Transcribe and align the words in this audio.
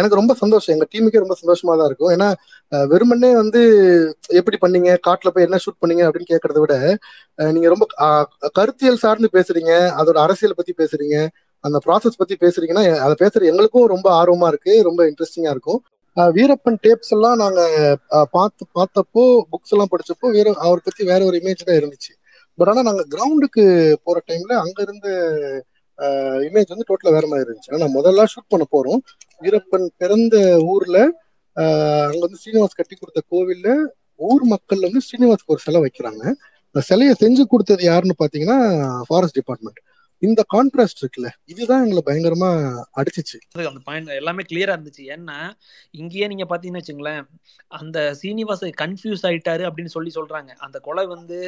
எனக்கு 0.00 0.18
ரொம்ப 0.20 0.34
சந்தோஷம். 0.42 0.74
எங்க 0.76 0.86
டீமுக்கே 0.92 1.22
ரொம்ப 1.24 1.36
சந்தோஷமா 1.42 1.74
தான் 1.80 1.88
இருக்கும். 1.90 2.12
ஏன்னா 2.16 2.28
வெறுமனே 2.92 3.30
வந்து 3.40 3.60
எப்படி 4.40 4.58
பண்ணீங்க? 4.64 4.90
காட்டுல 5.06 5.32
போய் 5.34 5.46
என்ன 5.48 5.60
ஷூட் 5.64 5.80
பண்ணீங்க? 5.82 6.04
அப்படின்னு 6.08 6.30
கேட்கறத 6.32 6.60
விட 6.64 6.76
நீங்க 7.56 7.68
ரொம்ப 7.74 7.86
கருத்தியல் 8.58 9.02
சார்ந்து 9.04 9.30
பேசுறீங்க. 9.36 9.72
அதோட 10.00 10.18
அரசியல் 10.26 10.58
பத்தி 10.60 10.74
பேசுறீங்க. 10.82 11.18
அந்த 11.64 11.78
ப்ராசஸ் 11.86 12.20
பத்தி 12.20 12.34
பேசுறீங்கன்னா 12.44 12.84
அதை 13.04 13.14
பேசுற 13.24 13.44
எங்களுக்கும் 13.50 13.86
ரொம்ப 13.94 14.08
ஆர்வமா 14.20 14.48
இருக்கு. 14.52 14.74
ரொம்ப 14.88 15.00
இன்ட்ரெஸ்டிங்கா 15.10 15.54
இருக்கும். 15.56 15.80
வீரப்பன் 16.36 16.78
டேப்ஸ் 16.84 17.12
எல்லாம் 17.14 17.40
நாங்க 17.42 17.60
பார்த்து 18.36 18.62
பார்த்தப்போ 18.78 19.22
புக்ஸ் 19.52 19.72
எல்லாம் 19.74 19.90
படிச்சப்போ 19.94 20.26
வேற 20.36 20.46
அவரை 20.66 20.80
பத்தி 20.84 21.02
வேற 21.10 21.20
ஒரு 21.30 21.36
இமேஜ் 21.40 21.66
தான் 21.68 21.78
இருந்துச்சு. 21.80 22.12
பட் 22.58 22.70
ஆனா 22.72 22.82
நாங்க 22.88 23.02
கிரவுண்டுக்கு 23.14 23.64
போற 24.06 24.18
டைம்ல 24.30 24.52
அங்க 24.64 24.78
இருந்த 24.86 25.08
இமேஜ் 26.48 26.72
வந்து 26.74 26.88
டோட்டலா 26.88 27.10
வேற 27.10 27.26
மாதிரி 27.26 27.50
இருந்துச்சு. 27.50 27.72
ஆனா 27.74 27.86
முதல்ல 27.86 28.24
ஷூட் 28.24 28.48
பண்ண 28.48 28.64
போறோம். 28.76 29.00
வீரப்பன் 29.42 29.86
பிறந்த 29.96 30.58
ஊர்ல 30.62 30.98
ஆஹ் 31.56 32.04
அங்க 32.04 32.18
வந்து 32.18 32.38
ஸ்ரீனிவாஸ் 32.44 32.76
கட்டி 32.76 32.96
கொடுத்த 32.96 33.20
கோவில்ல 33.30 33.68
ஊர் 34.16 34.42
மக்கள் 34.42 34.80
வந்து 34.80 35.00
ஸ்ரீனிவாஸ்க்கு 35.06 35.46
ஒரு 35.46 35.58
சிலை 35.58 35.80
வைக்கிறாங்க. 35.80 36.22
அந்த 36.66 36.80
சிலையை 36.80 37.14
செஞ்சு 37.20 37.42
கொடுத்தது 37.42 37.82
யாருன்னு 37.82 38.14
பாத்தீங்கன்னா 38.18 38.56
ஃபாரஸ்ட் 39.06 39.34
டிபார்ட்மெண்ட் 39.34 39.78
இந்த 40.22 40.40
கான்ட்ராஸ்ட் 40.54 41.00
இருக்குல்ல 41.02 41.30
இதுதான் 41.52 41.82
எங்களை 41.84 42.02
பயங்கரமா 42.06 42.48
அடிச்சிச்சு. 43.00 43.38
அந்த 43.70 43.80
பாயிண்ட் 43.88 44.12
எல்லாமே 44.20 44.42
கிளியரா 44.50 44.74
இருந்துச்சு. 44.76 45.02
ஏன்னா 45.14 45.36
இங்கேயே 46.00 46.26
நீங்க 46.32 46.44
பாத்தீங்கன்னு 46.52 46.82
வச்சுங்களேன் 46.82 47.22
அந்த 47.78 47.98
சீனிவாச 48.20 48.70
கன்ஃபியூஸ் 48.82 49.24
ஆயிட்டாரு 49.28 49.64
அப்படின்னு 49.68 49.92
சொல்லி 49.94 50.10
சொல்றாங்க. 50.16 50.50
அந்த 50.66 50.78
கொலை 50.86 51.04
வந்து 51.14 51.38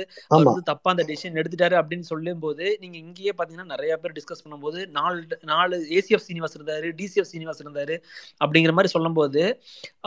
வந்து 0.49 0.63
தப்பா 0.71 0.89
அந்த 0.95 1.05
டெசிஷன் 1.11 1.39
எடுத்துட்டாரு 1.41 1.77
அப்படின்னு 1.81 2.07
சொல்லும் 2.11 2.43
போது 2.45 2.65
நீங்க 2.83 2.97
இங்கேயே 3.05 3.33
பாத்தீங்கன்னா 3.39 3.73
நிறைய 3.75 3.93
பேர் 4.03 4.17
டிஸ்கஸ் 4.19 4.45
பண்ணும்போது 4.45 4.81
நாலு 4.99 5.39
நாலு 5.53 5.79
ஏசிஎஃப் 5.99 6.27
சீனிவாஸ் 6.29 6.57
இருந்தாரு 6.59 6.91
டிசிஎஃப் 7.01 7.31
சீனிவாஸ் 7.33 7.63
இருந்தாரு 7.65 7.97
அப்படிங்கிற 8.45 8.75
மாதிரி 8.79 8.93
சொல்லும்போது 8.97 9.43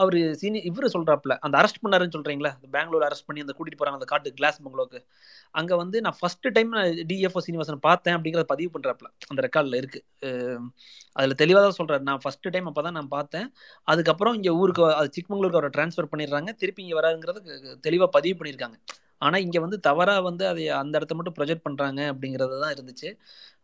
அவரு 0.02 0.20
சீனி 0.42 0.62
இவரு 0.70 0.92
சொல்றாப்ல 0.96 1.36
அந்த 1.46 1.54
அரெஸ்ட் 1.62 1.82
பண்ணாருன்னு 1.84 2.16
சொல்றீங்களா 2.18 2.52
பெங்களூர் 2.76 3.06
அரெஸ்ட் 3.08 3.28
பண்ணி 3.28 3.44
அந்த 3.46 3.54
கூட்டிட்டு 3.58 3.80
போறாங்க 3.82 4.00
அந்த 4.00 4.10
காட்டு 4.12 4.36
கிளாஸ் 4.40 4.62
பங்களோக்கு 4.66 5.00
அங்க 5.54 5.72
வந்து 5.82 5.96
நான் 6.06 6.18
ஃபர்ஸ்ட் 6.20 6.48
டைம் 6.58 6.72
டிஎஃப்ஓ 7.10 7.42
சீனிவாசன் 7.46 7.84
பார்த்தேன் 7.88 8.16
அப்படிங்கறத 8.16 8.48
பதிவு 8.52 8.70
பண்றாப்ல. 8.74 9.08
அந்த 9.30 9.40
ரெக்கார்டில் 9.46 9.78
இருக்கு. 9.80 10.00
அதில் 11.18 11.36
அதுல 11.38 11.62
தான் 11.66 11.78
சொல்றாரு. 11.78 12.02
நான் 12.08 12.22
ஃபர்ஸ்ட் 12.24 12.52
டைம் 12.54 12.68
அப்பதான் 12.70 12.96
நான் 12.98 13.12
பார்த்தேன். 13.18 13.46
அதுக்கப்புறம் 13.92 14.36
இங்க 14.38 14.50
ஊருக்கு 14.62 14.82
அது 15.00 15.14
சிக்மங்களூருக்கு 15.18 15.60
அவரை 15.60 15.72
டிரான்ஸ்ஃபர் 15.76 16.10
பண்ணிடுறாங்க. 16.12 16.52
திருப்பி 16.62 16.84
இங்க 16.86 16.96
வராருங்கிறது 17.00 17.40
தெளிவா 17.88 18.08
பதிவு 18.18 18.36
பண்ணியிருக்காங்க. 18.40 18.78
ஆனா 19.26 19.36
இங்க 19.46 19.58
வந்து 19.64 19.78
தவறா 19.86 20.14
வந்து 20.28 20.44
அதை 20.50 20.62
அந்த 20.82 20.94
இடத்த 20.98 21.16
மட்டும் 21.16 21.36
ப்ரொஜெக்ட் 21.38 21.66
பண்றாங்க 21.66 22.00
அப்படிங்கறது 22.12 22.62
தான் 22.62 22.74
இருந்துச்சு. 22.76 23.10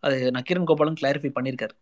அது 0.06 0.16
நக்கீரன் 0.36 0.68
கோபாலும் 0.70 0.98
கிளாரிஃபை 1.00 1.30
பண்ணியிருக்காரு. 1.38 1.74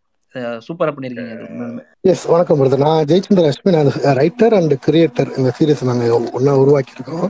சூப்பரா 0.65 0.91
பண்ணிருக்கீங்க 0.95 1.83
எஸ் 2.11 2.25
வணக்கம் 2.31 2.59
பிரதர் 2.59 2.83
நான் 2.85 3.05
Jayachandra 3.09 3.51
Asmin 3.51 3.77
writer 4.19 4.55
and 4.57 4.73
creator 4.87 5.29
இந்த 5.39 5.51
சீரியஸ் 5.57 5.83
நாங்க 5.89 6.07
ஒன்னா 6.37 6.53
உருவாக்கியிருக்கோம். 6.63 7.27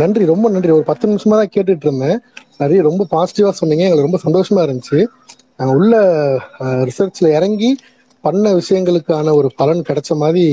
நன்றி 0.00 0.24
ரொம்ப 0.32 0.46
நன்றி. 0.54 0.70
ஒரு 0.78 0.84
பத்து 0.90 1.04
நிமிஷமா 1.10 1.36
தான் 1.40 1.52
கேட்டுட்டு 1.54 1.86
இருந்தேன் 1.88 2.18
நிறைய 2.62 2.80
ரொம்ப 2.88 3.06
பாசிட்டிவா 3.14 3.50
சொன்னீங்க. 3.60 3.84
எங்களுக்கு 3.86 4.08
ரொம்ப 4.08 4.20
சந்தோஷமா 4.26 4.60
இருந்துச்சு. 4.66 4.98
நாங்க 5.58 5.72
உள்ள 5.80 5.94
ரிசர்ச்ல 6.88 7.28
இறங்கி 7.38 7.70
பண்ண 8.24 8.52
விஷயங்களுக்கான 8.60 9.32
ஒரு 9.40 9.48
பலன் 9.60 9.86
கிடைச்ச 9.88 10.10
மாதிரி 10.22 10.44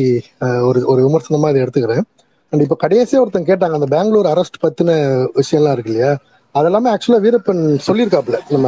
ஒரு 0.69 0.79
ஒரு 0.91 0.99
விமர்சனமா 1.05 1.49
இதை 1.51 1.59
எடுத்துக்கிறேன். 1.65 2.05
அண்ட் 2.53 2.63
இப்போ 2.65 2.77
கடைசியா 2.83 3.21
ஒருத்தன் 3.23 3.49
கேட்டாங்க 3.49 3.77
அந்த 3.79 3.89
பெங்களூர் 3.95 4.31
அரெஸ்ட் 4.33 4.61
பத்தின 4.65 4.91
விஷயம்லாம் 5.39 5.75
இருக்கு 5.75 5.91
இல்லையா? 5.93 6.11
அதெல்லாமே 6.55 6.89
ஆக்சுவலா 6.93 7.21
வீரப்பன் 7.25 7.63
சொல்லியிருக்காப்ல 7.87 8.37
நம்ம 8.53 8.67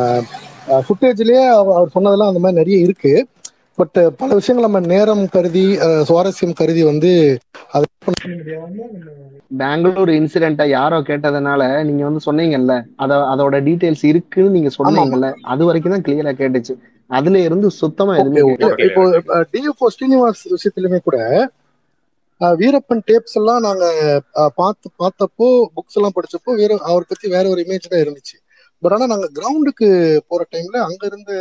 ஃபுட்டேஜ்லயே 0.87 1.43
அவர் 1.73 1.93
சொன்னதெல்லாம் 1.95 2.31
அந்த 2.31 2.41
மாதிரி 2.43 2.59
நிறைய 2.61 2.77
இருக்கு. 2.87 3.13
பட் 3.77 3.97
பல 4.19 4.29
விஷயங்கள் 4.37 4.67
நம்ம 4.67 4.79
நேரம் 4.91 5.23
கருதி 5.33 5.65
அஹ், 5.85 6.03
சுவாரஸ்யம் 6.07 6.57
கருதி 6.59 6.83
வந்து 6.85 7.11
அதை 7.71 7.85
பெங்களூர் 9.59 10.11
இன்சிடென்ட்டை 10.15 10.65
யாரோ 10.71 10.97
கேட்டதுனால 11.07 11.59
நீங்க 11.87 12.03
வந்து 12.07 12.21
சொன்னீங்கல்ல. 12.25 12.73
அத 13.03 13.19
அதோட 13.33 13.55
டீடைல்ஸ் 13.67 14.03
இருக்குன்னு 14.09 14.55
நீங்க 14.55 14.71
சொன்னீங்கல்ல. 14.77 15.27
அது 15.51 15.67
வரைக்கும் 15.67 15.93
தான் 15.93 16.05
கிளியரா 16.05 16.33
கேட்டுச்சு. 16.39 16.73
அதுல 17.09 17.41
இருந்து 17.45 17.67
சுத்தமா 17.77 18.13
எதுவுமே 18.19 18.41
இப்போ 18.87 19.03
டிஎஃப்ஓ 19.53 19.87
ஸ்ரீனிவாஸ் 19.93 20.41
விஷயத்திலுமே 20.55 20.99
கூட 21.01 21.17
வீரப்பன் 22.41 23.05
டேப்ஸ் 23.07 23.37
எல்லாம் 23.39 23.61
நாங்க 23.65 23.85
பார்த்து 24.57 24.87
பார்த்தப்போ 24.99 25.45
புக்ஸ் 25.75 25.97
எல்லாம் 25.99 26.15
படிச்சப்போ 26.17 26.51
வேற 26.59 26.71
அவரை 26.89 27.05
பத்தி 27.07 27.27
வேற 27.35 27.45
ஒரு 27.53 27.61
இமேஜ் 27.65 27.87
தான் 27.87 28.03
இருந்துச்சு. 28.03 28.35
பட் 28.83 28.93
ஆனா 28.95 29.05
நாங்க 29.13 29.27
கிரவுண்டுக்கு 29.37 29.87
போற 30.29 30.41
டைம்ல 30.53 30.77
அங்க 30.87 31.01
இருந்த 31.11 31.31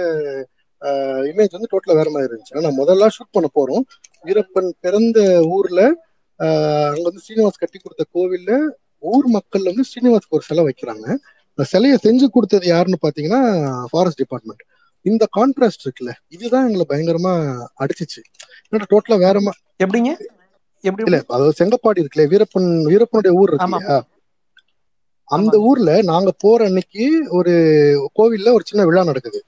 இமேஜ் 0.80 1.50
வந்து 1.50 1.68
டோட்டலா 1.70 1.94
வேற 1.94 2.10
மாதிரி 2.10 2.32
இருந்துச்சு. 2.32 2.56
ஆனா 2.56 2.84
முதல்ல 2.84 3.08
ஷூட் 3.08 3.40
பண்ண 3.40 3.48
போறோம். 3.54 3.82
வீரப்பன் 4.24 4.72
பிறந்த 4.80 5.42
ஊர்ல 5.46 6.04
அங்க 6.36 7.00
வந்து 7.02 7.20
ஸ்ரீனிவாஸ் 7.28 7.58
கட்டி 7.58 7.78
கொடுத்த 7.78 8.04
கோவில்ல 8.14 8.68
ஊர் 8.98 9.26
மக்கள் 9.26 9.62
வந்து 9.62 9.82
ஸ்ரீனிவாஸ்க்கு 9.82 10.30
ஒரு 10.30 10.42
சிலை 10.42 10.64
வைக்கிறாங்க. 10.64 11.04
அந்த 11.54 11.62
சிலையை 11.62 11.98
செஞ்சு 12.02 12.28
கொடுத்தது 12.28 12.66
யாருன்னு 12.66 12.98
பாத்தீங்கன்னா 13.02 13.84
ஃபாரஸ்ட் 13.90 14.16
டிபார்ட்மெண்ட் 14.16 14.62
இந்த 15.00 15.26
கான்ட்ராஸ்ட் 15.36 15.84
இருக்குல்ல 15.84 16.12
இதுதான் 16.28 16.72
எங்களை 16.72 16.86
பயங்கரமா 16.88 17.56
அடிச்சிச்சு. 17.78 18.22
என்னடா 18.68 18.86
டோட்டலா 18.90 19.18
வேற 19.18 19.40
மா- 19.40 19.84
எப்படிங்க? 19.84 20.24
எப்படி 20.80 21.10
இல்ல 21.10 21.24
அதாவது 21.26 21.64
செங்கப்பாடி 21.64 21.96
இருக்குல்ல 21.96 22.26
வீரப்பன் 22.26 22.84
வீரப்பனுடைய 22.84 23.30
ஊர் 23.32 23.48
இருக்கு 23.48 24.04
அந்த 25.24 25.58
ஊர்ல 25.58 26.02
நாங்க 26.02 26.32
போற 26.38 26.64
அன்னைக்கு 26.64 27.26
ஒரு 27.30 27.50
கோவில்ல 28.14 28.52
ஒரு 28.52 28.62
சின்ன 28.64 28.86
விழா 28.86 29.04
நடக்குது. 29.04 29.44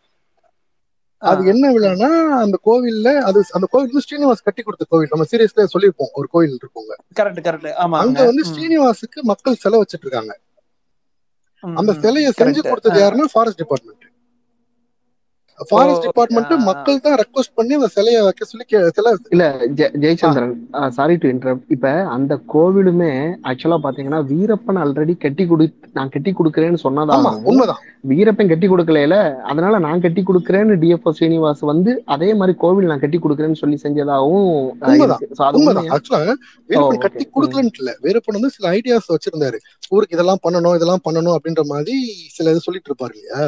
அது 1.22 1.46
என்ன 1.46 1.70
விழான்னா 1.72 2.08
அந்த 2.38 2.56
கோவில்ல 2.64 3.16
அது 3.20 3.44
அந்த 3.50 3.66
கோவில் 3.70 3.86
வந்து 3.86 4.04
ஸ்ரீனிவாஸ் 4.04 4.44
கட்டி 4.44 4.62
கொடுத்த 4.62 4.84
கோவில். 4.88 5.10
நம்ம 5.10 5.24
சீரியஸ்ல 5.30 5.66
சொல்லியிருப்போம் 5.74 6.12
ஒரு 6.12 6.28
கோவில் 6.30 6.58
இருக்கோங்க 6.58 6.92
கரெக்ட் 7.20 7.40
கரெக்ட். 7.46 7.70
ஆமாங்க. 7.78 8.02
அங்க 8.04 8.24
வந்து 8.24 8.44
ம். 8.44 8.50
ஸ்ரீனிவாசுக்கு 8.50 9.20
மக்கள் 9.22 9.54
செலவு 9.54 9.82
வச்சிட்டு 9.82 10.06
இருக்காங்க. 10.06 10.34
அந்த 11.76 11.92
சிலையை 11.94 12.32
செஞ்சு 12.38 12.60
கொடுத்தது 12.68 13.00
யாருன்னா 13.00 13.26
ஃபாரஸ்ட் 13.32 13.56
டிபார்ட்மெண்ட் 13.56 13.97
ஃபாரஸ்ட் 15.68 16.04
டிபார்ட்மெண்ட் 16.04 16.52
மக்கள் 16.66 17.00
தான் 17.04 17.16
ரெக்வஸ்ட் 17.20 17.54
பண்ணி 17.56 17.72
அந்த 17.76 17.88
சிலையை 17.94 18.20
வைக்க 18.26 18.44
சொல்லி 18.44 18.64
சிலை 18.96 19.10
இல்ல 19.34 19.44
ஜெயச்சந்திரன் 20.02 20.52
சாரி 20.96 21.14
டு 21.22 21.28
இன்டரப்ட் 21.32 21.72
இப்ப 21.74 21.86
அந்த 22.14 22.34
கோவிலுமே 22.52 23.10
ஆக்சுவலா 23.50 23.78
பாத்தீங்கன்னா 23.84 24.20
வீரப்பன் 24.30 24.80
ஆல்ரெடி 24.82 25.14
கட்டி 25.24 25.46
கொடு 25.46 25.66
நான் 25.96 26.12
கட்டி 26.14 26.32
கொடுக்குறேன்னு 26.32 26.80
சொன்னதாகவும் 26.84 27.38
உண்மைதான். 27.50 27.80
வீரப்பன் 28.10 28.50
கட்டி 28.50 28.66
கொடுக்கல 28.68 29.16
அதனால 29.50 29.78
நான் 29.86 30.04
கட்டி 30.04 30.22
கொடுக்குறேன்னு 30.24 30.74
டிஎஃப்ஓ 30.82 31.12
ஸ்ரீனிவாஸ் 31.16 31.62
வந்து 31.70 31.92
அதே 32.14 32.30
மாதிரி 32.40 32.54
கோவில் 32.62 32.90
நான் 32.90 33.04
கட்டி 33.04 33.20
கொடுக்குறேன்னு 33.20 33.60
சொல்லி 33.62 33.78
செஞ்சதாகவும் 33.84 34.50
வீரப்பன் 36.68 36.84
ஓகே 36.88 37.00
கட்டி 37.06 37.24
கொடுக்கலன்ட்டு 37.36 37.80
இல்ல. 37.82 37.92
வீரப்பன் 38.04 38.38
வந்து 38.38 38.54
சில 38.56 38.68
ஐடியாஸ் 38.76 39.12
வச்சிருந்தாரு. 39.14 39.58
ஊருக்கு 39.92 40.16
இதெல்லாம் 40.16 40.42
பண்ணணும் 40.44 40.76
இதெல்லாம் 40.78 41.04
பண்ணணும் 41.06 41.36
அப்படின்ற 41.36 41.64
மாதிரி 41.72 41.96
சில 42.36 42.52
இது 42.52 42.66
சொல்லிட்டு 42.66 42.90
இருப்பாரு 42.90 43.14
இல்லையா? 43.16 43.40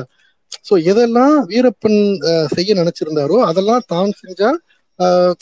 சோ 0.69 0.75
எதெல்லாம் 0.87 1.35
வீரப்பன் 1.49 2.01
அஹ், 2.29 2.49
செய்ய 2.49 2.75
நினைச்சிருந்தாரோ 2.75 3.39
அதெல்லாம் 3.47 3.87
தான் 3.87 4.13
செஞ்சா 4.21 4.51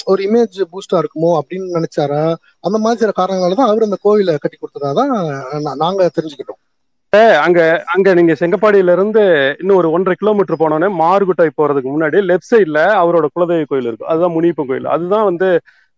ஒரு 0.06 0.20
இமேஜ் 0.24 0.56
பூஸ்டா 0.70 0.96
இருக்குமோ 0.98 1.30
அப்படின்னு 1.38 1.76
நினைச்சாரா? 1.76 2.20
அந்த 2.64 2.76
மாதிரி 2.78 2.98
சில 2.98 3.12
காரணங்களாலதான் 3.16 3.70
அவர் 3.70 3.86
அந்த 3.86 3.98
கோவிலை 4.04 4.34
கட்டி 4.36 4.56
கொடுத்ததாதான் 4.56 5.10
நா- 5.64 5.76
நாங்க 5.76 6.10
தெரிஞ்சுக்கிட்டோம். 6.16 6.60
அங்க 7.42 7.60
அங்க 7.86 8.14
நீங்க 8.14 8.32
செங்கப்பாடியில 8.40 8.92
இருந்து 8.92 9.22
இன்னும் 9.60 9.76
ஒரு 9.76 9.90
ஒன்றரை 9.92 10.16
கிலோமீட்டர் 10.16 10.60
போனோன்னே 10.60 10.88
மார்குட்டை 10.98 11.46
போறதுக்கு 11.58 11.92
முன்னாடி 11.92 12.18
லெஃப்ட் 12.26 12.50
சைடுல 12.50 12.80
அவரோட 13.00 13.26
குலதெய்வ 13.34 13.64
கோயில் 13.64 13.86
இருக்கு 13.86 14.10
அதுதான் 14.10 14.34
முனியப்பன் 14.34 14.70
கோயில். 14.70 14.88
அதுதான் 14.88 15.24
வந்து 15.24 15.48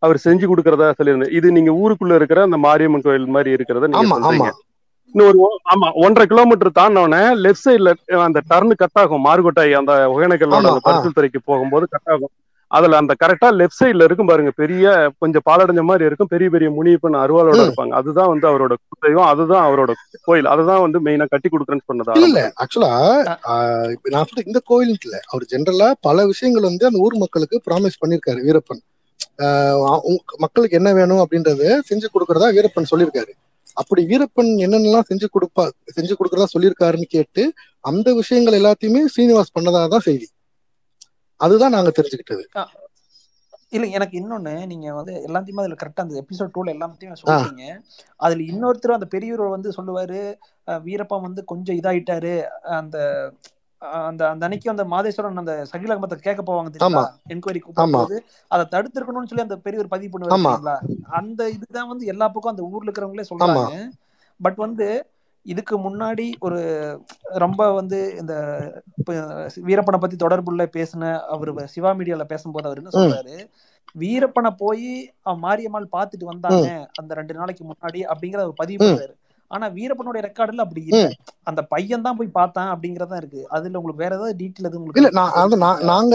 அவர் 0.02 0.18
செஞ்சு 0.24 0.46
கொடுக்கறதா 0.46 0.88
சொல்லியிருந்தேன். 0.92 1.34
இது 1.38 1.48
நீங்க 1.52 1.72
ஊருக்குள்ள 1.82 2.14
இருக்கிற 2.14 2.42
அந்த 2.42 2.58
மாரியம்மன் 2.60 3.02
கோயில் 3.02 3.26
மாதிரி 3.28 3.50
இருக்கிறத 3.56 3.88
நீங்க 3.88 4.02
ஆமா 5.14 5.48
ஆமா 5.72 5.88
ஒன்றரை 6.04 6.24
கிலோமீட்டர் 6.28 6.76
தாண்டோடனே 6.76 7.22
லெஃப்ட் 7.44 7.66
சைடுல 7.66 7.90
அந்த 8.26 8.40
டர்ன் 8.50 8.74
கட் 8.82 9.00
ஆகும். 9.02 9.24
மார்கோட்டை 9.26 9.64
அந்த 9.80 9.92
ஆ 10.54 10.60
பரிசல் 10.86 11.16
துறைக்கு 11.16 11.40
போகும்போது 11.44 11.86
கட் 11.88 12.10
ஆகும். 12.14 12.32
அதுல 12.70 12.98
அந்த 12.98 13.12
கரெக்டா 13.22 13.48
லெஃப்ட் 13.60 13.80
சைடுல 13.80 14.06
இருக்கும் 14.06 14.28
பாருங்க 14.28 14.50
பெரிய 14.58 14.84
கொஞ்சம் 15.22 15.44
பாலடைஞ்ச 15.46 15.82
மாதிரி 15.84 16.04
இருக்கும். 16.08 16.30
பெரிய 16.34 16.48
பெரிய 16.50 16.68
முனியப்பன் 16.76 17.16
அருவாளோட 17.22 17.56
ம். 17.56 17.66
இருப்பாங்க. 17.66 17.92
அதுதான் 18.00 18.30
வந்து 18.32 18.46
அவரோட 18.50 18.74
குலதெய்வம் 18.82 19.30
அதுதான் 19.32 19.64
அவரோட 19.68 19.92
கோயில். 20.28 20.48
அதுதான் 20.52 20.84
வந்து 20.84 20.98
மெயினா 21.06 21.26
கட்டி 21.32 21.48
கொடுக்குறேன்னு 21.48 21.88
சொன்னது 21.88 22.06
இல்ல 22.20 22.38
ஆக்சுவலா 22.62 22.92
நான் 24.12 24.26
சொல்ற 24.26 24.44
இந்த 24.46 24.60
கோயிலுக்கு 24.66 25.06
இல்ல. 25.08 25.18
அவர் 25.30 25.44
ஜென்ரலா 25.52 25.88
பல 26.06 26.26
விஷயங்கள் 26.32 26.68
வந்து 26.70 26.88
அந்த 26.88 27.00
ஊர் 27.00 27.22
மக்களுக்கு 27.24 27.58
ப்ராமிஸ் 27.66 28.00
பண்ணிருக்காரு 28.02 28.40
வீரப்பன். 28.46 28.82
மக்களுக்கு 30.44 30.78
என்ன 30.78 30.90
வேணும் 30.92 31.22
அப்படின்றத 31.22 31.60
செஞ்சு 31.88 32.06
கொடுக்கறதா 32.08 32.48
வீரப்பன் 32.56 32.90
சொல்லியிருக்காரு 32.90 33.32
அப்படி 33.76 34.02
வீரப்பன் 34.06 34.50
என்னென்னலாம் 34.64 35.08
செஞ்சு 35.08 35.26
கொடுப்பா 35.30 35.64
செஞ்சு 35.90 36.14
கொடுக்கறதா 36.14 36.52
சொல்லியிருக்காருன்னு 36.52 37.08
கேட்டு 37.08 37.42
அந்த 37.84 38.08
விஷயங்கள் 38.14 38.58
எல்லாத்தையுமே 38.58 39.02
ஸ்ரீனிவாஸ் 39.12 39.54
பண்ணதா 39.56 39.82
தான் 39.88 40.06
செய்தி. 40.08 40.26
அதுதான் 41.40 41.74
நாங்க 41.74 41.90
தெரிஞ்சுக்கிட்டது. 41.98 42.44
இல்ல 43.72 43.86
எனக்கு 43.88 44.14
இன்னொன்னு 44.20 44.66
நீங்க 44.66 44.94
வந்து 44.94 45.12
எல்லாத்தையுமே 45.26 45.62
அதுல 45.62 45.76
கரெக்டா 45.80 46.04
அந்த 46.04 46.16
எபிசோட் 46.22 46.54
டூல 46.54 46.72
எல்லாத்தையும் 46.74 47.12
ஆ. 47.12 47.20
சொல்லிட்டீங்க. 47.20 47.64
அதுல 48.20 48.42
இன்னொருத்தர் 48.50 48.96
அந்த 48.96 49.08
பெரியவர் 49.08 49.54
வந்து 49.54 49.70
சொல்லுவாரு 49.78 50.20
வீரப்பா 50.86 51.16
வந்து 51.22 51.44
கொஞ்சம் 51.44 51.78
இதாயிட்டாரு 51.80 52.34
அந்த 52.78 52.96
அந்த 54.02 54.22
அந்த 54.30 54.42
அன்னைக்கு 54.46 54.72
அந்த 54.72 54.84
மாதேஸ்வரன் 54.86 55.42
அந்த 55.42 55.54
சகில் 55.68 55.92
அகமத்தை 55.92 56.16
கேட்க 56.18 56.40
போவாங்க 56.42 56.70
தெரியுங்களா? 56.72 57.04
என்கொயரி 57.32 57.60
கூப்பிடும் 57.60 57.84
ஆமா. 57.86 58.00
போது 58.00 58.16
அதை 58.50 58.64
தடுத்திருக்கணும்னு 58.72 59.30
சொல்லி 59.30 59.46
அந்த 59.46 59.56
பெரிய 59.64 59.80
ஒரு 59.80 59.92
பதிவு 59.92 60.10
தெரியுங்களா? 60.48 60.76
அந்த 61.18 61.48
இதுதான் 61.54 61.88
வந்து 61.88 62.06
எல்லா 62.06 62.28
பக்கம் 62.28 62.52
அந்த 62.52 62.66
ஊர்ல 62.68 62.86
இருக்கிறவங்களே 62.86 63.30
சொல்றாங்க. 63.30 63.78
பட் 64.40 64.58
வந்து 64.58 64.88
இதுக்கு 65.46 65.74
முன்னாடி 65.78 66.24
ஒரு 66.40 66.58
ரொம்ப 67.36 67.60
வந்து 67.72 67.98
இந்த 68.18 68.34
வீரப்பனை 69.64 69.98
பத்தி 69.98 70.16
தொடர்புள்ள 70.18 70.64
பேசின 70.74 71.04
அவர் 71.28 71.52
சிவா 71.68 71.92
மீடியால 71.94 72.24
பேசும்போது 72.26 72.68
அவர் 72.68 72.80
என்ன 72.80 72.92
சொல்றாரு? 72.96 73.36
வீரப்பனை 73.96 74.50
போய் 74.58 74.88
மாரியம்மாள் 75.40 75.92
பாத்துட்டு 75.92 76.24
வந்தாங்க 76.24 76.66
அந்த 76.98 77.12
ரெண்டு 77.14 77.34
நாளைக்கு 77.34 77.64
முன்னாடி 77.64 78.00
அப்படிங்கறத 78.10 78.46
அவர் 78.46 78.60
பதிவு 78.60 78.80
ம். 78.80 78.90
பண்றாரு 78.90 79.14
ஆனா 79.50 79.66
வீரப்பனுடைய 79.76 80.20
ரெக்கார்டுல 80.26 80.64
அப்படி 80.64 80.82
இல்ல. 80.90 81.06
அந்த 81.50 81.60
பையன் 81.72 82.04
தான் 82.06 82.18
போய் 82.18 82.36
பார்த்தான் 82.38 82.70
அப்படிங்கறதா 82.74 83.16
இருக்கு. 83.22 83.42
அதுல 83.56 83.78
உங்களுக்கு 83.80 84.04
வேற 84.04 84.12
ஏதாவது 84.18 84.36
டீட்டெயில் 84.40 84.68
எதுவும் 84.70 84.84
இல்ல 84.96 85.08
உங்களுக்கு 85.08 85.18
நான் 85.18 85.34
அது 85.42 85.56
நான் 85.64 85.80
தெரிஞ்சுக்கா 85.80 85.90
நாங்க 85.92 86.14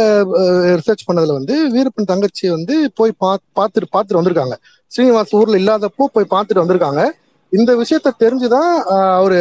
ரிசர்ச் 0.80 1.06
பண்ணதுல 1.08 1.38
வந்து 1.40 1.56
வீரப்பன் 1.76 2.10
தங்கச்சி 2.12 2.46
வந்து 2.56 2.76
போய் 3.00 3.14
பார்த்துட்டு 3.24 3.88
பார்த்துட்டு 3.96 4.20
வந்திருக்காங்க. 4.22 4.56
ஸ்ரீனிவாஸ் 4.92 5.36
ஊர்ல 5.40 5.60
இல்லாதப்போ 5.64 6.06
போய் 6.16 6.34
பார்த்துட்டு 6.34 6.64
வந்திருக்காங்க. 6.64 7.04
இந்த 7.54 7.72
விஷயத்த 7.82 8.18
தெரிஞ்சுதான் 8.24 8.72
அவரு 9.20 9.40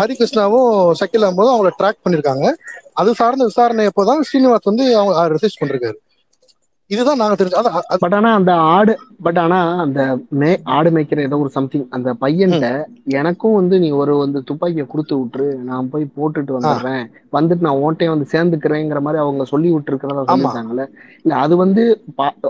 ஹரிகிருஷ்ணாவும் 0.00 0.70
ஷக்கில் 1.00 1.26
அஹமதும் 1.28 1.54
அவங்கள 1.54 1.70
ட்ராக் 1.80 2.02
பண்ணிருக்காங்க. 2.04 2.46
அது 3.00 3.10
சார்ந்த 3.20 3.44
விசாரணை 3.50 3.84
அப்போதான் 3.90 4.24
ஸ்ரீனிவாஸ் 4.28 4.68
வந்து 4.70 4.84
அவங்க 4.98 5.22
ரிசர்ச் 5.34 5.60
பண்ணிருக்காரு. 5.60 5.98
இதுதான் 6.90 7.20
நாங்க 7.20 7.34
தெரிஞ்சு 7.34 7.60
பட் 8.02 8.14
ஆனா 8.16 8.30
அந்த 8.34 8.52
ஆடு 8.72 8.92
பட் 9.22 9.38
ஆனா 9.38 9.58
அந்த 9.82 10.00
மே 10.40 10.50
ஆடு 10.74 10.88
மேய்க்கிற 10.90 11.20
ஏதோ 11.20 11.36
ஒரு 11.38 11.50
சம்திங் 11.50 11.86
அந்த 11.90 12.08
பையன்கிட்ட 12.20 12.68
எனக்கும் 13.14 13.54
வந்து 13.54 13.76
நீ 13.78 13.88
ஒரு 14.00 14.14
வந்து 14.18 14.38
துப்பாக்கியை 14.44 14.86
கொடுத்து 14.86 15.14
விட்டுரு 15.16 15.46
நான் 15.62 15.88
போய் 15.90 16.04
போட்டுட்டு 16.16 16.56
வந்துடுறேன். 16.56 17.04
வந்துட்டு 17.32 17.66
நான் 17.66 17.80
ஓட்டையும் 17.84 18.14
வந்து 18.14 18.28
சேர்ந்துக்கிறேங்கிற 18.32 19.00
மாதிரி 19.00 19.22
அவங்க 19.22 19.44
சொல்லி 19.44 19.70
விட்டுருக்கிறதா 19.72 20.18
ஆமா. 20.18 20.28
சொல்லியிருக்காங்கல்ல. 20.32 20.86
இல்ல 21.24 21.34
அது 21.36 21.56
வந்து 21.56 21.84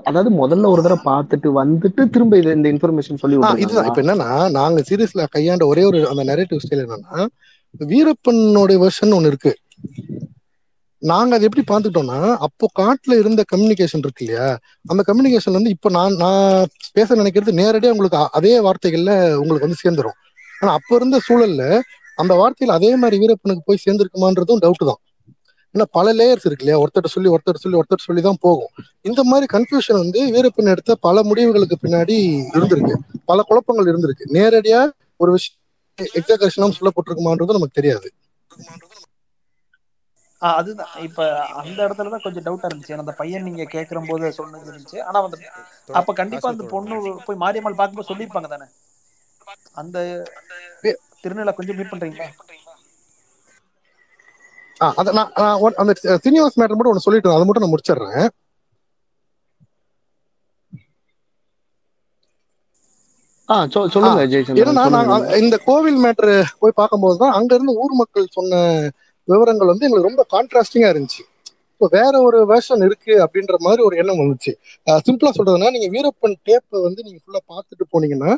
அதாவது 0.04 0.32
முதல்ல 0.40 0.72
ஒரு 0.72 0.82
தடவை 0.82 1.00
பார்த்துட்டு 1.06 1.50
வந்துட்டு 1.60 2.04
திரும்ப 2.10 2.38
இது 2.38 2.56
இந்த 2.58 2.70
இன்ஃபர்மேஷன் 2.74 3.22
சொல்லி 3.22 3.38
இதுதான். 3.60 3.88
இப்ப 3.88 4.02
என்னன்னா 4.04 4.30
நாங்க 4.58 4.82
சீரியஸ்ல 4.90 5.28
கையாண்ட 5.32 5.66
ஒரே 5.66 5.84
ஒரு 5.84 6.00
அந்த 6.10 6.24
நெரேட்டிவ் 6.24 6.62
ஸ்டைல் 6.64 6.84
என்னன்னா 6.86 7.24
வீரப்பனுடைய 7.86 8.78
வெர்ஷன் 8.80 9.14
ஒண்ணு 9.14 9.30
இருக்கு. 9.30 9.52
நாங்க 11.10 11.32
அதை 11.36 11.44
எப்படி 11.48 11.64
பார்த்துக்கிட்டோம்னா 11.70 12.18
அப்போ 12.46 12.66
காட்டுல 12.80 13.18
இருந்த 13.22 13.40
கம்யூனிகேஷன் 13.52 14.02
இருக்கு 14.04 14.24
இல்லையா? 14.24 14.46
அந்த 14.92 15.02
கம்யூனிகேஷன் 15.08 15.56
வந்து 15.58 15.72
இப்போ 15.76 15.88
நான் 15.96 16.14
நான் 16.22 16.68
பேச 16.98 17.16
நினைக்கிறது 17.20 17.52
நேரடியாக 17.60 17.94
உங்களுக்கு 17.94 18.20
அதே 18.38 18.54
வார்த்தைகள்ல 18.66 19.12
உங்களுக்கு 19.40 19.66
வந்து 19.68 19.82
சேர்ந்துரும். 19.84 20.16
ஆனா 20.60 20.70
அப்போ 20.78 20.92
இருந்த 21.00 21.18
சூழல்ல 21.26 21.64
அந்த 22.22 22.32
வார்த்தையில 22.40 22.76
அதே 22.78 22.90
மாதிரி 23.02 23.16
வீரப்பனுக்கு 23.22 23.66
போய் 23.68 23.82
சேர்ந்திருக்குமான்றதும் 23.84 24.62
டவுட் 24.64 24.88
தான். 24.90 25.00
ஏன்னா 25.74 25.86
பல 25.98 26.06
லேயர்ஸ் 26.18 26.46
இருக்கு 26.48 26.64
இல்லையா? 26.64 26.80
ஒருத்தர் 26.82 27.14
சொல்லி 27.14 27.30
ஒருத்தர் 27.34 27.62
சொல்லி 27.62 27.78
ஒருத்தர் 27.78 28.06
சொல்லி 28.06 28.22
தான் 28.22 28.40
போகும். 28.40 28.72
இந்த 29.08 29.20
மாதிரி 29.30 29.46
கன்ஃபியூஷன் 29.54 30.00
வந்து 30.02 30.20
வீரப்பன் 30.34 30.72
எடுத்த 30.74 30.94
பல 31.06 31.22
முடிவுகளுக்கு 31.30 31.76
பின்னாடி 31.84 32.16
இருந்திருக்கு. 32.56 32.96
பல 33.30 33.42
குழப்பங்கள் 33.48 33.90
இருந்திருக்கு. 33.92 34.26
நேரடியா 34.38 34.80
ஒரு 35.16 35.32
விஷயம் 35.36 35.60
எக்ஸாகரேஷனும் 36.18 36.76
சொல்லப்பட்டிருக்குமான்றது 36.78 37.56
நமக்கு 37.58 37.78
தெரியாது. 37.80 38.08
அதுதான் 40.52 40.92
இப்ப 41.02 41.20
அந்த 41.60 41.78
இடத்துல 41.84 42.12
தான் 42.12 42.22
கொஞ்சம் 42.22 42.46
டவுட்டா 42.46 42.68
இருந்துச்சு. 42.68 42.98
அந்த 42.98 43.12
பையன் 43.12 43.42
நீங்க 43.42 43.64
கேக்குற 43.74 44.00
போது 44.06 44.32
சொன்னது 44.32 44.70
இருந்துச்சு. 44.70 44.98
ஆனா 45.02 45.18
அந்த 45.22 45.38
அப்ப 45.94 46.14
கண்டிப்பா 46.20 46.48
அந்த 46.50 46.64
பொண்ணு 46.72 46.96
போய் 47.26 47.42
மாரியம்மாள் 47.44 47.78
பார்க்கும்போது 47.78 48.10
சொல்லியிருப்பாங்க 48.10 48.48
தானே? 48.48 48.68
அந்த 49.74 49.98
திருநெல்லை 51.24 51.54
கொஞ்சம் 51.54 51.78
மீட் 51.78 51.92
பண்றீங்களா? 51.92 52.28
ஆ, 54.80 54.92
அத 54.96 55.12
நான் 55.12 55.32
நான் 55.36 55.60
ஒன்- 55.60 55.78
அந்த 55.80 55.92
சீனிவாஸ் 56.24 56.58
மேட்டர் 56.60 56.76
மட்டும் 56.76 56.92
ஒன்று 56.92 57.06
சொல்லிட்டு 57.06 57.34
அதை 57.34 57.44
மட்டும் 57.44 57.64
நான் 57.64 57.74
முடிச்சிடுறேன். 57.74 58.24
ஆ 63.48 63.56
சொ- 63.66 63.88
சொல்லுங்க 63.94 64.20
இந்த 65.40 65.56
கோவில் 65.66 65.98
மேட்ரு 66.04 66.34
போய் 66.60 66.78
பார்க்கும்போது 66.80 67.16
தான் 67.18 67.34
அங்க 67.38 67.52
இருந்து 67.54 67.74
ஊர் 67.82 67.94
மக்கள் 67.94 68.26
சொன்ன 68.30 68.60
விவரங்கள் 69.28 69.70
வந்து 69.72 69.86
எங்களுக்கு 69.86 70.10
ரொம்ப 70.10 70.24
கான்ட்ராஸ்டிங்கா 70.34 70.90
இருந்துச்சு. 70.94 71.22
இப்போ 71.74 71.86
வேற 71.98 72.14
ஒரு 72.26 72.38
வேர்ஷன் 72.50 72.82
இருக்கு 72.88 73.14
அப்படின்ற 73.24 73.54
மாதிரி 73.66 73.80
ஒரு 73.86 73.94
எண்ணம் 74.02 74.20
வந்துச்சு. 74.22 74.52
சிம்பிளா 75.06 75.30
சொல்றதுன்னா 75.38 75.70
நீங்க 75.76 75.88
வீரப்பன் 75.94 76.36
டேப்பை 76.48 76.80
வந்து 76.86 77.00
நீங்க 77.06 77.18
ஃபுல்லா 77.22 77.40
பார்த்துட்டு 77.52 77.84
போனீங்கன்னா 77.94 78.32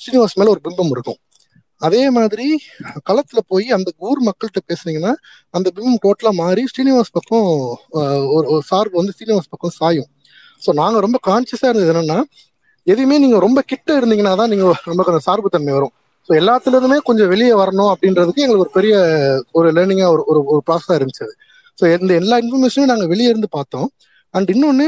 ஸ்ரீனிவாஸ் 0.00 0.38
மேல 0.40 0.52
ஒரு 0.54 0.62
பிம்பம் 0.66 0.92
இருக்கும். 0.96 1.20
அதே 1.86 2.02
மாதிரி 2.16 2.46
களத்துல 3.08 3.40
போய் 3.52 3.66
அந்த 3.76 3.90
ஊர் 4.08 4.20
மக்கள்கிட்ட 4.28 4.60
பேசுனீங்கன்னா 4.70 5.12
அந்த 5.56 5.68
பிம்பம் 5.76 6.00
டோட்டலா 6.04 6.32
மாறி 6.40 6.64
ஸ்ரீனிவாஸ் 6.72 7.14
பக்கம் 7.18 7.48
ஒரு 8.34 8.46
ஒரு 8.54 8.64
சார்பு 8.70 8.98
வந்து 9.00 9.14
ஸ்ரீனிவாஸ் 9.16 9.52
பக்கம் 9.54 9.74
சாயும். 9.80 10.10
ஸோ 10.64 10.72
நாங்க 10.80 10.98
ரொம்ப 11.06 11.18
கான்சியஸா 11.30 11.68
இருந்தது 11.70 11.92
என்னன்னா 11.94 12.18
எதுவுமே 12.86 13.16
நீங்க 13.24 13.38
ரொம்ப 13.46 13.60
கிட்ட 13.72 13.90
இருந்தீங்கன்னா 14.00 14.34
தான் 14.40 14.52
நீங்க 14.52 14.66
நமக்கு 14.90 15.12
அந்த 15.12 15.22
சார்பு 15.28 15.54
தன்மை 15.54 15.72
வரும். 15.78 15.94
ஸோ 16.30 16.34
எல்லாத்துலேருந்துமே 16.40 16.96
கொஞ்சம் 17.06 17.30
வெளியே 17.32 17.54
வரணும் 17.60 17.88
அப்படின்றதுக்கு 17.92 18.42
எங்களுக்கு 18.44 18.64
ஒரு 18.66 18.74
பெரிய 18.76 18.94
ஒரு 19.58 19.68
லேர்னிங்காக 19.76 20.10
ஒரு 20.14 20.22
ஒரு 20.30 20.40
ஒரு 20.52 20.60
ப்ராசஸாக 20.68 20.98
இருந்துச்சு 20.98 21.24
அது. 21.26 21.34
ஸோ 21.78 21.84
இந்த 21.96 22.12
எல்லா 22.22 22.36
இன்ஃபர்மேஷனும் 22.42 22.90
நாங்கள் 22.92 23.10
வெளியே 23.12 23.30
இருந்து 23.32 23.48
பார்த்தோம். 23.56 23.88
அண்ட் 24.34 24.50
இன்னொன்று 24.54 24.86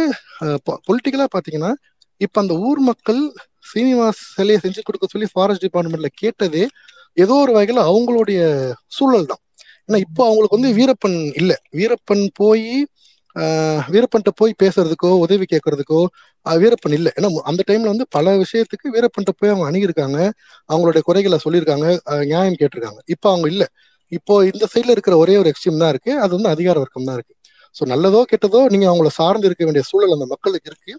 பொலிட்டிக்கலாக 0.88 1.30
பார்த்தீங்கன்னா 1.34 1.72
இப்போ 2.20 2.38
அந்த 2.42 2.54
ஊர் 2.68 2.80
மக்கள் 2.90 3.20
சீனிவாஸ் 3.70 4.22
சிலையை 4.36 4.58
செஞ்சு 4.64 4.86
கொடுக்க 4.88 5.06
சொல்லி 5.14 5.28
ஃபாரஸ்ட் 5.32 5.64
டிபார்ட்மெண்ட்ல 5.66 6.10
கேட்டதே 6.22 6.64
ஏதோ 7.24 7.34
ஒரு 7.44 7.52
வகையில் 7.58 7.82
அவங்களுடைய 7.88 8.40
சூழல் 8.96 9.30
தான் 9.32 9.42
ஏன்னா 9.86 9.98
இப்போ 10.06 10.22
அவங்களுக்கு 10.28 10.58
வந்து 10.58 10.72
வீரப்பன் 10.78 11.18
இல்லை. 11.40 11.56
வீரப்பன் 11.78 12.24
போய் 12.40 12.68
வீரப்பன்ட்ட 13.94 14.30
போய் 14.40 14.52
பேசுறதுக்கோ 14.62 15.10
உதவி 15.24 15.46
கேட்கறதுக்கோ 15.52 16.00
வீரப்பன் 16.46 16.96
இல்லை. 16.98 17.10
ஏன்னா 17.18 17.28
அந்த 17.50 17.62
டைம்ல 17.70 17.88
வந்து 17.94 18.06
பல 18.16 18.34
விஷயத்துக்கு 18.44 18.86
வீரப்பன்ட்ட 18.96 19.32
போய் 19.40 19.52
அவங்க 19.52 19.66
அணுகியிருக்காங்க. 19.70 20.18
அவங்களுடைய 20.72 21.02
குறைகளை 21.08 21.38
சொல்லியிருக்காங்க. 21.44 21.86
நியாயம் 22.32 22.58
கேட்டிருக்காங்க. 22.62 23.00
இப்போ 23.14 23.28
அவங்க 23.32 23.48
இல்லை. 23.54 23.68
இப்போ 24.12 24.34
இந்த 24.52 24.64
சைட்ல 24.72 24.94
இருக்கிற 24.96 25.14
ஒரே 25.24 25.34
ஒரு 25.42 25.50
எக்ஸ்ட்ரீம் 25.52 25.82
தான் 25.82 25.92
இருக்கு. 25.94 26.12
அது 26.24 26.32
வந்து 26.38 26.52
அதிகார 26.54 26.76
வர்க்கம் 26.84 27.08
தான் 27.10 27.16
இருக்கு. 27.18 27.34
ஸோ 27.76 27.82
நல்லதோ 27.92 28.20
கெட்டதோ 28.32 28.60
நீங்க 28.72 28.86
அவங்கள 28.90 29.10
சார்ந்து 29.20 29.48
இருக்க 29.50 29.62
வேண்டிய 29.68 29.84
சூழல் 29.90 30.16
அந்த 30.16 30.26
மக்களுக்கு 30.34 30.70
இருக்கு. 30.72 30.92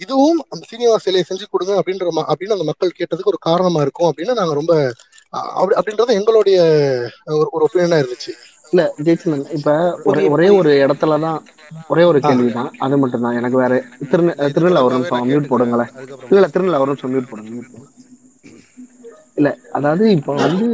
இதுவும் 0.00 0.38
அந்த 0.52 0.62
சீனிவாஸ் 0.70 1.04
சிலையை 1.06 1.24
செஞ்சு 1.30 1.46
கொடுங்க 1.54 1.72
அப்படின்ற 1.80 2.06
அப்படின்னு 2.30 2.56
அந்த 2.58 2.66
மக்கள் 2.70 2.96
கேட்டதுக்கு 3.00 3.32
ஒரு 3.34 3.40
காரணமா 3.48 3.80
இருக்கும் 3.86 4.08
அப்படின்னு 4.10 4.38
நாங்க 4.40 4.54
ரொம்ப 4.60 4.74
அப்படி 5.58 5.74
அப்படின்றது 5.80 6.16
எங்களுடைய 6.20 6.58
ஒரு 7.40 7.48
ஒரு 7.56 7.64
ஒப்பீனியனா 7.66 7.98
இருந்துச்சு. 8.02 8.32
இல்ல 8.72 8.82
ஜெயச்சந்திரன் 9.02 9.44
இப்ப 9.56 9.70
ஒரே 10.08 10.22
ஒரே 10.28 10.46
ஒரு 10.58 10.70
இடத்துல 10.84 11.18
தான் 11.24 11.38
ஒரே 11.90 12.04
ஒரு 12.04 12.18
ஆ. 12.18 12.28
கேள்விதான். 12.28 12.70
அது 12.80 12.96
மட்டும் 12.98 13.24
தான் 13.24 13.36
எனக்கு 13.38 13.56
வேற 13.58 13.72
திருநெ 14.10 14.32
திருநெல்ல 14.54 14.82
ஒரு 14.86 14.94
நிமிஷம் 14.96 15.26
மியூட் 15.28 15.50
போடுங்களேன். 15.50 15.90
இல்ல 16.28 16.38
இல்ல 16.38 16.48
திருநெல்ல 16.54 16.80
ஒரு 16.80 16.90
நிமிஷம் 16.92 17.12
மியூட் 17.12 17.30
போடுங்க 17.30 17.50
மியூட் 17.52 17.70
போடுங்க. 17.70 17.88
இல்ல 19.38 19.48
அதாவது 19.72 20.04
இப்போ 20.16 20.32
வந்து 20.40 20.66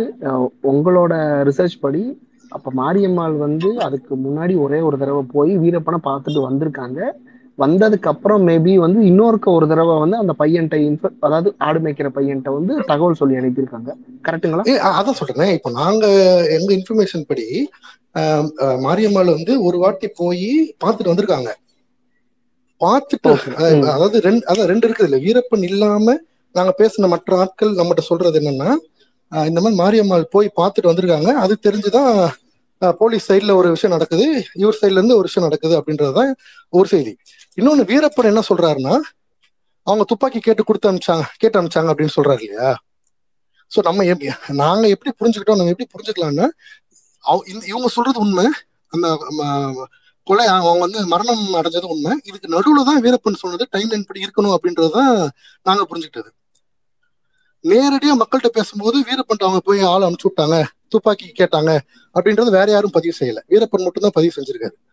உங்களோட 0.71 1.12
ரிசர்ச் 1.49 1.76
படி 1.81 2.02
அப்ப 2.52 2.71
மாரியம்மாள் 2.76 3.35
வந்து 3.38 3.71
அதுக்கு 3.87 4.12
முன்னாடி 4.23 4.55
ஒரே 4.59 4.78
ஒரு 4.81 4.97
தடவை 4.99 5.23
போய் 5.33 5.52
வீரப்பனை 5.62 5.99
பார்த்துட்டு 6.05 6.40
வந்திருக்காங்க. 6.47 7.00
வந்ததுக்கு 7.59 8.03
அப்புறம் 8.03 8.49
மேபி 8.49 8.75
வந்து 8.75 9.00
இன்னொருக்க 9.00 9.45
ஒரு 9.45 9.69
தடவை 9.69 9.99
வந்து 9.99 10.17
அந்த 10.17 10.35
பையன்கிட்ட 10.38 10.81
இன்ஃப 10.81 11.11
அதாவது 11.21 11.55
ஆடு 11.59 11.81
மேய்க்கிற 11.81 12.09
பையன்கிட்ட 12.15 12.53
வந்து 12.53 12.77
தகவல் 12.87 13.15
சொல்லி 13.15 13.37
அனுப்பியிருக்காங்க. 13.37 13.93
அ- 14.69 15.00
அதான் 15.00 15.11
சொல்றேன். 15.11 15.53
இப்போ 15.53 15.71
நாங்க 15.71 16.07
எங்க 16.50 16.75
இன்ஃபர்மேஷன் 16.75 17.25
படி 17.27 17.71
மாரியம்மாள் 18.59 19.25
வந்து 19.25 19.62
ஒரு 19.62 19.79
வாட்டி 19.79 20.09
போய் 20.09 20.75
பார்த்துட்டு 20.85 21.05
வந்திருக்காங்க. 21.05 21.53
பார்த்துட்டு 22.81 23.81
அதாவது 23.81 24.21
ரெண்டு 24.21 24.53
அதான் 24.55 24.67
ரெண்டு 24.67 24.88
இருக்குது 24.88 25.17
இல்ல. 25.17 25.17
வீரப்பன் 25.17 25.62
இல்லாம 25.62 26.19
நாங்க 26.53 26.75
பேசின 26.79 27.09
மற்ற 27.09 27.38
ஆட்கள் 27.38 27.75
நம்மகிட்ட 27.75 28.00
சொல்றது 28.00 28.41
என்னன்னா 28.41 28.75
இந்த 29.47 29.61
மாதிரி 29.61 29.77
மாரியம்மாள் 29.77 30.23
போய் 30.31 30.50
பார்த்துட்டு 30.57 30.87
வந்திருக்காங்க. 30.87 31.25
அது 31.25 31.59
தெரிஞ்சுதான் 31.69 32.29
போலீஸ் 32.99 33.33
சைடுல 33.33 33.55
ஒரு 33.55 33.69
விஷயம் 33.69 33.97
நடக்குது. 33.97 34.45
இவர் 34.55 34.79
சைடுல 34.83 34.91
இருந்து 34.91 35.12
ஒரு 35.12 35.23
விஷயம் 35.23 35.49
நடக்குது 35.49 35.75
அப்படின்றதுதான் 35.79 36.33
ஒரு 36.69 36.87
செய்தி. 36.88 37.17
இன்னொன்னு 37.61 37.87
வீரப்பன் 37.87 38.25
என்ன 38.25 38.41
சொல்றாருன்னா 38.49 39.00
அவங்க 39.83 40.05
துப்பாக்கி 40.05 40.38
கேட்டு 40.41 40.65
கொடுத்து 40.65 40.93
அனுப்பிச்சாங்க 40.93 41.23
கேட்டு 41.37 41.62
அனுப்பிச்சாங்க 41.62 41.93
அப்படின்னு 41.93 42.09
சொல்றாரு 42.17 42.43
இல்லையா? 42.43 42.83
சோ 43.77 43.79
நம்ம 43.83 44.05
எப்படி 44.05 44.33
நாங்க 44.49 44.88
எப்படி 44.88 45.15
புரிஞ்சுக்கிட்டோம் 45.19 45.57
நம்ம 45.57 45.65
எப்படி 45.65 45.88
புரிஞ்சுக்கலாம்னா 45.93 46.49
அவ- 47.21 47.45
இந்த- 47.47 47.67
இவங்க 47.67 47.88
சொல்றது 47.88 48.21
உண்மை. 48.21 48.47
அந்த 48.88 49.17
கொலை 50.23 50.47
அவங்க 50.47 50.79
வந்து 50.79 51.07
மரணம் 51.07 51.55
அடைஞ்சது 51.55 51.85
உண்மை. 51.85 52.21
இதுக்கு 52.25 52.49
நடுவுல 52.49 52.85
தான் 52.85 53.03
வீரப்பன் 53.03 53.35
சொன்னது 53.35 53.67
டைம் 53.71 53.88
லைன் 53.88 54.07
படி 54.07 54.23
இருக்கணும் 54.23 54.57
அப்படின்றதுதான் 54.57 55.29
நாங்க 55.62 55.87
புரிஞ்சுக்கிட்டது. 55.91 56.31
நேரடியா 57.62 58.17
மக்கள்கிட்ட 58.19 58.47
பேசும்போது 58.47 59.00
வீரப்பன் 59.00 59.38
அவங்க 59.38 59.61
போய் 59.61 59.83
ஆள் 59.83 60.03
அனுப்பிச்சு 60.03 60.29
விட்டாங்க 60.29 60.65
துப்பாக்கி 60.88 61.33
கேட்டாங்க 61.38 61.79
அப்படின்றது 62.15 62.50
வேற 62.50 62.71
யாரும் 62.71 62.91
பதிவு 62.91 63.17
செய்யல. 63.21 63.38
வீரப்பன் 63.49 63.83
மட்டும் 63.83 64.03
தான் 64.03 64.11
பதிவு 64.15 64.33
செஞ்சிருக்காரு. 64.37 64.88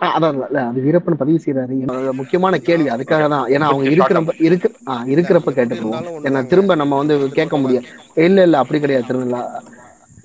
அதான் 0.00 0.38
அது 0.68 0.80
வீரப்பன் 0.86 1.20
பதிவு 1.20 1.38
செய்யறாரு 1.44 1.74
என்னோட 1.82 2.10
முக்கியமான 2.18 2.58
கேள்வி. 2.68 2.88
அதுக்காக 2.94 3.24
தான் 3.34 3.46
ஏன்னா 3.54 3.66
அவங்க 3.70 3.86
இருக்கிறப்ப 3.90 4.34
இருக்கு 4.48 4.68
ஆ 4.90 4.96
இருக்கிறப்ப 5.14 5.52
கேட்டுக்குவோம். 5.58 6.04
ஏன்னா 6.28 6.40
திரும்ப 6.50 6.74
நம்ம 6.82 6.96
வந்து 7.02 7.14
கேட்க 7.38 7.56
முடியாது. 7.62 7.86
இல்ல 8.26 8.44
இல்ல 8.48 8.58
அப்படி 8.62 8.80
கிடையாது 8.84 9.08
திருநெல்லா 9.10 9.42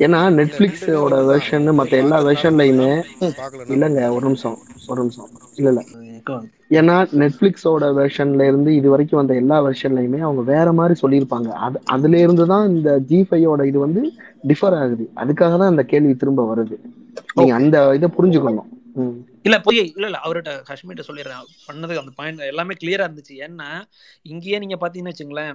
ஏன்னா 0.05 0.19
நெட்ஃபிளிக்ஸோட 0.37 1.15
வெர்ஷன் 1.29 1.67
மத்த 1.79 1.93
எல்லா 2.03 2.17
வெர்ஷன்லயுமே 2.27 2.91
இல்லைங்க 3.73 4.01
ஒரு 4.15 4.23
நிமிஷம் 4.27 4.57
ஒரு 4.91 4.99
நிமிஷம். 5.03 5.27
இல்ல 5.59 5.69
இல்ல. 5.73 5.81
ஏன்னா 6.79 6.95
நெட்ஃபிளிக்ஸோட 7.21 7.85
வெர்ஷன்ல 7.99 8.47
இருந்து 8.51 8.71
இது 8.79 8.87
வரைக்கும் 8.93 9.19
வந்த 9.21 9.33
எல்லா 9.41 9.57
வெர்ஷன்லயுமே 9.67 10.19
அவங்க 10.27 10.43
வேற 10.53 10.67
மாதிரி 10.79 10.95
சொல்லியிருப்பாங்க. 11.03 11.49
அது 11.65 11.77
அதுல 11.95 12.21
இருந்து 12.25 12.45
தான் 12.53 12.65
இந்த 12.75 12.91
ஜி 13.09 13.19
ஃபைவோட 13.29 13.63
இது 13.71 13.79
வந்து 13.85 14.03
டிஃபர் 14.51 14.77
ஆகுது. 14.81 15.05
அதுக்காக 15.23 15.53
தான் 15.61 15.73
இந்த 15.73 15.85
கேள்வி 15.93 16.13
திரும்ப 16.23 16.45
வருது. 16.51 16.77
நீங்க 17.37 17.53
அந்த 17.59 17.77
இதை 17.99 18.09
புரிஞ்சுக்கணும். 18.17 18.69
இல்ல 19.45 19.55
போய் 19.59 19.79
இல்ல 19.89 20.05
இல்ல. 20.09 20.17
அவர்கிட்ட 20.25 20.51
காஷ்மீர்ட்ட 20.67 21.03
சொல்லிடுறேன். 21.07 21.45
பண்ணது 21.67 21.93
அந்த 22.01 22.11
பாயிண்ட் 22.17 22.41
எல்லாமே 22.49 22.73
கிளியரா 22.81 23.05
இருந்துச்சு. 23.07 23.35
ஏன்னா 23.45 23.69
இங்கேயே 24.31 24.57
நீங்க 24.63 24.77
பாத்தீங்கன்னு 24.81 25.13
வச்சுங்களேன் 25.13 25.53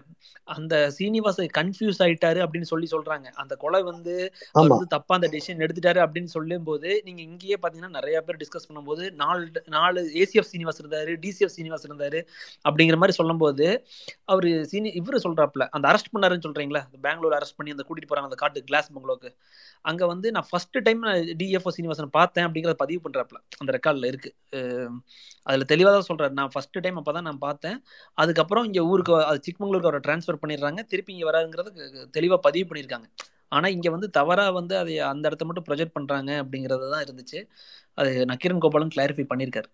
அந்த 0.49 0.75
சீனிவாச 0.97 1.47
கன்ஃபியூஸ் 1.59 2.01
ஆயிட்டாரு 2.05 2.41
அப்படின்னு 2.45 2.69
சொல்லி 2.73 2.89
சொல்றாங்க. 2.95 3.27
அந்த 3.43 3.55
கொலை 3.57 3.81
வந்து 3.83 4.15
அவர் 4.55 4.73
வந்து 4.73 4.89
தப்பா 4.95 5.15
அந்த 5.19 5.29
டெசிஷன் 5.35 5.63
எடுத்துட்டாரு 5.67 6.01
அப்படின்னு 6.07 6.33
சொல்லும் 6.37 6.67
போது 6.69 6.91
நீங்க 7.05 7.21
இங்கேயே 7.23 7.59
பாத்தீங்கன்னா 7.63 7.97
நிறைய 7.99 8.21
பேர் 8.21 8.41
டிஸ்கஸ் 8.43 8.69
பண்ணும்போது 8.69 9.05
நாலு 9.23 9.45
நாலு 9.77 10.03
ஏசிஎஃப் 10.23 10.51
சீனிவாஸ் 10.53 10.81
இருந்தாரு 10.83 11.15
டிசிஎஃப் 11.25 11.55
சீனிவாஸ் 11.57 11.87
இருந்தாரு 11.89 12.21
அப்படிங்கிற 12.65 12.97
மாதிரி 12.97 13.17
சொல்லும்போது 13.21 13.67
அவரு 14.27 14.51
சீனி 14.65 14.91
இவரு 15.01 15.25
சொல்றாப்ல 15.27 15.67
அந்த 15.71 15.87
அரெஸ்ட் 15.89 16.13
பண்ணாருன்னு 16.15 16.47
சொல்றீங்களா 16.49 16.85
பெங்களூர் 17.01 17.37
அரெஸ்ட் 17.39 17.59
பண்ணி 17.59 17.75
அந்த 17.77 17.87
கூட்டிட்டு 17.89 18.11
போறாங்க 18.13 18.31
அந்த 18.31 18.41
காட்டு 18.43 18.65
கிளாஸ் 18.65 18.93
பங்களோக்கு 18.93 19.31
அங்க 19.85 20.03
வந்து 20.07 20.29
நான் 20.33 20.49
ஃபர்ஸ்ட் 20.51 20.79
டைம் 20.85 21.03
டிஎஃப்ஓ 21.41 21.73
சீனிவாசன் 21.77 22.17
பார்த்தேன் 22.19 22.47
அப்படிங்கறத 22.47 22.79
பதிவு 22.85 23.01
பண்றாப்ல 23.07 23.39
அந்த 23.59 23.71
ரெக்கார்டில் 23.77 24.09
இருக்கு. 24.11 24.31
அதில் 25.49 25.67
அதுல 25.69 25.95
தான் 25.97 26.09
சொல்றாரு. 26.11 26.33
நான் 26.41 26.53
ஃபர்ஸ்ட் 26.55 26.79
டைம் 26.85 26.99
அப்பதான் 27.01 27.29
நான் 27.29 27.45
பார்த்தேன். 27.47 27.79
அதுக்கப்புறம் 28.23 28.67
இங்க 28.69 28.83
ஊருக்கு 28.93 29.15
அது 29.31 29.41
சிக்மங்களூருக்கு 29.47 29.91
அவரை 29.91 30.03
டிரான்ஸ்ஃபர் 30.09 30.43
பண்ணிடுறாங்க. 30.43 30.83
திருப்பி 30.93 31.15
இங்கே 31.17 31.29
வராதுங்கிறது 31.31 31.71
தெளிவாக 32.19 32.41
பதிவு 32.49 32.69
பண்ணியிருக்காங்க. 32.71 33.09
ஆனா 33.57 33.67
இங்க 33.77 33.89
வந்து 33.95 34.09
தவறாக 34.19 34.53
வந்து 34.61 34.75
அதை 34.83 34.95
அந்த 35.13 35.25
இடத்த 35.31 35.45
மட்டும் 35.49 35.67
ப்ரொஜெக்ட் 35.69 35.97
பண்றாங்க 35.97 36.31
அப்படிங்கிறது 36.43 36.87
தான் 36.95 37.05
இருந்துச்சு. 37.07 37.41
அது 37.99 38.13
நக்கீரன் 38.31 38.63
கோபாலும் 38.65 38.95
கிளாரிஃபை 38.95 39.27
பண்ணியிருக்காரு. 39.33 39.69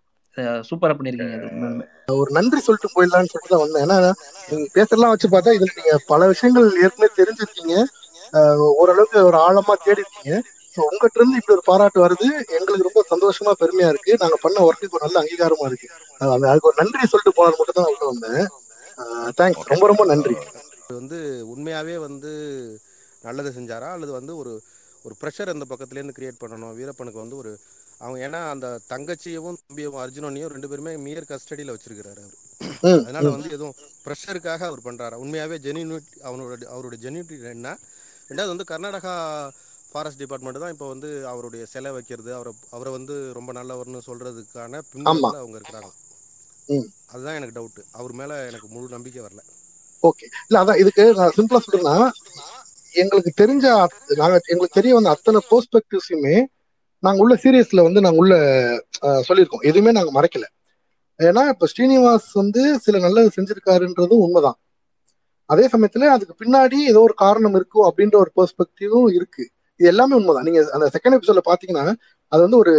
சூப்பரா 0.67 0.93
பண்ணிருக்கீங்க 0.97 2.13
ஒரு 2.21 2.29
நன்றி 2.37 2.59
சொல்லிட்டு 2.67 2.93
போயிடலாம்னு 2.93 3.31
சொல்லிட்டு 3.31 3.53
தான் 3.53 3.63
வந்தேன். 3.63 3.83
ஏன்னா 3.85 3.97
நீங்க 4.49 4.67
பேசலாம் 4.77 5.11
வச்சு 5.13 5.27
பார்த்தா 5.33 5.53
இதுல 5.57 5.75
நீங்க 5.79 5.95
பல 6.11 6.27
விஷயங்கள் 6.31 6.67
ஏற்கனவே 6.85 7.09
தெரிஞ்சிருக்கீங்க. 7.19 7.75
ஓரளவுக்கு 8.81 9.19
ஒரு 9.29 9.37
ஆழமா 9.45 9.73
தேடி 9.85 10.03
இருக்கீங்க 10.03 10.33
உங்ககிட்ட 10.81 11.19
இருந்து 11.19 11.35
இப்படி 11.35 11.57
ஒரு 11.57 11.61
பாராட்டு 11.65 11.99
வருது. 12.05 12.27
எங்களுக்கு 12.59 12.89
ரொம்ப 12.89 13.01
சந்தோஷமா 13.13 13.51
பெருமையா 13.59 13.89
இருக்கு. 13.89 14.15
நாங்க 14.19 14.37
பண்ண 14.41 14.59
ஒர்க்குக்கு 14.59 14.97
ஒரு 14.97 15.05
நல்ல 15.05 15.21
அங்கீகாரமா 15.21 15.65
இருக்கு. 15.65 15.87
அதுக்கு 16.17 16.67
ஒரு 16.67 16.77
நன்றி 16.77 17.05
சொல்லிட்டு 17.05 17.33
போனது 17.35 17.57
மட்டும் 17.57 17.83
தான் 17.83 17.91
உள்ள 17.91 18.05
வந்தேன். 18.11 18.47
தேங்க்ஸ் 19.37 19.67
ரொம்ப 19.67 19.87
ரொம்ப 19.87 20.05
நன்றி. 20.05 20.35
வந்து 20.87 21.19
உண்மையாவே 21.55 21.97
வந்து 21.97 22.31
நல்லது 23.21 23.53
செஞ்சாரா? 23.59 23.91
அல்லது 23.91 24.11
வந்து 24.11 24.37
ஒரு 24.37 24.53
ஒரு 25.03 25.15
ப்ரெஷர் 25.21 25.49
அந்த 25.49 25.65
பக்கத்துலேருந்து 25.69 26.17
கிரியேட் 26.19 26.41
பண்ணணும்? 26.41 26.75
வீரப்பனுக்கு 26.75 27.19
வந்து 27.19 27.37
ஒரு 27.37 27.51
அவங்க 27.97 28.27
ஏன்னா 28.27 28.49
அந்த 28.49 28.79
தங்கச்சியவும் 28.89 29.57
தம்பியவும் 29.63 30.01
அர்ஜுனனையும் 30.03 30.47
ரெண்டு 30.47 30.69
பேருமே 30.69 30.97
மியர் 30.97 31.29
கஸ்டடியில் 31.29 31.73
வச்சிருக்கிறாரு 31.73 32.21
அவர். 32.23 32.37
அதனால. 33.03 33.29
வந்து 33.29 33.49
எதுவும் 33.49 33.73
ப்ரெஷருக்காக 34.05 34.61
அவர் 34.63 34.85
பண்றாரா? 34.85 35.17
உண்மையாவே 35.23 35.57
ஜெனியூனிட்டி 35.67 36.13
அவனோட 36.23 36.63
அவருடைய 36.65 37.01
ஜெனியூனிட்டி 37.05 37.43
என்ன? 37.49 37.77
ரெண்டாவது 38.29 38.51
வந்து 38.53 38.69
கர்நாடகா 38.69 39.13
ஃபாரஸ்ட் 39.93 40.21
டிபார்ட்மெண்ட் 40.21 40.59
தான் 40.59 40.73
இப்போ 40.73 40.87
வந்து 40.87 41.27
அவருடைய 41.27 41.63
சிலை 41.65 41.91
வைக்கிறது. 41.91 42.33
அவரை 42.33 42.51
அவரை 42.71 42.91
வந்து 42.91 43.15
ரொம்ப 43.33 43.51
நல்லவர்னு 43.53 43.99
சொல்றதுக்கான 44.07 44.81
பின்புலத்தில் 44.91 45.41
அவங்க 45.41 45.57
இருக்கிறாங்க. 45.59 45.91
ம். 46.69 46.87
அதுதான் 47.11 47.35
எனக்கு 47.35 47.57
டவுட் 47.59 47.81
அவர் 47.91 48.13
மேல 48.13 48.33
எனக்கு 48.47 48.67
முழு 48.67 48.87
நம்பிக்கை 48.89 49.21
வரல. 49.23 49.41
ஓகே 50.03 50.25
இல்ல 50.47 50.59
அதான் 50.59 50.79
இதுக்கு 50.79 51.03
நான் 51.13 51.35
சிம்பிளா 51.37 51.61
சொல்றேன்னா 51.65 51.95
எங்களுக்கு 52.93 53.31
தெரிஞ்ச 53.41 53.65
நாங்க 54.17 54.35
எங்களுக்கு 54.47 54.77
தெரிய 54.79 54.93
வந்த 54.93 55.09
அத்தனை 55.09 55.39
பெர்ஸ்பெக்டிவ்ஸுமே 55.51 56.35
நாங்க 57.03 57.21
உள்ள 57.21 57.35
சீரியஸ்ல 57.35 57.81
வந்து 57.81 58.01
நாங்க 58.01 58.17
உள்ள 58.17 58.33
சொல்லியிருக்கோம். 59.27 59.63
எதுவுமே 59.63 59.91
நாங்க 59.91 60.11
மறைக்கல. 60.11 60.45
ஏன்னா 61.19 61.41
இப்ப 61.49 61.67
ஸ்ரீனிவாஸ் 61.67 62.29
வந்து 62.33 62.61
சில 62.79 62.99
நல்லது 62.99 63.29
செஞ்சிருக்காருன்றதும் 63.35 64.23
உண்மைதான். 64.25 64.57
அதே 65.49 65.67
சமயத்துல 65.67 66.07
அதுக்கு 66.07 66.35
பின்னாடி 66.39 66.77
ஏதோ 66.91 66.99
ஒரு 66.99 67.13
காரணம் 67.15 67.55
இருக்கும் 67.55 67.87
அப்படின்ற 67.89 68.15
ஒரு 68.15 68.31
பெர்ஸ்பெக்டிவும் 68.35 69.11
இருக்கு. 69.13 69.43
இது 69.79 69.87
எல்லாமே 69.91 70.13
உண்மைதான். 70.19 70.47
நீங்க 70.47 70.61
அந்த 70.75 70.85
செகண்ட் 70.95 71.15
எபிசோட்ல 71.17 71.43
பாத்தீங்கன்னா 71.49 71.85
அது 72.31 72.41
வந்து 72.45 72.57
ஒரு 72.63 72.73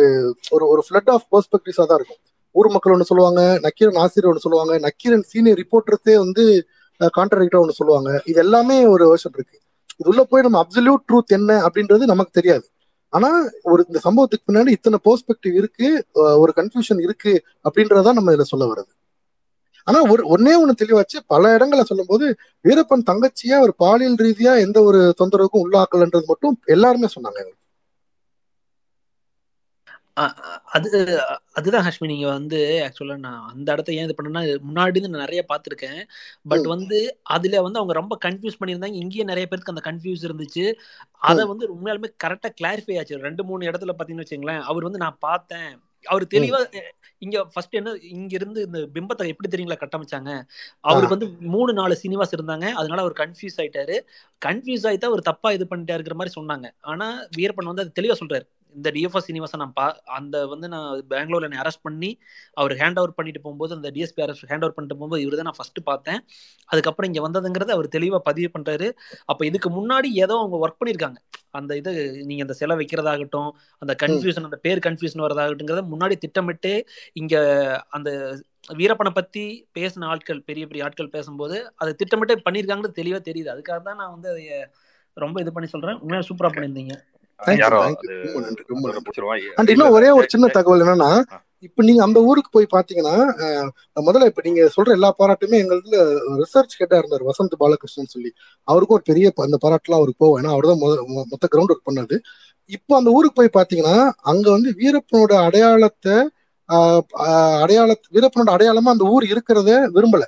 ஒரு 0.55 0.65
ஒரு 0.73 0.83
ஃபிளட் 0.87 1.11
ஆஃப் 1.15 1.27
பெர்ஸ்பெக்டிவ்ஸா 1.33 1.85
தான் 1.91 1.99
இருக்கும். 2.01 2.21
ஊர் 2.55 2.69
மக்கள் 2.75 2.95
ஒன்று 2.95 3.11
சொல்லுவாங்க 3.11 3.41
நக்கீரன் 3.67 4.01
ஆசிரியர் 4.05 4.31
ஒன்று 4.31 4.45
சொல்லுவாங்க 4.47 4.75
நக்கீரன் 4.87 5.25
சீனியர் 5.33 5.59
ரிப்போர்ட்டர்ஸே 5.63 6.17
வந்து 6.25 6.45
கான்ட்ராக்டா 7.19 7.61
ஒன்று 7.65 7.79
சொல்லுவாங்க. 7.81 8.11
இது 8.31 8.39
எல்லாமே 8.45 8.77
ஒரு 8.95 9.05
வருஷன் 9.13 9.35
இருக்கு. 9.39 9.57
இது 10.01 10.09
உள்ள 10.13 10.23
போய் 10.31 10.47
நம்ம 10.47 10.59
அப்சல்யூட் 10.65 11.05
ட்ரூத் 11.09 11.37
என்ன 11.39 11.53
அப்படின்றது 11.67 12.05
நமக்கு 12.13 12.39
தெரியாது. 12.39 12.67
ஆனா 13.13 13.29
ஒரு 13.73 13.81
இந்த 13.89 14.01
சம்பவத்துக்கு 14.07 14.47
பின்னாடி 14.49 14.71
இத்தனை 14.77 14.99
பெர்ஸ்பெக்டிவ் 15.09 15.55
இருக்கு 15.61 15.89
ஒரு 16.43 16.53
கன்ஃபியூஷன் 16.59 17.01
இருக்கு 17.07 17.33
அப்படின்றதான் 17.69 18.19
நம்ம 18.19 18.33
இதுல 18.33 18.47
சொல்ல 18.53 18.65
வருது 18.73 18.93
ஆனா 19.87 19.99
ஒரு 20.13 20.23
ஒன்னே 20.35 20.55
ஒண்ணு 20.61 20.75
தெளிவாச்சு. 20.83 21.19
பல 21.33 21.53
இடங்களை 21.57 21.83
சொல்லும்போது 21.85 22.27
வீரப்பன் 22.65 23.09
தங்கச்சியா 23.11 23.59
ஒரு 23.67 23.75
பாலியல் 23.85 24.21
ரீதியா 24.25 24.55
எந்த 24.67 24.79
ஒரு 24.91 25.01
தொந்தரவுக்கும் 25.21 25.65
உள்ளாக்கலன்றது 25.67 26.31
மட்டும் 26.33 26.57
எல்லாருமே 26.77 27.11
சொன்னாங்க 27.17 27.39
எங்களுக்கு. 27.43 27.61
அது 30.77 30.89
அதுதான் 31.59 31.85
ஹஷ்மி 31.87 32.07
நீங்க 32.11 32.27
வந்து 32.35 32.59
ஆக்சுவலா 32.85 33.17
நான் 33.25 33.41
அந்த 33.53 33.69
இடத்த 33.75 33.97
ஏன் 33.99 34.07
இது 34.07 34.15
பண்ணேன்னா 34.19 34.43
முன்னாடி 34.69 34.95
இருந்து 34.95 35.13
நான் 35.15 35.25
நிறைய 35.27 35.43
பார்த்திருக்கேன். 35.51 36.01
பட் 36.51 36.67
வந்து 36.75 36.99
அதுல 37.37 37.63
வந்து 37.67 37.81
அவங்க 37.81 37.95
ரொம்ப 38.01 38.15
கன்ஃபியூஸ் 38.27 38.59
பண்ணியிருந்தாங்க. 38.61 39.01
இங்கேயே 39.05 39.25
நிறைய 39.31 39.47
பேருக்கு 39.47 39.75
அந்த 39.75 39.85
கன்ஃபியூஸ் 39.89 40.27
இருந்துச்சு. 40.29 40.65
அதை 41.31 41.45
வந்து 41.53 41.67
உண்மையாலுமே 41.75 42.11
கரெக்டா 42.25 42.51
கிளாரிஃபை 42.61 42.99
ஆச்சு. 43.01 43.25
ரெண்டு 43.27 43.45
மூணு 43.51 43.69
இடத்துல 43.71 43.95
பாத்தீங்கன்னு 43.99 44.27
வச்சுங்களேன் 44.27 44.63
அவர் 44.71 44.89
வந்து 44.89 45.03
நான் 45.05 45.23
பார்த்தேன். 45.29 45.73
அவர். 46.05 46.25
தெளிவா 46.27 46.61
இங்க 47.19 47.45
ஃபர்ஸ்ட் 47.45 47.75
என்ன 47.75 47.91
இங்க 47.95 48.33
இருந்து 48.35 48.61
இந்த 48.63 48.79
பிம்பத்தை 48.95 49.27
எப்படி 49.29 49.49
தெரியுங்களா 49.49 49.79
கட்டமைச்சாங்க? 49.81 50.31
அவருக்கு 50.81 51.17
வந்து 51.19 51.29
மூணு 51.41 51.73
நாலு 51.73 51.95
சீனிவாஸ் 52.03 52.35
இருந்தாங்க. 52.37 52.67
அதனால 52.73 53.01
அவர் 53.01 53.17
கன்ஃபியூஸ் 53.23 53.59
ஆயிட்டாரு. 53.59 53.97
கன்ஃபியூஸ் 54.43 54.87
ஆயிட்டா 54.91 55.05
அவர் 55.05 55.23
தப்பா 55.23 55.53
இது 55.53 55.67
பண்ணிட்டாருங்கிற 55.71 56.15
மாதிரி 56.15 56.35
சொன்னாங்க. 56.41 56.69
ஆனா 56.81 57.07
வீரப்பன் 57.37 57.71
வந்து 57.73 57.83
அது 57.83 57.97
தெளிவா 58.01 58.17
சொல்றாரு. 58.21 58.47
இந்த 58.79 58.89
டிஎஃப்எஸ் 58.97 59.27
சீனிவாசன் 59.29 59.63
நான் 59.63 59.75
பா 59.79 59.87
அந்த 60.19 60.37
வந்து 60.53 60.67
நான் 60.75 60.89
பெங்களூர்ல 61.13 61.49
என்னை 61.49 61.61
அரெஸ்ட் 61.63 61.85
பண்ணி 61.87 62.11
அவர் 62.61 62.75
ஹேண்ட் 62.81 62.99
ஓவர் 63.03 63.15
பண்ணிட்டு 63.19 63.43
போகும்போது 63.45 63.75
அந்த 63.79 63.91
டிஎஸ்பி 63.97 64.23
அரெஸ்ட் 64.27 64.49
ஹேண்ட் 64.53 64.65
ஓவர் 64.67 64.77
பண்ணிட்டு 64.77 64.99
போகும்போது 65.01 65.23
இவர் 65.25 65.39
தான் 65.41 65.49
நான் 65.51 65.59
ஃபர்ஸ்ட் 65.59 65.81
பார்த்தேன். 65.91 66.21
அதுக்கப்புறம் 66.71 67.11
இங்க 67.11 67.23
வந்ததுங்கிறத 67.27 67.75
அவர் 67.77 67.89
தெளிவா 67.97 68.21
பதிவு 68.31 68.51
பண்றாரு. 68.57 68.89
அப்ப 69.33 69.41
இதுக்கு 69.51 69.71
முன்னாடி 69.79 70.11
ஏதோ 70.25 70.37
அவங்க 70.43 70.59
ஒர்க் 70.65 70.81
பண்ணிருக்காங்க 70.83 71.21
அந்த 71.59 71.73
இது 71.81 71.91
நீங்க 72.29 72.43
அந்த 72.47 72.55
சிலை 72.61 72.75
வைக்கிறதாகட்டும் 72.81 73.51
அந்த 73.83 73.93
கன்ஃபியூஷன் 74.03 74.49
அந்த 74.49 74.59
பேர் 74.65 74.85
கன்ஃபியூஷன் 74.87 75.25
வரதாகட்டுங்கிறத 75.27 75.85
முன்னாடி 75.93 76.17
திட்டமிட்டு 76.25 76.73
இங்க 77.21 77.35
அந்த 77.97 78.11
வீரப்பனை 78.79 79.11
பத்தி 79.19 79.45
பேசின 79.77 80.07
ஆட்கள் 80.13 80.41
பெரிய 80.49 80.65
பெரிய 80.71 80.85
ஆட்கள் 80.87 81.15
பேசும்போது 81.17 81.57
அதை 81.81 81.91
திட்டமிட்டே 82.01 82.37
பண்ணியிருக்காங்கன்னு 82.47 82.99
தெளிவா 83.01 83.21
தெரியுது. 83.29 83.53
அதுக்காக 83.55 83.81
தான் 83.89 84.01
நான் 84.03 84.15
வந்து 84.15 84.29
அதை 84.33 84.45
ரொம்ப 85.17 85.37
இது 85.43 85.51
பண்ணி 85.57 85.69
சொல்றேன். 85.75 85.99
உண்மையா 86.03 86.23
சூப்பரா 86.29 86.51
பண்ணியிருந்தீங்க. 86.55 86.95
அண்ட் 89.57 89.73
இன்னும் 89.75 89.95
ஒரே 89.97 90.11
ஒரு 90.11 90.27
சின்ன 90.27 90.47
தகவல் 90.57 90.85
என்னன்னா 90.85 91.11
இப்ப 91.65 91.83
நீங்க 91.83 92.03
அந்த 92.03 92.19
ஊருக்கு 92.23 92.51
போய் 92.53 92.75
பாத்தீங்கன்னா 92.75 93.15
முதல்ல 94.03 94.29
இப்ப 94.31 94.43
நீங்க 94.45 94.63
சொல்ற 94.75 94.91
எல்லா 94.91 95.11
பாராட்டுமே 95.19 95.57
எங்களுக்கு 95.61 95.99
ரிசர்ச் 96.41 96.79
ஹெட்டா 96.81 96.99
இருந்தார் 96.99 97.25
வசந்த் 97.29 97.55
பாலகிருஷ்ணன் 97.61 98.13
சொல்லி. 98.15 98.31
அவருக்கும் 98.69 98.97
ஒரு 98.99 99.07
பெரிய 99.07 99.33
அந்த 99.47 99.59
பாராட்டுலாம் 99.63 100.01
அவருக்கு 100.01 100.23
போவோம் 100.25 100.41
ஏன்னா 100.41 100.53
அவர் 100.53 100.69
தான் 100.71 100.81
மொத்த 101.33 101.45
கிரவுண்ட் 101.53 101.73
ஒர்க் 101.75 101.89
பண்ணது 101.91 102.17
இப்போ 102.71 102.93
அந்த 102.97 103.11
ஊருக்கு 103.11 103.39
போய் 103.39 103.57
பாத்தீங்கன்னா 103.57 103.97
அங்க 104.25 104.47
வந்து 104.51 104.71
வீரப்பனோட 104.79 105.33
அடையாளத்தை 105.47 106.17
அடையாள 107.59 107.91
வீரப்பனோட 108.15 108.51
அடையாளமா 108.57 108.95
அந்த 108.95 109.07
ஊர் 109.15 109.25
இருக்கிறத 109.33 109.71
விரும்பல. 109.97 110.25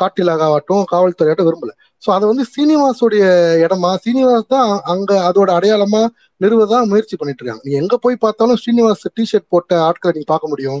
காட்டிலாகட்டும் 0.00 0.84
காவல்துறையாட்டும் 0.92 1.48
விரும்பல. 1.48 1.72
ஸோ 2.02 2.08
அதை 2.16 2.24
வந்து 2.30 2.44
சீனிவாஸோடைய 2.54 3.24
இடமா 3.64 3.90
சீனிவாஸ் 4.04 4.52
தான் 4.54 4.70
அங்க 4.92 5.10
அதோட 5.28 5.48
அடையாளமா 5.58 6.02
நிறுவதான் 6.36 6.88
முயற்சி 6.90 7.16
பண்ணிட்டு 7.16 7.42
இருக்காங்க. 7.42 7.64
நீ 7.68 7.72
எங்க 7.82 7.96
போய் 7.96 8.22
பார்த்தாலும் 8.24 8.58
ஸ்ரீனிவாஸ் 8.62 9.06
டிஷர்ட் 9.20 9.48
போட்ட 9.54 9.80
ஆட்களை 9.88 10.12
நீங்க 10.16 10.30
பார்க்க 10.34 10.52
முடியும். 10.52 10.80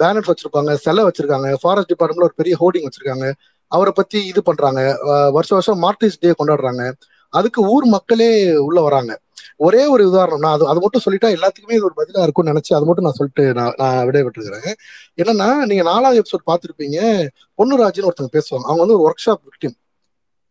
பேனர்ஸ் 0.00 0.30
வச்சிருப்பாங்க 0.30 0.70
செலை 0.84 1.02
வச்சிருக்காங்க 1.08 1.48
ஃபாரஸ்ட் 1.62 1.90
டிபார்ட்மெண்ட்ல 1.92 2.28
ஒரு 2.28 2.38
பெரிய 2.40 2.54
ஹோர்டிங் 2.62 2.86
வச்சிருக்காங்க. 2.88 3.26
அவரை 3.72 3.92
பத்தி 4.00 4.26
இது 4.26 4.40
பண்றாங்க. 4.48 4.80
வருஷம் 5.36 5.58
வருஷம் 5.58 5.80
மார்டிஸ் 5.84 6.20
டே 6.24 6.30
கொண்டாடுறாங்க. 6.40 6.82
அதுக்கு 7.28 7.62
ஊர் 7.62 7.84
மக்களே 7.84 8.56
உள்ள 8.56 8.80
வராங்க. 8.80 9.20
ஒரே 9.56 9.86
ஒரு 9.86 10.10
உதாரணம் 10.10 10.38
நான் 10.38 10.54
அது 10.54 10.66
அது 10.66 10.80
மட்டும் 10.80 11.02
சொல்லிட்டா 11.10 11.34
எல்லாத்துக்குமே 11.34 11.72
இது 11.72 11.84
ஒரு 11.84 11.92
பதிலா 11.96 12.22
இருக்கும்னு 12.22 12.52
நினைச்சு 12.52 12.74
அது 12.74 12.84
மட்டும் 12.84 13.04
நான் 13.04 13.12
சொல்லிட்டு 13.12 13.52
நான் 13.52 13.74
நான் 13.76 14.04
விடை 14.04 14.22
விட்டுருக்கிறேன் 14.22 14.72
என்னன்னா 15.16 15.56
நீங்க 15.56 15.82
நாலாவது 15.82 16.22
எபிசோட் 16.22 16.48
பார்த்திருப்பீங்க. 16.50 17.28
பொன்னுராஜ்னு 17.58 18.08
ஒருத்தவங்க 18.08 18.32
பேசுவாங்க. 18.32 18.62
அவங்க 18.62 18.78
வந்து 18.78 19.00
ஒரு 19.00 19.14
ஒர்க் 19.14 19.28
ஷாப் 19.28 19.42
விக்டிம் 19.48 19.74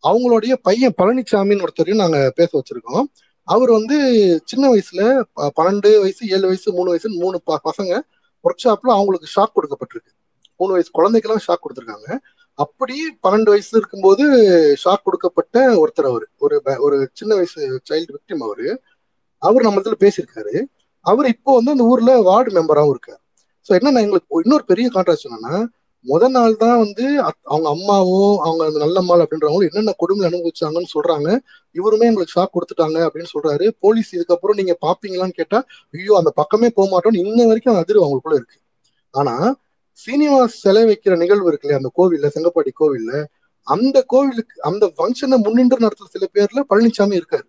அவங்களுடைய 0.07 0.53
பையன் 0.53 0.93
பழனிசாமின்னு 0.97 1.63
ஒருத்தரையும் 1.63 1.95
நாங்க 1.95 2.31
பேச 2.35 2.61
வச்சிருக்கோம். 2.61 3.03
அவர் 3.43 3.71
வந்து 3.71 3.97
சின்ன 4.45 4.69
வயசுல 4.69 5.23
பன்னெண்டு 5.35 5.99
வயசு 5.99 6.27
ஏழு 6.27 6.41
வயசு 6.41 6.71
மூணு 6.71 6.85
வயசு 6.85 7.09
மூணு 7.09 7.41
ப- 7.43 7.61
பசங்க 7.63 7.99
ஒர்க் 8.43 8.63
ஷாப்ல 8.63 8.89
அவங்களுக்கு 8.89 9.41
ஷாக் 9.41 9.55
கொடுக்கப்பட்டிருக்கு. 9.55 10.11
மூணு 10.57 10.71
வயசு 10.71 10.91
குழந்தைக்கெல்லாம் 10.93 11.51
ஷாக் 11.51 11.63
கொடுத்துருக்காங்க. 11.65 12.17
அப்படி 12.57 12.95
பன்னெண்டு 13.23 13.43
வயசு 13.43 13.77
இருக்கும்போது 13.77 14.23
ஷாக் 14.83 15.03
கொடுக்கப்பட்ட 15.03 15.69
ஒருத்தர் 15.73 16.07
அவர். 16.07 16.27
ஒரு 16.37 16.61
ஒரு 16.79 17.09
சின்ன 17.13 17.33
வயசு 17.33 17.81
சைல்டு 17.89 18.15
விக்டிம் 18.15 18.43
அவரு. 18.47 18.81
அவர் 19.41 19.61
நம்ம 19.61 19.81
பேசியிருக்காரு. 19.81 20.63
அவர் 21.05 21.27
இப்போ 21.27 21.53
வந்து 21.53 21.71
அந்த 21.71 21.83
ஊர்ல 21.83 22.21
வார்டு 22.21 22.51
மெம்பராகவும் 22.51 22.93
இருக்காரு. 22.95 23.21
ஸோ 23.69 23.71
என்னன்னா 23.71 23.99
எங்களுக்கு 23.99 24.41
இன்னொரு 24.43 24.65
பெரிய 24.65 24.89
கான்ட்ராஸ்ட் 24.93 25.27
என்னன்னா 25.29 25.67
முத 26.05 26.29
நாள் 26.29 26.55
தான் 26.55 26.77
வந்து 26.77 27.05
அத்- 27.23 27.43
அவங்க 27.43 27.69
அம்மாவும் 27.69 28.37
அவங்க 28.39 28.63
அந்த 28.65 28.79
நல்லம்மாள் 28.85 29.21
அப்படின்றவங்களும் 29.21 29.67
என்னென்ன 29.69 29.93
கொடுமை 29.97 30.29
அனுபவிச்சாங்கன்னு 30.29 30.85
சொல்றாங்க. 30.93 31.29
இவருமே 31.71 32.05
எங்களுக்கு 32.05 32.41
ஷாக் 32.41 32.55
கொடுத்துட்டாங்க 32.55 32.97
அப்படின்னு 33.07 33.25
சொல்றாரு. 33.33 33.69
போலீஸ் 33.79 34.15
இதுக்கப்புறம் 34.15 34.55
நீங்க 34.55 34.77
பாப்பீங்களான்னு 34.81 35.37
கேட்டா 35.39 35.63
ஐயோ 35.91 36.17
அந்த 36.17 36.29
பக்கமே 36.29 36.69
போக 36.69 36.87
மாட்டோம்னு 36.89 37.25
இன்ன 37.25 37.45
வரைக்கும் 37.45 37.75
அந்த 37.75 37.85
அதிர்வு 37.85 38.03
அவங்களுக்குள்ள 38.05 38.33
இருக்கு. 38.33 38.59
ஆனா 39.11 39.35
சீனிவாஸ் 40.03 40.57
சிலை 40.63 40.83
வைக்கிற 40.89 41.13
நிகழ்வு 41.23 41.49
இருக்குல்லையா 41.51 41.81
அந்த 41.81 41.91
கோவில்ல 41.99 42.27
செங்கப்பாடி 42.35 42.71
கோவில்ல 42.81 43.11
அந்த 43.67 43.97
கோவிலுக்கு 44.13 44.55
அந்த 44.69 44.85
ஃபங்க்ஷனை 44.97 45.37
முன்னின்று 45.45 45.85
நடத்துற 45.85 46.07
சில 46.15 46.25
பேர்ல 46.35 46.59
பழனிசாமி 46.71 47.15
இருக்காரு. 47.19 47.47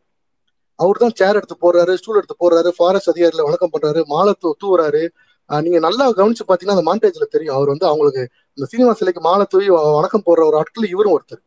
அவர் 0.78 1.00
தான் 1.02 1.14
சேர் 1.21 1.38
எடுத்து 1.38 1.57
போடுறாரு 1.64 1.93
ஸ்டூல் 2.00 2.19
எடுத்து 2.21 2.37
போடுறாரு 2.43 2.71
ஃபாரஸ்ட் 2.76 3.11
அதிகாரில 3.12 3.47
வணக்கம் 3.49 3.73
பண்றாரு 3.75 4.00
மாலை 4.12 4.33
தூ 4.43 4.50
தூவுறாரு. 4.62 5.02
நீங்க 5.50 5.78
நல்லா 5.87 6.05
கவனிச்சு 6.19 6.45
பாத்தீங்கன்னா 6.49 6.76
அந்த 6.76 6.87
மாண்டேஜ்ல 6.88 7.26
தெரியும். 7.35 7.55
அவர் 7.59 7.73
வந்து 7.73 7.87
அவங்களுக்கு 7.90 8.23
இந்த 8.59 8.67
சீனிவாஸ் 8.73 9.00
சிலைக்கு 9.02 9.23
மாலை 9.28 9.45
தூவி 9.52 9.69
வணக்கம் 9.99 10.25
போடுற 10.28 10.43
ஒரு 10.50 10.59
ஆட்கள் 10.61 10.93
இவரும் 10.95 11.14
ஒருத்தர். 11.17 11.43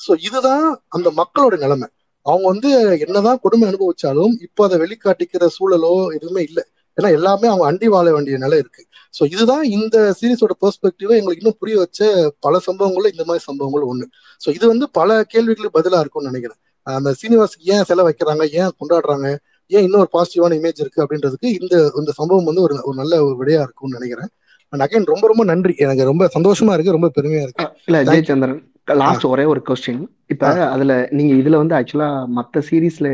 சோ 0.00 0.12
இதுதான் 0.28 0.66
அந்த 0.96 1.08
மக்களோட 1.20 1.54
நிலைமை. 1.64 1.88
அவங்க 2.26 2.46
வந்து 2.52 2.70
என்னதான் 3.04 3.42
கொடுமை 3.44 3.66
அனுபவிச்சாலும் 3.70 4.34
இப்போ 4.46 4.62
அதை 4.68 4.76
வெளிக்காட்டிக்கிற 4.84 5.44
சூழலோ 5.58 5.92
எதுவுமே 6.16 6.42
இல்லை. 6.48 6.64
ஏன்னா 7.00 7.12
எல்லாமே 7.12 7.48
அவங்க 7.48 7.64
அண்டி 7.70 7.86
வாழ 7.86 8.06
வேண்டிய 8.12 8.38
நிலை 8.38 8.58
இருக்கு. 8.58 8.82
சோ 9.14 9.22
இதுதான் 9.32 9.64
இந்த 9.76 9.96
சீரிஸோட 10.18 10.52
பெர்ஸ்பெக்டிவா 10.62 11.14
எங்களுக்கு 11.18 11.42
இன்னும் 11.42 11.58
புரிய 11.58 11.76
வச்ச 11.78 12.00
பல 12.40 12.60
சம்பவங்கள்ல 12.66 13.12
இந்த 13.12 13.24
மாதிரி 13.24 13.44
சம்பவங்கள் 13.44 13.88
ஒண்ணு. 13.90 14.06
சோ 14.40 14.54
இது 14.54 14.68
வந்து 14.68 14.90
பல 14.90 15.22
கேள்விகளுக்கு 15.24 15.76
பதிலா 15.78 16.00
இருக்கும்னு 16.00 16.30
நினைக்கிறேன். 16.30 16.60
அந்த 16.86 17.10
சீனிவாஸ்க்கு 17.20 17.70
ஏன் 17.72 17.82
செலவு 17.82 18.08
வைக்கிறாங்க? 18.08 18.44
ஏன் 18.52 18.70
கொண்டாடுறாங்க? 18.80 19.26
ஏன் 19.70 19.82
இன்னொரு 19.82 20.08
பாசிட்டிவான 20.12 20.56
இமேஜ் 20.60 20.80
இருக்கு 20.80 21.02
அப்படின்றதுக்கு 21.04 21.48
இந்த 21.60 21.74
இந்த 21.96 22.12
சம்பவம் 22.12 22.44
வந்து 22.44 22.62
ஒரு 22.62 22.74
ஒரு 22.82 22.96
நல்ல 22.96 23.24
ஒரு 23.24 23.34
விடையா 23.40 23.60
இருக்கும்னு 23.60 23.98
நினைக்கிறேன். 23.98 24.30
அண்ட் 24.72 24.82
அகைன் 24.82 25.04
ரொம்ப 25.04 25.26
ரொம்ப 25.26 25.44
நன்றி. 25.44 25.74
எனக்கு 25.78 26.04
ரொம்ப 26.04 26.30
சந்தோஷமா 26.34 26.72
இருக்கு 26.72 26.90
ரொம்ப 26.90 27.10
பெருமையா 27.16 27.42
இருக்கு. 27.42 27.66
இல்ல. 27.86 28.04
ஜெயச்சந்திரன் 28.04 28.60
லாஸ்ட் 28.96 29.24
ஒரே 29.24 29.44
ஒரு 29.44 29.62
கொஸ்டின் 29.68 30.00
இப்ப. 30.26 30.46
அதுல 30.66 30.92
நீங்க 31.10 31.34
இதுல 31.34 31.56
வந்து 31.56 31.74
ஆக்சுவலா 31.74 32.08
மத்த 32.36 32.62
சீரீஸ்ல 32.70 33.08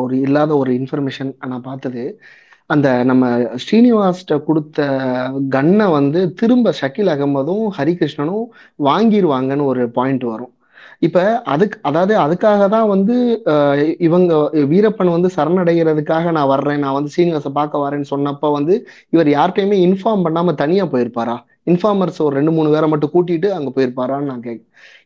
ஒரு 0.00 0.20
இல்லாத 0.20 0.56
ஒரு 0.56 0.72
இன்ஃபர்மேஷன் 0.72 1.30
நான் 1.46 1.62
பார்த்தது. 1.62 2.02
அந்த 2.70 2.88
நம்ம 3.10 3.24
ஸ்ரீனிவாஸ்ட 3.62 4.34
கொடுத்த 4.48 4.80
கன்னை 5.54 5.86
வந்து 5.96 6.20
திரும்ப 6.40 6.72
ஷக்கீல் 6.80 7.12
அகமதும் 7.14 7.64
ஹரிகிருஷ்ணனும் 7.78 8.44
வாங்கிடுவாங்கன்னு 8.88 9.68
ஒரு 9.72 9.84
பாயிண்ட் 9.98 10.24
வரும். 10.32 10.52
இப்ப 11.02 11.18
அதுக்கு 11.52 11.76
அதாவது 11.88 12.14
அதுக்காக 12.24 12.62
தான் 12.68 12.88
வந்து 12.94 13.14
இவங்க 14.06 14.32
வீரப்பன் 14.72 15.14
வந்து 15.16 15.28
சரணடைகிறதுக்காக 15.36 16.32
நான் 16.38 16.50
வர்றேன் 16.54 16.82
நான் 16.84 16.96
வந்து 16.98 17.14
சீனிவாசை 17.16 17.52
பார்க்க 17.58 17.84
வரேன்னு 17.84 18.10
சொன்னப்ப 18.14 18.50
வந்து 18.58 18.74
இவர் 19.14 19.30
யார்கிட்டயுமே 19.36 19.78
இன்ஃபார்ம் 19.86 20.24
பண்ணாம 20.26 20.54
தனியா 20.62 20.86
போயிருப்பாரா? 20.94 21.36
இன்ஃபார்மர்ஸ் 21.70 22.20
ஒரு 22.26 22.34
ரெண்டு 22.38 22.52
மூணு 22.56 22.68
பேரை 22.70 22.88
மட்டும் 22.88 23.12
கூட்டிட்டு 23.14 23.48
அங்க 23.58 23.70
போயிருப்பாரான்னு 23.74 24.28
நான் 24.30 24.44
கேட்க 24.46 24.62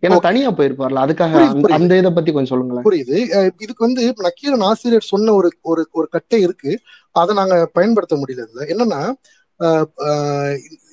ஏன்னா. 0.07 0.19
தனியா 0.21 0.51
போயிருப்பார்ல 0.53 1.03
அதுக்காக 1.05 1.35
அந்த 1.79 1.97
இதை 1.97 2.11
பத்தி 2.11 2.33
கொஞ்சம் 2.33 2.53
சொல்லுங்களேன். 2.53 2.87
புரியுது. 2.87 3.17
இதுக்கு 3.63 3.87
வந்து 3.87 4.03
நக்கீரன் 4.23 4.67
ஆசிரியர் 4.71 5.11
சொன்ன 5.13 5.33
ஒரு 5.33 5.51
ஒரு 5.63 5.83
ஒரு 5.93 6.09
கட்டை 6.11 6.41
இருக்கு. 6.41 6.73
அதை 7.15 7.35
நாங்க 7.35 7.57
பயன்படுத்த 7.73 8.17
முடியல 8.17 8.45
இதுல. 8.47 8.63
என்னன்னா 8.73 9.03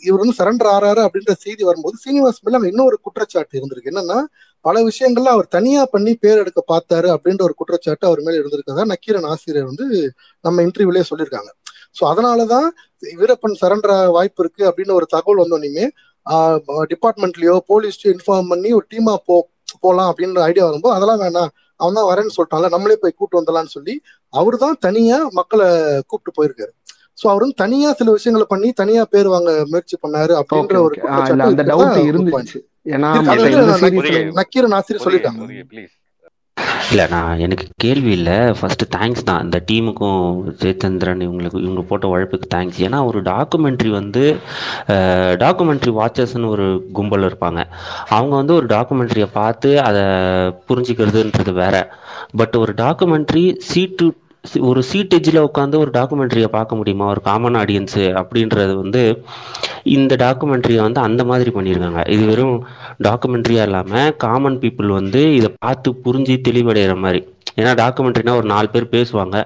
இவர் 0.07 0.21
வந்து 0.23 0.37
சரண்டர் 0.39 0.69
ஆறாரு 0.75 1.01
அப்படின்ற 1.05 1.33
செய்தி 1.45 1.63
வரும்போது 1.69 1.95
சீனிவாஸ் 2.03 2.41
மேல 2.45 2.59
இன்னொரு 2.71 2.97
குற்றச்சாட்டு 3.07 3.57
இருந்திருக்கு. 3.59 3.91
என்னன்னா 3.93 4.19
பல 4.65 4.75
விஷயங்கள்ல 4.89 5.33
அவர் 5.35 5.47
தனியா 5.57 5.83
பண்ணி 5.93 6.13
பேர் 6.23 6.41
எடுக்க 6.43 6.61
பார்த்தாரு 6.73 7.09
அப்படின்ற 7.15 7.43
ஒரு 7.47 7.55
குற்றச்சாட்டு 7.61 8.07
அவர் 8.09 8.21
மேல 8.25 8.39
இருந்திருக்கதா 8.41 8.85
நக்கீரன் 8.93 9.29
ஆசிரியர் 9.33 9.69
வந்து 9.71 9.85
நம்ம 10.45 10.63
இன்டர்வியூலயே 10.67 11.05
சொல்லியிருக்காங்க. 11.11 11.51
சோ 11.97 12.03
அதனாலதான் 12.11 12.67
வீரப்பன் 13.21 13.59
சரண்டர் 13.63 13.95
வாய்ப்பு 14.17 14.41
இருக்கு 14.43 14.63
அப்படின்னு 14.69 14.97
ஒரு 14.99 15.07
தகவல் 15.15 15.41
வந்தோடனே 15.43 15.85
டிபார்ட்மெண்ட்லயோ 16.91 17.55
போலீஸ்லயோ 17.71 18.11
இன்ஃபார்ம் 18.15 18.51
பண்ணி 18.53 18.69
ஒரு 18.79 18.85
டீமா 18.93 19.15
போ 19.29 19.35
போலாம் 19.83 20.09
அப்படின்ற 20.11 20.39
ஐடியா 20.49 20.63
வரும்போது 20.67 20.95
அதெல்லாம் 20.97 21.21
வேணாம். 21.23 21.51
அவன் 21.79 21.97
தான் 21.97 22.07
வரேன்னு 22.09 22.33
சொல்லிட்டான்ல. 22.35 22.69
நம்மளே 22.73 22.95
போய் 23.01 23.13
கூப்பிட்டு 23.15 23.39
வந்துடலாம்னு 23.39 23.73
சொல்லி 23.75 23.93
அவர் 24.33 24.55
தான் 24.63 24.75
தனியா 24.85 25.17
மக்களை 25.39 25.67
கூப்பிட்டு 26.09 26.31
போயிருக்காரு. 26.37 26.71
சோ 27.21 27.27
அவர் 27.31 27.43
வந்து 27.45 27.61
தனியா 27.63 27.89
சில 27.93 28.11
விஷயங்களை 28.17 28.45
பண்ணி 28.49 28.69
தனியா 28.81 29.05
பேர் 29.13 29.33
வாங்க 29.35 29.51
முயற்சி 29.71 29.97
பண்ணாரு 30.03 30.35
அப்படின்ற 30.41 30.77
ஒரு. 30.87 30.95
இருந்துச்சு. 32.11 32.59
ஆசிரியர் 33.31 33.97
புரியுது 33.99 35.01
சொல்லிட்டாங்க. 35.07 35.41
இல்லை 36.91 37.03
நான் 37.09 37.41
எனக்கு 37.43 37.65
கேள்வி 37.83 38.11
இல்லை. 38.11 38.37
ஃபர்ஸ்ட் 38.59 38.83
தேங்க்ஸ் 38.95 39.25
தான். 39.27 39.43
இந்த 39.43 39.57
டீமுக்கும் 39.71 40.23
ஜெயச்சந்திரன் 40.61 41.21
இவங்களுக்கு 41.25 41.61
இவங்க 41.65 41.83
போட்ட 41.89 42.07
உழைப்புக்கு 42.07 42.47
தேங்க்ஸ் 42.55 42.79
ஏன்னா 42.87 42.99
ஒரு 43.09 43.19
டாக்குமெண்ட்ரி 43.21 43.89
வந்து 43.89 44.23
டாக்குமெண்ட்ரி 45.43 45.91
வாட்சர்ஸ்னு 45.99 46.51
ஒரு 46.55 46.65
கும்பல் 46.93 47.27
இருப்பாங்க. 47.29 47.61
அவங்க 48.07 48.33
வந்து 48.35 48.53
ஒரு 48.53 48.65
டாக்குமெண்ட்ரியை 48.65 49.29
பார்த்து 49.33 49.71
அதை 49.81 50.03
புரிஞ்சுக்கிறதுன்றது 50.69 51.53
வேற. 51.53 51.75
பட் 52.37 52.57
ஒரு 52.63 52.73
டாக்குமெண்ட்ரி 52.83 53.45
சீட்டு 53.71 54.07
ஒரு 54.59 54.83
சீட் 54.83 55.13
எஜ்ஜில் 55.13 55.47
உட்காந்து 55.47 55.77
ஒரு 55.77 55.91
டாக்குமெண்ட்ரியை 55.93 56.47
பார்க்க 56.47 56.75
முடியுமா? 56.75 57.05
ஒரு 57.09 57.21
காமன் 57.21 57.55
ஆடியன்ஸு 57.55 58.21
அப்படின்றது 58.21 58.73
வந்து 58.73 59.23
இந்த 59.83 60.15
டாக்குமெண்ட்ரியை 60.15 60.81
வந்து 60.81 61.01
அந்த 61.01 61.23
மாதிரி 61.23 61.51
பண்ணியிருக்காங்க. 61.51 62.09
இது 62.09 62.25
வெறும் 62.25 62.65
டாக்குமெண்ட்ரியாக 63.03 63.61
இல்லாமல் 63.61 64.15
காமன் 64.15 64.57
பீப்புள் 64.57 64.87
வந்து 64.87 65.35
இதை 65.35 65.53
பார்த்து 65.57 65.91
புரிஞ்சு 66.05 66.37
தெளிவடைகிற 66.47 66.97
மாதிரி. 66.97 67.27
ஏன்னா 67.55 67.71
டாக்குமெண்ட்ரினா 67.81 68.35
ஒரு 68.35 68.45
நாலு 68.45 68.69
பேர் 68.69 68.91
பேசுவாங்க. 68.91 69.43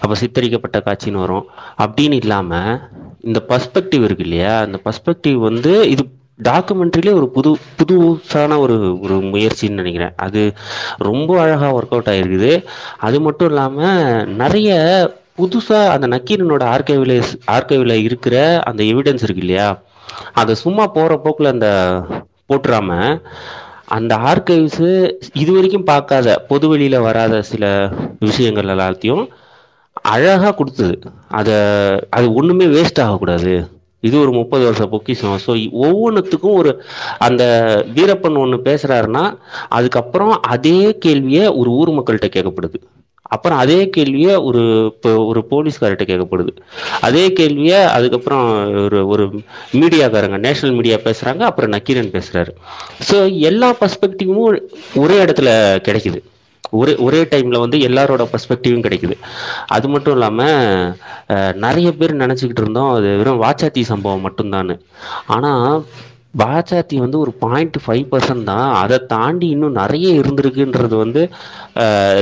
அப்போ 0.00 0.14
சித்தரிக்கப்பட்ட 0.14 0.82
காட்சின்னு 0.84 1.24
வரும். 1.24 1.46
அப்படின்னு 1.82 2.12
இல்லாமல் 2.12 2.78
இந்த 3.20 3.44
பர்ஸ்பெக்டிவ் 3.48 4.02
இருக்கு 4.02 4.24
இல்லையா? 4.24 4.60
அந்த 4.60 4.80
பர்ஸ்பெக்டிவ் 4.84 5.36
வந்து 5.36 5.90
இது 5.90 6.08
டாக்குமெண்ட்ரிலே 6.42 7.12
ஒரு 7.12 7.28
புது 7.28 7.50
புதுசான 7.78 8.58
ஒரு 8.58 8.76
ஒரு 9.00 9.16
முயற்சின்னு 9.32 9.80
நினைக்கிறேன். 9.80 10.14
அது 10.16 10.42
ரொம்ப 10.96 11.30
அழகாக 11.40 11.72
ஒர்க் 11.78 11.94
அவுட் 11.96 12.10
ஆகிருக்குது 12.12 12.52
அது 12.96 13.20
மட்டும் 13.20 13.48
இல்லாமல் 13.48 14.26
நிறைய 14.42 14.76
புதுசாக 15.40 15.92
அந்த 15.94 16.06
நக்கீரனோட 16.06 16.62
ஆர்கைவில் 16.74 17.16
ஆர்கைவில் 17.56 18.02
இருக்கிற 18.02 18.36
அந்த 18.62 18.82
எவிடன்ஸ் 18.82 19.24
இருக்கு 19.26 19.44
இல்லையா? 19.44 19.68
அதை 20.32 20.54
சும்மா 20.54 20.86
போகிற 20.86 21.16
போக்கில் 21.16 21.54
அந்த 21.54 21.68
போட்டுறாம 22.48 23.20
அந்த 23.96 24.12
ஆர்கைவ்ஸு 24.30 24.88
இது 25.32 25.50
வரைக்கும் 25.52 25.88
பார்க்காத 25.90 26.36
பொது 26.48 26.68
வெளியில் 26.68 27.04
வராத 27.06 27.42
சில 27.42 27.64
விஷயங்கள் 28.18 28.72
எல்லாத்தையும் 28.74 29.24
அழகாக 30.14 30.54
கொடுத்தது. 30.54 30.96
அதை 31.28 31.54
அது 32.10 32.26
ஒன்றுமே 32.34 32.66
வேஸ்ட் 32.66 33.02
ஆகக்கூடாது. 33.04 33.54
இது 34.02 34.14
ஒரு 34.24 34.32
முப்பது 34.32 34.64
வருஷ 34.64 34.84
பொக்கிஷம். 34.92 35.38
ஸோ 35.44 35.52
ஒவ்வொன்றுத்துக்கும் 35.86 36.58
ஒரு 36.60 36.72
அந்த 37.26 37.42
வீரப்பன் 37.96 38.42
ஒன்று 38.42 38.58
பேசுகிறாருன்னா 38.68 39.24
அதுக்கப்புறம் 39.78 40.34
அதே 40.54 40.78
கேள்வியை 41.06 41.46
ஒரு 41.60 41.70
ஊர் 41.80 41.96
மக்கள்கிட்ட 41.98 42.30
கேட்கப்படுது. 42.36 42.78
அப்புறம் 43.34 43.58
அதே 43.58 43.80
கேள்வியை 43.94 44.34
ஒரு 44.48 44.60
இப்போ 44.90 45.10
ஒரு 45.30 45.40
போலீஸ்காரர்கிட்ட 45.50 46.04
கேட்கப்படுது. 46.10 46.52
அதே 47.06 47.24
கேள்வியை 47.32 47.80
அதுக்கப்புறம் 47.96 48.46
ஒரு 48.84 49.00
ஒரு 49.06 49.24
மீடியாக்காரங்க 49.80 50.38
நேஷனல் 50.46 50.76
மீடியா 50.78 50.98
பேசுகிறாங்க 51.06 51.42
அப்புறம் 51.50 51.74
நக்கீரன் 51.76 52.14
பேசுகிறாரு 52.16 52.52
ஸோ 53.08 53.18
எல்லா 53.50 53.70
பர்ஸ்பெக்டிவும் 53.82 54.42
ஒரே 55.02 55.18
இடத்துல 55.24 55.50
கிடைக்குது. 55.88 56.20
ஒரே 56.70 56.94
ஒரே 57.06 57.20
டைமில் 57.32 57.62
வந்து 57.64 57.78
எல்லாரோட 57.88 58.22
பர்ஸ்பெக்டிவும் 58.32 58.84
கிடைக்குது. 58.86 59.16
அது 59.76 59.86
மட்டும் 59.88 60.14
இல்லாமல் 60.16 60.94
நிறைய 61.64 61.88
பேர் 61.92 62.20
நினச்சிக்கிட்டு 62.24 62.62
இருந்தோம் 62.64 62.92
அது 62.92 63.08
வெறும் 63.20 63.42
வாச்சாத்தி 63.42 63.84
சம்பவம் 63.92 64.26
மட்டும்தான்னு. 64.26 64.76
ஆனால் 65.36 65.84
பாஜாத்தி 66.36 66.96
வந்து 66.96 67.18
ஒரு 67.18 67.32
பாயிண்ட் 67.32 67.76
ஃபைவ் 67.86 68.06
பர்சன்ட் 68.10 68.42
தான். 68.42 68.74
அதை 68.74 68.98
தாண்டி 69.06 69.48
இன்னும் 69.48 69.72
நிறைய 69.72 70.20
இருந்திருக்குன்றது 70.20 70.94
வந்து 70.96 71.22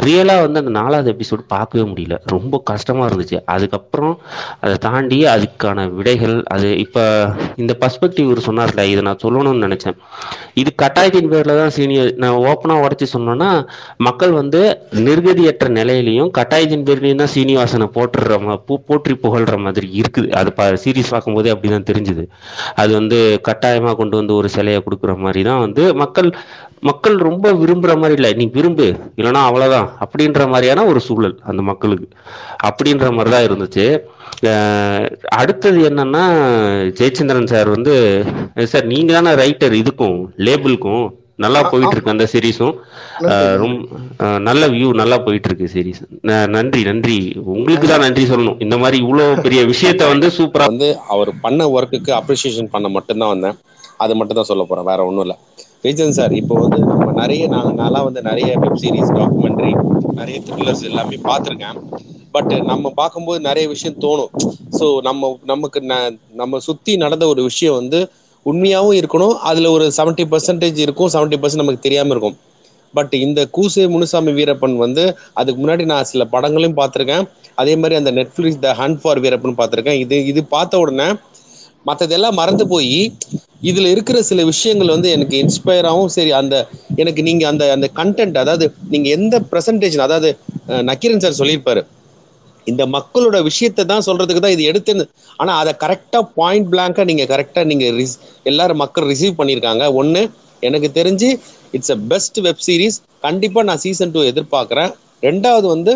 ரியலாக 0.06 0.40
வந்து 0.40 0.58
அந்த 0.58 0.70
நாலாவது 0.70 1.12
எபிசோடு 1.12 1.42
பார்க்கவே 1.46 1.90
முடியல. 1.90 2.18
ரொம்ப 2.24 2.60
கஷ்டமாக 2.64 3.14
இருந்துச்சு. 3.14 3.40
அதுக்கப்புறம் 3.44 4.18
அதை 4.60 4.76
தாண்டி 4.76 5.24
அதுக்கான 5.24 5.94
விடைகள் 5.94 6.42
அது 6.46 6.78
இப்போ 6.78 7.02
இந்த 7.56 7.76
பர்ஸ்பெக்டிவ் 7.80 8.20
இவர் 8.20 8.44
சொன்னார்ல 8.46 8.84
இதை 8.84 9.00
நான் 9.00 9.22
சொல்லணும்னு 9.22 9.64
நினச்சேன். 9.66 9.96
இது 10.54 10.74
கட்டாயத்தின் 10.82 11.28
பேரில் 11.28 11.56
தான் 11.56 11.70
சீனியர் 11.70 12.12
நான் 12.16 12.38
ஓப்பனாக 12.44 12.86
உடச்சி 12.86 13.06
சொன்னோன்னா 13.12 13.50
மக்கள் 13.96 14.30
வந்து 14.30 14.62
நிர்கதியற்ற 14.94 15.68
நிலையிலையும் 15.68 16.30
கட்டாயத்தின் 16.38 16.84
பேர்லையும் 16.84 17.14
தான் 17.14 17.34
சீனிவாசனை 17.34 17.88
போட்டுடுற 17.96 18.38
மா- 18.46 18.78
போற்றி 18.86 19.14
புகழ்கிற 19.14 19.56
மாதிரி 19.58 20.00
இருக்குது. 20.00 20.30
அது 20.32 20.52
ப 20.52 20.62
சீரியஸ் 20.84 21.10
பார்க்கும்போதே 21.10 21.50
அப்படி 21.50 21.72
தான் 21.72 21.88
தெரிஞ்சுது. 21.90 22.26
அது 22.74 22.94
வந்து 22.94 23.38
கட்டாயமாக 23.42 23.94
கொண்டு 23.98 24.14
வந்து 24.20 24.32
ஒரு 24.40 24.48
சிலையை 24.56 24.80
கொடுக்குற 24.86 25.12
மாதிரி 25.24 25.42
தான் 25.48 25.62
வந்து 25.64 25.82
மக்கள் 26.02 26.30
மக்கள் 26.88 27.16
ரொம்ப 27.28 27.52
விரும்புகிற 27.60 27.92
மாதிரி 28.00 28.16
இல்லை. 28.18 28.30
நீ 28.40 28.44
விரும்பு 28.56 28.86
இல்லைன்னா 29.18 29.42
அவ்வளோதான் 29.48 29.88
அப்படின்ற 30.04 30.42
மாதிரியான 30.52 30.86
ஒரு 30.92 31.00
சூழல் 31.08 31.36
அந்த 31.50 31.62
மக்களுக்கு. 31.70 32.08
அப்படின்ற 32.68 33.08
மாதிரி 33.16 33.32
தான் 33.34 33.46
இருந்துச்சு 33.48 33.86
அடுத்தது 35.40 35.78
என்னன்னா 35.90 36.24
ஜெயச்சந்திரன் 36.98 37.52
சார் 37.52 37.68
வந்து 37.76 37.94
சார் 38.72 38.90
நீங்க 38.94 39.12
தானே 39.18 39.32
ரைட்டர் 39.44 39.80
இதுக்கும் 39.82 40.18
லேபிளுக்கும் 40.46 41.06
நல்லா 41.44 41.60
போயிட்டு 41.70 41.94
இருக்கு 41.94 42.12
அந்த 42.12 42.26
சீரீஸும் 42.32 42.76
ரொம்ப 43.62 44.28
நல்ல 44.46 44.62
வியூ 44.74 44.88
நல்லா 45.00 45.16
போயிட்டு 45.24 45.48
இருக்கு 45.48 45.66
சீரீஸ் 45.74 46.00
நன்றி 46.54 46.82
நன்றி. 46.88 47.16
உங்களுக்கு 47.54 47.86
தான் 47.90 48.04
நன்றி 48.06 48.24
சொல்லணும். 48.30 48.60
இந்த 48.66 48.76
மாதிரி 48.82 48.96
இவ்வளோ 49.04 49.26
பெரிய 49.46 49.62
விஷயத்த 49.72 50.06
வந்து 50.12 50.28
சூப்பரா 50.38 50.66
வந்து 50.72 50.88
அவர் 51.14 51.30
பண்ண 51.44 51.66
ஒர்க்குக்கு 51.76 52.12
அப்ரிசியேஷன் 52.20 52.72
பண்ண 52.74 52.88
மட்டும்தான் 52.96 53.32
வந்தேன். 53.34 53.58
அது 53.98 54.16
மட்டும் 54.16 54.36
தான் 54.36 54.44
சொல்ல 54.44 54.64
போறேன் 54.64 54.84
வேற 54.84 55.04
ஒன்றும் 55.04 55.20
இல்லை. 55.20 55.36
விஜயன் 55.82 56.12
சார் 56.12 56.32
இப்போ 56.32 56.54
வந்து 56.54 56.78
நம்ம 56.78 57.12
நிறைய 57.12 57.48
நான் 57.48 57.78
நான்லாம் 57.78 58.04
வந்து 58.04 58.22
நிறைய 58.22 58.58
வெப் 58.58 58.76
சீரிஸ் 58.76 59.14
டாக்குமெண்ட்ரி 59.14 60.02
நிறைய 60.12 60.40
த்ரில்லர்ஸ் 60.40 60.82
எல்லாமே 60.82 61.16
பார்த்துருக்கேன். 61.16 61.82
பட் 62.30 62.52
நம்ம 62.52 62.90
பார்க்கும்போது 62.90 63.40
நிறைய 63.40 63.68
விஷயம் 63.68 64.00
தோணும். 64.00 64.26
ஸோ 64.70 65.00
நம்ம 65.00 65.38
நமக்கு 65.44 65.80
ந- 65.80 66.18
நம்ம 66.34 66.58
சுற்றி 66.58 66.96
நடந்த 66.96 67.26
ஒரு 67.26 67.42
விஷயம் 67.42 67.74
வந்து 67.74 68.10
உண்மையாகவும் 68.44 68.98
இருக்கணும் 68.98 69.34
அதில் 69.38 69.66
ஒரு 69.66 69.92
செவன்ட்டி 69.96 70.24
பர்சன்டேஜ் 70.30 70.76
இருக்கும் 70.76 71.10
செவன்ட்டி 71.12 71.36
பர்சன்ட் 71.36 71.54
நமக்கு 71.54 71.80
தெரியாமல் 71.80 72.10
இருக்கும். 72.10 72.36
பட் 72.94 73.14
இந்த 73.14 73.48
கூசு 73.52 73.88
முனுசாமி 73.88 74.32
வீரப்பன் 74.32 74.76
வந்து 74.76 75.16
அதுக்கு 75.32 75.66
முன்னாடி 75.66 75.84
நான் 75.84 76.04
சில 76.04 76.24
படங்களையும் 76.24 76.76
பார்த்துருக்கேன். 76.76 77.28
அதே 77.54 77.74
மாதிரி 77.76 77.94
அந்த 77.94 78.12
Netflix 78.12 78.58
the 78.58 78.76
hunt 78.78 78.98
for 79.02 79.20
Veerappan 79.20 79.54
பார்த்துருக்கேன். 79.58 79.98
இது 79.98 80.26
இது 80.26 80.44
பார்த்த 80.44 80.78
உடனே 80.78 81.14
மற்றதெல்லாம் 81.86 82.38
மறந்து 82.40 82.64
போய் 82.68 82.96
இதில் 83.62 83.92
இருக்கிற 83.92 84.22
சில 84.22 84.40
விஷயங்கள் 84.44 84.94
வந்து 84.94 85.08
எனக்கு 85.10 85.36
இன்ஸ்பயராகவும் 85.42 86.12
சரி 86.16 86.32
அந்த 86.40 86.54
எனக்கு 86.96 87.20
நீங்கள் 87.22 87.50
அந்த 87.52 87.64
அந்த 87.72 87.86
கண்டென்ட் 87.96 88.38
அதாவது 88.42 88.64
நீங்கள் 88.92 89.14
எந்த 89.18 89.36
ப்ரெசன்டேஷன் 89.50 90.06
அதாவது 90.06 90.30
நக்கீரன் 90.90 91.22
சார் 91.24 91.40
சொல்லியிருப்பாரு. 91.40 91.82
இந்த 92.66 92.82
மக்களோட 92.94 93.36
விஷயத்தை 93.42 93.82
தான் 93.84 94.06
சொல்றதுக்கு 94.06 94.40
தான் 94.40 94.54
இது 94.54 94.64
எடுத்துன்னு 94.70 95.04
ஆனா 95.38 95.52
அதை 95.56 95.72
கரெக்டா 95.82 96.20
பாயிண்ட் 96.38 96.68
பிளாங்கா 96.72 97.04
நீங்க 97.04 97.24
கரெக்டா 97.24 97.62
நீங்க 97.64 97.86
ரிஸ்- 97.98 98.18
எல்லாரும் 98.42 98.82
மக்கள் 98.84 99.08
ரிசீவ் 99.12 99.38
பண்ணியிருக்காங்க. 99.40 99.84
ஒண்ணு 100.00 100.22
எனக்கு 100.62 100.88
தெரிஞ்சு 100.94 101.28
it's 101.76 101.92
a 101.92 102.00
best 102.08 102.38
web 102.40 102.64
series 102.66 102.96
கண்டிப்பா 103.20 103.62
நான் 103.62 103.82
சீசன் 103.84 104.14
டூ 104.14 104.22
எதிர்பார்க்கறேன். 104.32 104.92
ரெண்டாவது 105.22 105.66
வந்து 105.74 105.92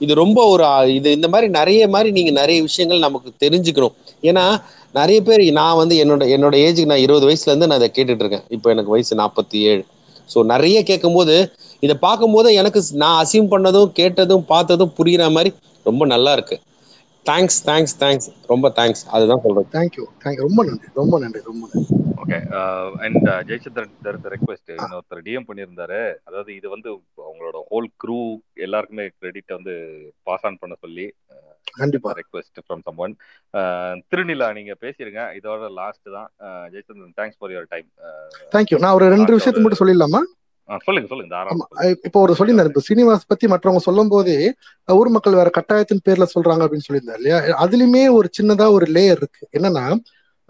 இது 0.00 0.12
ரொம்ப 0.22 0.40
ஒரு 0.52 0.64
இது 0.98 1.08
இந்த 1.18 1.28
மாதிரி 1.32 1.48
நிறைய 1.58 1.82
மாதிரி 1.94 2.10
நீங்க 2.18 2.32
நிறைய 2.40 2.58
விஷயங்கள் 2.68 3.04
நமக்கு 3.06 3.30
தெரிஞ்சுக்கணும். 3.44 3.94
ஏன்னா 4.22 4.44
நிறைய 4.94 5.18
பேர் 5.28 5.42
நான் 5.60 5.78
வந்து 5.82 5.94
என்னோட 6.02 6.24
என்னோட 6.36 6.54
ஏஜுக்கு 6.66 6.92
நான் 6.92 7.04
இருபது 7.06 7.26
வயசுல 7.28 7.50
இருந்து 7.52 7.68
நான் 7.70 7.80
இதை 7.82 7.90
கேட்டுட்டு 7.90 8.24
இருக்கேன் 8.24 8.44
இப்போ 8.56 8.68
எனக்கு 8.74 8.94
வயசு 8.94 9.20
நாற்பத்தி 9.22 9.58
ஏழு 9.70 9.82
ஸோ 10.30 10.38
நிறைய 10.52 10.78
கேட்கும்போது 10.90 11.34
இதை 11.82 11.94
பார்க்கும்போது 12.06 12.48
எனக்கு 12.60 12.80
நான் 13.02 13.18
அசியூம் 13.22 13.50
பண்ணதும் 13.52 13.90
கேட்டதும் 14.00 14.46
பார்த்ததும் 14.52 14.94
புரியுற 14.98 15.24
மாதிரி 15.36 15.50
ரொம்ப 15.86 16.02
நல்லா 16.14 16.32
இருக்கு. 16.36 16.56
தேங்க்ஸ் 17.30 17.58
தேங்க்ஸ் 17.68 17.94
தேங்க்ஸ் 18.02 18.28
ரொம்ப 18.52 18.66
தேங்க்ஸ் 18.78 19.02
அதுதான் 19.16 19.42
சொல்றேன் 19.44 19.68
தேங்க்யூ 19.76 20.04
தேங்க்யூ 20.24 20.42
ரொம்ப 20.48 20.60
நன்றி. 20.68 20.88
ரொம்ப 21.00 21.18
நன்றி. 21.22 21.40
ரொம்ப 21.50 21.64
நன்றி. 21.72 21.96
Okay 22.22 22.38
and 23.06 23.26
Jayachandran 23.48 23.92
there 24.04 24.16
is 24.18 24.24
a 24.28 24.32
request 24.34 24.70
இன்னொருத்தர் 24.76 25.24
டிஎம் 25.26 25.46
பண்ணியிருந்தாரு. 25.48 26.00
அதாவது 26.28 26.50
இது 26.58 26.66
வந்து 26.74 26.88
அவங்களோட 27.26 27.56
ஹோல் 27.70 27.88
க்ரூ 28.02 28.18
எல்லாருக்குமே 28.66 29.06
கிரெடிட் 29.20 29.56
வந்து 29.58 29.74
பாஸ் 30.28 30.46
ஆன் 30.50 30.60
பண்ண 30.62 30.76
சொல்லி 30.84 31.06
கண்டிப்பா. 31.80 32.10
Request 32.20 32.58
from 32.64 32.82
some 32.86 33.00
one 33.04 33.14
Thirunila 34.10 34.48
நீங்க 34.58 34.74
பேசிருங்க. 34.84 35.22
இதோட 35.38 35.68
லாஸ்ட் 35.80 36.06
தான். 36.16 36.28
Jayachandran 36.72 37.16
thanks 37.20 37.38
for 37.38 37.52
your 37.54 37.70
time 37.74 37.88
thank you 38.56 38.78
நான் 38.84 38.96
ஒரு 38.98 39.08
ரெண்டு 39.16 39.38
விஷயத்தை 39.38 39.62
மட்டும் 39.62 39.82
சொல்லிடலாமா? 39.82 40.22
சொல்லுங்க 40.68 41.08
சொல்லுங்க 41.10 41.30
தாராளமா 41.34 41.66
இப்போ 42.06 42.18
ஒரு 42.20 42.32
சொல்லியிருந்தாரு 42.38 42.70
இப்போ 42.70 42.82
சீனிவாஸ் 42.86 43.28
பத்தி 43.28 43.46
மற்றவங்க 43.46 43.82
சொல்லும் 43.84 44.08
போதே 44.08 44.36
ஊர் 44.88 45.10
மக்கள் 45.10 45.38
வேற 45.40 45.50
கட்டாயத்தின் 45.54 46.04
பேர்ல 46.06 46.26
சொல்றாங்க 46.32 46.62
அப்படின்னு 46.64 46.86
சொல்லியிருந்தாரு 46.86 47.20
இல்லையா? 47.20 47.36
அதுலயுமே 47.64 48.02
ஒரு 48.16 48.28
சின்னதா 48.38 48.66
ஒரு 48.72 48.86
லேயர் 48.92 49.20
இருக்கு. 49.20 49.42
என்னன்னா 49.52 49.84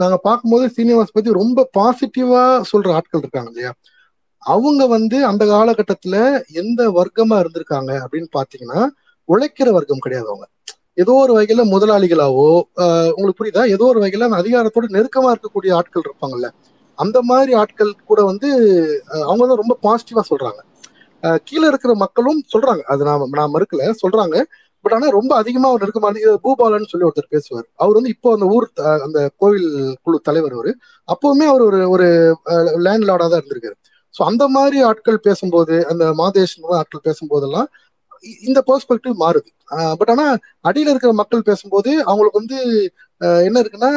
நாங்க 0.00 0.16
பார்க்கும்போது 0.24 0.64
சீனிவாஸ் 0.76 1.14
பத்தி 1.14 1.31
ரொம்ப 1.33 1.68
பாசிட்டிவா 1.76 2.42
சொல்ற 2.72 2.88
ஆட்கள் 2.94 3.22
இருக்காங்க 3.22 3.50
இல்லையா? 3.50 3.72
அவங்க 4.42 4.83
வந்து 4.87 5.18
அந்த 5.26 5.44
காலகட்டத்துல 5.46 6.16
எந்த 6.55 6.83
வர்க்கமா 6.98 7.37
இருந்திருக்காங்க 7.42 7.92
அப்படின்னு 8.05 8.31
பாத்தீங்கன்னா 8.37 8.81
உழைக்கிற 9.29 9.68
வர்க்கம் 9.72 10.05
கிடையாது 10.05 10.29
அவங்க. 10.29 10.46
ஏதோ 10.98 11.14
ஒரு 11.22 11.33
வகையில 11.37 11.62
முதலாளிகளாவோ 11.72 12.48
ஆஹ் 12.83 13.11
உங்களுக்கு 13.14 13.40
புரியுதா? 13.40 13.64
ஏதோ 13.74 13.85
ஒரு 13.85 14.00
வகையில 14.02 14.29
அந்த 14.29 14.38
அதிகாரத்தோட 14.42 14.88
நெருக்கமா 14.96 15.31
இருக்கக்கூடிய 15.35 15.70
ஆட்கள் 15.72 16.07
இருப்பாங்கல்ல. 16.07 16.48
அந்த 16.99 17.19
மாதிரி 17.31 17.53
ஆட்கள் 17.63 17.93
கூட 18.11 18.21
வந்து 18.31 18.49
அவங்க 19.29 19.43
தான் 19.51 19.63
ரொம்ப 19.63 19.77
பாசிட்டிவா 19.87 20.23
சொல்றாங்க. 20.31 20.61
கீழே 21.49 21.67
இருக்கிற 21.71 21.93
மக்களும் 22.05 22.41
சொல்றாங்க. 22.55 22.83
அது 22.93 23.03
நான் 23.09 23.35
நான் 23.39 23.55
மறுக்கல. 23.57 23.85
சொல்றாங்க. 24.05 24.37
பட் 24.85 24.95
ஆனா 24.97 25.09
ரொம்ப 25.19 25.33
அதிகமா 25.43 25.69
அவர் 25.71 25.85
இருக்க 25.85 26.01
மாதிரி 26.05 26.21
பூபாலன்னு 26.25 26.43
பூபாலன் 26.45 26.91
சொல்லி 26.91 27.07
ஒருத்தர் 27.07 27.33
பேசுவார். 27.35 27.67
அவர் 27.83 27.97
வந்து 27.99 28.13
இப்போ 28.15 28.29
அந்த 28.37 28.47
ஊர் 28.57 28.67
அந்த 29.07 29.19
கோவில் 29.43 29.67
குழு 30.05 30.19
தலைவர் 30.29 30.55
அவரு. 30.57 30.73
அப்பவுமே 31.09 31.47
அவர் 31.53 31.65
ஒரு 31.69 31.81
ஒரு 31.95 32.07
லேண்ட் 32.87 33.07
லார்டா 33.09 33.27
தான் 33.33 33.41
இருந்திருக்காரு. 33.41 33.77
ஸோ 34.15 34.23
அந்த 34.31 34.45
மாதிரி 34.57 34.79
ஆட்கள் 34.91 35.25
பேசும்போது 35.27 35.75
அந்த 35.93 36.05
மாதேஷ் 36.21 36.55
ஆட்கள் 36.81 37.07
பேசும்போதெல்லாம் 37.09 37.69
இந்த 38.49 38.61
பெர்ஸ்பெக்டிவ் 38.69 39.15
மாறுது. 39.25 39.51
பட் 40.01 40.13
ஆனா 40.15 40.27
அடியில 40.69 40.93
இருக்கிற 40.93 41.13
மக்கள் 41.23 41.49
பேசும்போது 41.49 41.91
அவங்களுக்கு 42.09 42.41
வந்து 42.43 42.59
என்ன 43.49 43.57
இருக்குன்னா 43.63 43.91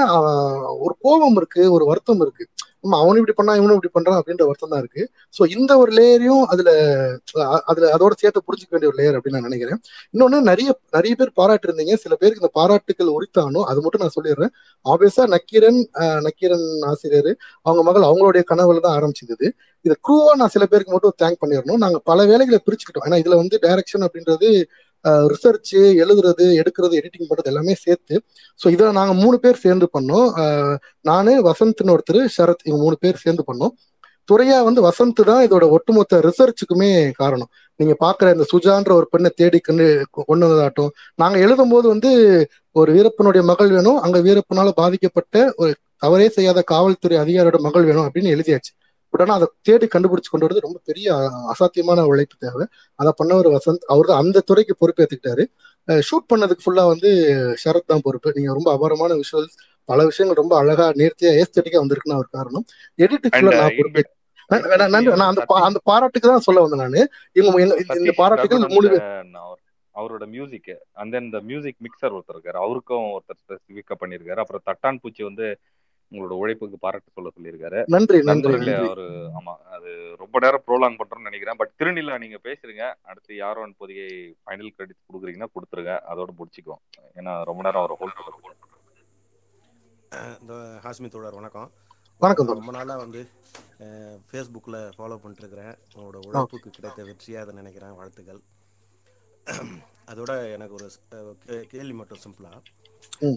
ஒரு 0.86 0.94
கோபம் 1.06 1.38
இருக்கு 1.42 1.64
ஒரு 1.76 1.86
வருத்தம் 1.92 2.24
இருக்கு. 2.26 2.46
ஆமா 2.84 2.98
அவனும் 3.04 3.20
இப்படி 3.22 3.36
பண்ணா 3.38 3.54
இவனும் 3.60 3.78
இப்படி 3.78 3.92
பண்றான் 3.96 4.18
அப்படின்ற 4.20 4.44
வருத்தம் 4.50 4.72
தான் 4.74 4.82
இருக்கு. 4.84 5.04
ஸோ 5.34 5.42
இந்த 5.56 5.72
ஒரு 5.82 5.92
லேயரையும் 5.98 6.44
அதுல 6.54 6.70
அதுல 7.70 7.90
அதோட 7.96 8.14
சேர்த்து 8.22 8.46
புரிஞ்சுக்க 8.48 8.74
வேண்டிய 8.76 8.90
ஒரு 8.92 8.98
லேயர் 9.00 9.18
அப்படின்னு 9.18 9.38
நான் 9.38 9.50
நினைக்கிறேன். 9.50 9.80
இன்னொன்னு 10.14 10.38
நிறைய 10.50 10.70
நிறைய 10.98 11.14
பேர் 11.22 11.32
பாராட்டு 11.40 11.68
இருந்தீங்க 11.70 11.96
சில 12.04 12.14
பேருக்கு 12.22 12.44
இந்த 12.44 12.52
பாராட்டுகள் 12.60 13.12
உரித்தானோ 13.18 13.64
அது 13.72 13.84
மட்டும் 13.86 14.04
நான் 14.06 14.16
சொல்லிடுறேன். 14.18 14.54
ஆப்வியஸா 14.86 15.26
நக்கீரன் 15.36 15.82
நக்கீரன் 16.28 16.68
ஆசிரியர் 16.92 17.32
அவங்க 17.66 17.84
மகள் 17.90 18.08
அவங்களுடைய 18.10 18.44
கனவுல 18.52 18.84
தான் 18.88 18.98
ஆரம்பிச்சிருந்தது 19.00 19.48
இது 19.86 19.96
க்ரூவா 20.06 20.32
நான் 20.40 20.54
சில 20.56 20.64
பேருக்கு 20.72 20.94
மட்டும் 20.96 21.18
தேங்க் 21.22 21.42
பண்ணிடணும். 21.44 21.82
நாங்க 21.84 21.98
பல 22.10 22.20
வேலைகளை 22.32 22.60
பிரிச்சுக்கிட்டோம். 22.66 23.06
ஏன்னா 23.08 23.20
இதுல 23.24 23.38
வந்து 23.42 23.58
டைரக்ஷன் 23.66 24.06
அப்படின்றது 24.08 24.50
ரிசர்ச் 25.32 25.74
எழுதுறது 26.02 26.46
எடுக்கிறது 26.60 26.98
எடிட்டிங் 27.00 27.30
பண்றது 27.30 27.52
எல்லாமே 27.52 27.74
சேர்த்து 27.84 28.16
ஸோ 28.60 28.68
இதை 28.72 28.92
நாங்க 28.92 29.14
மூணு 29.22 29.38
பேர் 29.40 29.64
சேர்ந்து 29.64 29.88
பண்ணோம். 29.94 30.28
அஹ் 30.42 30.76
நானு 31.02 31.34
வசந்த்னு 31.46 31.96
ஒருத்தர் 31.96 32.22
சரத் 32.38 32.66
இவங்க 32.66 32.82
மூணு 32.84 32.98
பேர் 33.00 33.24
சேர்ந்து 33.24 33.44
பண்ணோம். 33.48 33.74
துறையா 34.30 34.58
வந்து 34.64 34.82
வசந்த் 34.84 35.22
தான் 35.24 35.44
இதோட 35.46 35.66
ஒட்டுமொத்த 35.76 36.18
ரிசர்ச்சுக்குமே 36.26 36.90
காரணம். 37.16 37.50
நீங்க 37.80 37.94
பாக்குற 38.00 38.28
இந்த 38.36 38.46
சுஜான்ற 38.52 38.92
ஒரு 38.96 39.08
பெண்ணை 39.12 39.30
தேடி 39.36 39.60
கண்டு 39.60 39.86
கொண்டு 40.20 40.44
வந்ததாட்டும் 40.46 40.92
நாங்க 41.20 41.38
எழுதும் 41.40 41.70
போது 41.70 41.88
வந்து 41.88 42.12
ஒரு 42.76 42.90
வீரப்பனுடைய 42.96 43.44
மகள் 43.52 43.72
வேணும் 43.72 44.00
அங்க 44.00 44.18
வீரப்பனால 44.20 44.70
பாதிக்கப்பட்ட 44.76 45.36
ஒரு 45.58 45.72
தவறே 46.02 46.28
செய்யாத 46.30 46.60
காவல்துறை 46.72 47.18
அதிகாரியோட 47.24 47.58
மகள் 47.62 47.88
வேணும் 47.90 48.06
அப்படின்னு 48.08 48.34
எழுதியாச்சு. 48.36 48.72
பட் 49.10 49.30
அதை 49.30 49.48
தேடி 49.62 49.86
கண்டுபிடிச்சு 49.86 50.30
கொண்டு 50.30 50.48
வரது 50.48 50.60
ரொம்ப 50.60 50.80
பெரிய 50.84 51.14
அசாத்தியமான 51.54 52.04
உழைப்பு 52.04 52.36
தேவை. 52.40 52.66
அதை 52.96 53.12
பண்ணவர் 53.24 53.58
வசந்த் 53.58 53.86
அவர் 53.88 54.06
தான் 54.06 54.22
அந்த 54.22 54.40
துறைக்கு 54.40 54.76
பொறுப்பேற்றுக்கிட்டாரு 54.82 55.44
ஷூட் 55.88 56.28
பண்ணதுக்கு 56.34 56.64
ஃபுல்லா 56.66 56.88
வந்து 56.88 57.10
ஷரத் 57.64 57.88
தான் 57.88 58.00
பொறுப்பு. 58.04 58.32
நீங்க 58.36 58.54
ரொம்ப 58.54 58.72
அபாரமான 58.72 59.14
விஷுவல்ஸ் 59.14 59.56
பல 59.86 60.04
விஷயங்கள் 60.04 60.42
ரொம்ப 60.42 60.58
அழகா 60.58 60.90
நேர்த்தியா 60.92 61.42
ஏஸ்தட்டிக்கா 61.42 61.80
வந்திருக்குன்னு 61.80 62.14
அவர் 62.14 62.28
காரணம். 62.32 62.66
எடிட்டுக்கு 62.98 63.30
அண்ட் 63.30 63.48
ஃபுல்லா 63.48 63.58
நான் 63.58 63.76
பொறுப்பே 63.78 64.02
ந- 64.54 64.90
நன்றி. 64.90 65.12
நான் 65.16 65.30
அந்த 65.30 65.44
அந்த 65.48 65.80
பாராட்டுக்கு 65.84 66.30
தான் 66.30 66.40
சொல்ல 66.40 66.62
வந்தேன் 66.62 66.80
நானு. 66.80 67.02
இவங்க 67.32 67.62
இந்த 67.62 67.76
சதீஷ் 67.88 68.12
பாராட்டுகள் 68.12 68.60
மூணு 68.68 68.90
பேர் 68.90 69.00
ரகுநந்தன் 69.00 69.32
அவர் 69.34 69.58
அவரோட 69.96 70.28
மியூசிக் 70.28 70.70
தென் 71.12 71.24
இந்த 71.24 71.40
மியூசிக் 71.40 71.76
மிக்சர் 71.82 72.10
ஒருத்தர் 72.10 72.38
இருக்காரு. 72.38 72.58
அவருக்கும் 72.66 73.06
ஒருத்தர் 73.10 73.40
ஸ்பெசிஃபிக்கா 73.44 73.96
பண்ணியிருக்காரு. 74.00 74.40
அப்புறம் 74.40 74.64
தட்டான் 74.66 75.00
பூச்சி 75.02 75.24
வந்து 75.24 75.48
உங்களோட 76.12 76.36
உழைப்புக்கு 76.42 76.78
பாராட்டு 76.86 77.16
சொல்ல 77.16 77.32
சொல்லியிருக்காரு. 77.36 77.80
நன்றி 77.96 78.20
நன்றி 78.30 78.54
அவரு 78.76 79.08
ஆமா 79.40 79.54
அது 79.76 79.90
ரொம்ப 80.22 80.40
நேரம் 80.46 80.66
ப்ரோலாங் 80.68 81.00
பண்றோம்னு 81.00 81.30
நினைக்கிறேன். 81.30 81.60
பட் 81.62 81.74
திருநிலா 81.80 82.16
நீங்க 82.24 82.40
பேசுறீங்க. 82.48 82.86
அடுத்து 83.10 83.42
யாரோ 83.44 83.68
இப்போதைக்கு 83.72 84.08
ஃபைனல் 84.44 84.74
கிரெடிட் 84.78 85.06
கொடுக்குறீங்கன்னா 85.10 85.50
கொடுத்துருங்க. 85.56 85.96
அதோட 86.12 86.30
முடிச்சுக்குவோம். 86.40 86.84
ஏன்னா 87.20 87.34
ரொம்ப 87.50 87.62
நேரம் 87.68 87.84
அவர் 87.84 88.00
ஹோல்ட் 88.02 88.18
பண்ணுறோம் 88.18 88.58
இந்த 90.42 90.54
ஹாஸ்மி 90.84 91.10
தோழர் 91.14 91.40
வணக்கம். 91.40 91.70
வணக்கம் 92.24 92.48
ரொம்ப 92.60 92.72
நாளாக 92.78 93.02
வந்து 93.04 93.20
ஃபேஸ்புக்கில் 94.30 94.78
ஃபாலோ 94.96 95.18
பண்ணிட்டுருக்கிறேன். 95.24 95.76
உங்களோட 95.96 96.18
உழைப்புக்கு 96.28 96.70
கிடைத்த 96.78 97.04
வெற்றியாக 97.10 97.44
அதை 97.44 97.54
நினைக்கிறேன். 97.60 97.94
வாழ்த்துக்கள். 98.00 98.42
அதோட 100.12 100.32
எனக்கு 100.56 100.76
ஒரு 100.80 100.88
கேள்வி 101.74 101.96
மட்டும் 102.00 102.24
சிம்பிளாக. 102.26 102.60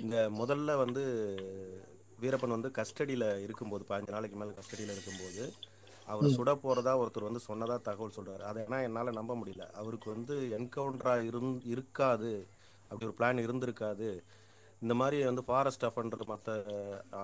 இந்த 0.02 0.16
முதல்ல 0.40 0.76
வந்து 0.85 1.04
வீரப்பன் 2.22 2.56
வந்து 2.56 2.70
கஸ்டடியில் 2.78 3.26
இருக்கும்போது 3.46 3.85
பதினஞ்சு 3.88 4.14
நாளைக்கு 4.16 4.38
மேலே 4.40 4.52
கஸ்டடியில் 4.58 4.94
இருக்கும்போது 4.96 5.42
அவர். 6.12 6.35
சுட 6.37 6.50
போகிறதா 6.62 6.92
ஒருத்தர் 7.00 7.28
வந்து 7.28 7.40
சொன்னதா 7.48 7.76
தகவல் 7.88 8.16
சொல்றாரு. 8.16 8.44
அதை 8.50 8.64
ஏன்னா 8.64 8.78
என்னால் 8.87 9.18
நம்ப 9.18 9.32
முடியல. 9.40 9.66
அவருக்கு 9.80 10.08
வந்து 10.14 10.35
என்கவுண்டராக 10.58 11.26
இருந் 11.30 11.52
இருக்காது. 11.72 12.32
அப்படி 12.88 13.06
ஒரு 13.11 13.16
பிளான் 13.20 13.42
இருந்திருக்காது. 13.46 14.08
இந்த 14.85 14.94
மாதிரி 15.00 15.18
வந்து 15.28 15.42
ஃபாரஸ்ட் 15.48 15.85
அஃபண்டர் 15.88 16.24
மற்ற 16.30 16.54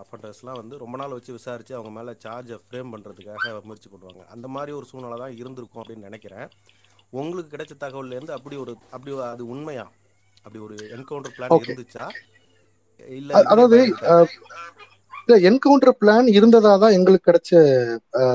அஃபண்டர்ஸ்லாம் 0.00 0.60
வந்து 0.60 0.74
ரொம்ப 0.82 0.96
நாள் 0.96 1.14
வச்சு 1.16 1.32
விசாரித்து 1.32 1.74
அவங்க 1.74 1.90
மேலே 1.96 2.12
சார்ஜை 2.24 2.58
ஃப்ரேம் 2.64 2.92
பண்ணுறதுக்காக 2.92 3.62
முயற்சி 3.68 3.88
பண்ணுவாங்க. 3.94 4.24
அந்த 4.34 4.48
மாதிரி 4.56 4.72
ஒரு 4.76 4.86
சூழ்நிலை 4.90 5.18
தான் 5.18 5.36
இருந்திருக்கும் 5.36 5.82
அப்படின்னு 5.82 6.08
நினைக்கிறேன். 6.08 6.48
உங்களுக்கு 7.20 7.52
கிடைச்ச 7.56 7.74
தகவல்லேருந்து 7.84 8.36
அப்படி 8.38 8.56
ஒரு 8.56 8.74
அப்படி 8.90 9.12
அது 9.32 9.46
உண்மையா? 9.54 9.86
அப்படி 10.44 10.60
ஒரு 10.64 10.76
என்கவுண்டர் 10.96 11.36
பிளான். 11.38 11.54
இருந்துச்சா? 11.66 12.06
அதாவது 13.44 13.78
என்கவுண்டர் 15.44 15.96
பிளான் 15.98 16.28
இருந்ததா 16.32 16.70
தான் 16.76 16.94
எங்களுக்கு 16.96 17.26
கிடைச்ச 17.26 17.50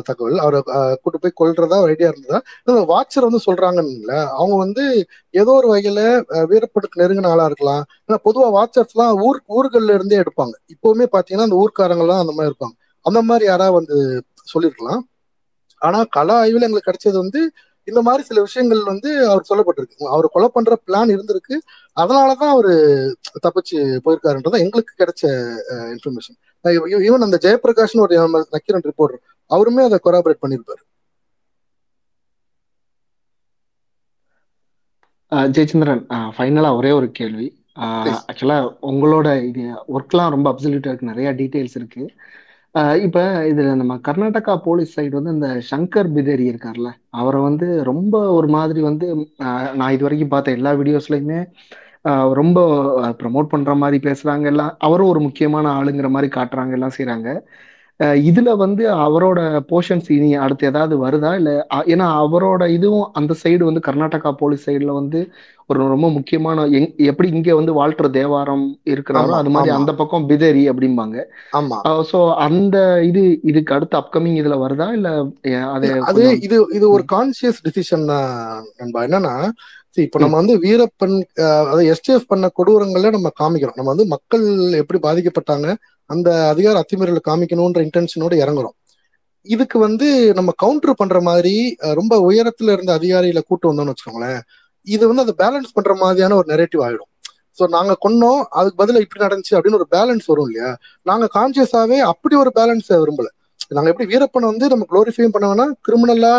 தகவல். 0.07 0.35
அவரை 0.43 0.59
கூட்டு 0.97 1.17
போய் 1.23 1.39
கொல்றதா 1.39 1.77
ஒரு 1.83 1.93
ஐடியா 1.93 2.09
இருந்ததா? 2.11 2.39
வாட்சர் 2.91 3.27
வந்து 3.27 3.41
சொல்றாங்கன்னு 3.45 3.93
அவங்க 4.33 4.55
வந்து 4.61 4.83
ஏதோ 5.33 5.51
ஒரு 5.53 5.67
வகையில 5.71 6.01
அஹ், 6.33 6.45
வீரப்பனுக்கு 6.51 7.01
நெருங்கின 7.01 7.31
ஆளா 7.31 7.47
இருக்கலாம். 7.49 7.83
ஏன்னா 8.05 8.19
பொதுவா 8.27 8.49
வாட்சர்ஸ் 8.57 8.93
எல்லாம் 8.95 9.21
ஊர் 9.25 9.39
ஊர்கள்ல 9.57 9.97
இருந்தே 9.97 10.21
எடுப்பாங்க. 10.23 10.55
இப்பவுமே 10.75 11.07
பாத்தீங்கன்னா 11.13 11.47
அந்த 11.49 11.59
ஊர்க்காரங்க 11.63 12.05
எல்லாம் 12.05 12.23
அந்த 12.23 12.35
மாதிரி 12.35 12.51
இருப்பாங்க. 12.51 12.75
அந்த 13.05 13.21
மாதிரி 13.29 13.45
யாராவது 13.47 13.77
வந்து 13.79 13.97
சொல்லியிருக்கலாம் 14.47 15.01
ஆனா 15.81 15.99
கள 16.11 16.29
ஆய்வுல 16.41 16.67
எங்களுக்கு 16.67 16.89
கிடைச்சது 16.89 17.17
வந்து 17.19 17.39
இந்த 17.89 18.01
மாதிரி 18.07 18.23
சில 18.27 18.41
விஷயங்கள் 18.47 18.81
வந்து 18.91 19.09
அவர் 19.31 19.47
சொல்லப்பட்டிருக்கு. 19.49 19.97
அவர் 20.15 20.27
கொலை 20.35 20.49
பண்ற 20.53 20.73
பிளான் 20.87 21.11
இருந்திருக்கு. 21.15 21.55
அதனாலதான் 22.01 22.53
அவரு 22.55 22.73
தப்பிச்சு 23.45 23.77
போயிருக்காருன்றதா 24.05 24.63
எங்களுக்கு 24.65 24.93
கிடைச்ச 25.01 25.23
இன்ஃபர்மேஷன் 25.95 26.39
ஈவன் 27.07 27.25
அந்த 27.27 27.39
ஜெயபிரகாஷ்னு 27.45 28.05
ஒரு 28.05 28.15
நக்கீரன் 28.55 28.87
ரிப்போர்ட்டர் 28.89 29.23
அவருமே 29.55 29.83
அதை 29.89 29.99
கொராபரேட் 30.07 30.43
பண்ணியிருப்பாரு. 30.43 30.83
ஜெயச்சந்திரன் 35.55 36.01
ஃபைனலா 36.35 36.71
ஒரே 36.79 36.91
ஒரு 36.99 37.07
கேள்வி. 37.19 37.47
ஆக்சுவலா 38.31 38.57
உங்களோட 38.89 39.27
இது 39.49 39.63
ஒர்க்லாம் 39.95 40.33
ரொம்ப 40.35 40.47
அப்சல்யூட்டா 40.51 40.89
இருக்கு. 40.91 41.11
நிறைய 41.11 41.29
டீடைல்ஸ் 41.39 41.77
இருக்கு. 41.79 42.03
இப்ப 43.05 43.17
இதுல 43.49 43.73
நம்ம 43.75 43.95
கர்நாடகா 44.03 44.53
போலீஸ் 44.63 44.93
சைடு 44.95 45.13
வந்து 45.13 45.33
இந்த 45.33 45.49
சங்கர் 45.69 46.07
பிதேரி 46.13 46.45
இருக்கார்ல 46.47 46.89
அவரை 47.13 47.39
வந்து 47.41 47.67
ரொம்ப 47.83 48.15
ஒரு 48.31 48.47
மாதிரி 48.47 48.81
வந்து 48.81 49.07
நான் 49.75 49.93
இது 49.93 50.03
வரைக்கும் 50.03 50.31
பார்த்த 50.31 50.51
எல்லா 50.51 50.71
வீடியோஸ்லயுமே 50.73 51.39
ரொம்ப 52.33 52.59
ப்ரமோட் 53.19 53.51
பண்ற 53.51 53.73
மாதிரி 53.75 53.97
பேசுறாங்க 54.03 54.45
எல்லாம் 54.45 54.71
அவரும் 54.79 55.11
ஒரு 55.11 55.19
முக்கியமான 55.19 55.65
ஆளுங்கிற 55.73 56.09
மாதிரி 56.09 56.29
காட்டுறாங்க 56.33 56.73
எல்லாம் 56.73 56.95
செய்யறாங்க 56.97 57.29
இதுல 58.23 58.49
வந்து 58.57 58.83
அவரோட 59.03 59.39
போர்ஷன்ஸ் 59.69 60.07
இனி 60.11 60.29
அடுத்து 60.43 60.63
ஏதாவது 60.69 60.95
வருதா? 61.01 61.31
இல்ல 61.39 61.51
ஏன்னா 61.93 62.05
அவரோட 62.21 62.63
இதுவும் 62.75 63.07
அந்த 63.19 63.33
சைடு 63.41 63.63
வந்து 63.63 63.81
கர்நாடகா 63.87 64.31
போலீஸ் 64.39 64.65
சைடுல 64.67 64.93
வந்து 64.97 65.19
ஒரு 65.69 65.79
ரொம்ப 65.91 66.07
முக்கியமான 66.15 66.63
எங் 66.77 66.87
எப்படி 67.09 67.27
இங்க 67.33 67.51
வந்து 67.55 67.73
வால்டர் 67.77 68.09
தேவாரம் 68.11 68.65
இருக்கிறாரோ 68.85 69.21
அது 69.33 69.51
மாதிரி. 69.51 69.71
அந்த 69.77 69.91
பக்கம் 70.01 70.25
பிதேரி 70.31 70.63
அப்படிம்பாங்க. 70.71 71.17
ஆமா. 71.59 71.77
சோ 72.09 72.17
அந்த 72.47 72.75
இது 73.09 73.21
இதுக்கு 73.51 73.75
அடுத்து 73.77 73.95
அப்கமிங் 74.01 74.39
இதுல 74.41 74.57
வருதா? 74.63 74.87
இல்ல 74.97 75.09
அது 76.09 76.17
இது 76.47 76.57
இது 76.77 76.85
ஒரு 76.89 77.05
கான்சியஸ் 77.13 77.63
டிசிஷன் 77.67 78.05
தான் 78.11 78.27
நண்பா. 78.79 79.01
என்னன்னா 79.07 79.35
இப்ப 79.97 80.19
நம்ம 80.21 80.35
வந்து 80.39 80.53
வீரப்பன் 80.61 81.15
அஹ், 81.43 81.67
அதை 81.71 81.81
எஸ்டிஎஃப் 81.91 82.29
பண்ண 82.29 82.45
கொடூரங்களை 82.57 83.09
நம்ம 83.11 83.29
காமிக்கிறோம். 83.41 83.77
நம்ம 83.79 83.91
வந்து 83.93 84.07
மக்கள் 84.13 84.45
எப்படி 84.79 84.99
பாதிக்கப்பட்டாங்க 85.03 85.67
அந்த 86.09 86.29
அதிகார 86.53 86.75
அத்துமீறலை 86.81 87.21
காமிக்கணும்ன்ற 87.29 87.81
இன்டென்ஷனோட 87.87 88.33
இறங்குறோம். 88.43 88.75
இதுக்கு 89.47 89.77
வந்து 89.85 90.07
நம்ம 90.37 90.51
கவுண்டர் 90.63 90.99
பண்ற 91.01 91.17
மாதிரி 91.29 91.55
ரொம்ப 91.99 92.13
உயரத்துல 92.29 92.73
இருந்த 92.75 92.91
அதிகாரியில 92.99 93.39
கூட்டு 93.49 93.69
வந்தோம்னு 93.69 93.93
வச்சுக்கோங்களேன். 93.93 94.41
இது 94.87 95.03
வந்து 95.09 95.23
அதை 95.25 95.33
பேலன்ஸ் 95.43 95.75
பண்ற 95.77 95.93
மாதிரியான 96.03 96.35
ஒரு 96.39 96.47
நெரேட்டிவ் 96.53 96.83
ஆயிடும். 96.85 97.09
ஸோ 97.57 97.63
நாங்க 97.75 97.93
கொன்னோம் 98.05 98.41
அதுக்கு 98.59 98.77
பதிலாக 98.81 99.05
இப்படி 99.05 99.23
நடந்துச்சு 99.25 99.55
அப்படின்னு 99.55 99.79
ஒரு 99.81 99.87
பேலன்ஸ் 99.95 100.29
வரும் 100.31 100.47
இல்லையா? 100.49 100.69
நாங்க 101.09 101.25
கான்சியஸாவே 101.37 101.97
அப்படி 102.11 102.35
ஒரு 102.43 102.51
பேலன்ஸ் 102.59 102.89
விரும்பல. 103.01 103.29
நாங்க 103.77 103.89
எப்படி 103.91 104.07
வீரப்பனை 104.13 104.45
வந்து 104.51 104.65
நம்ம 104.71 104.85
குளோரிஃபையும் 104.91 105.33
பண்ண 105.35 105.45
வேணா 105.51 105.65
கிரிமினலா 105.87 106.33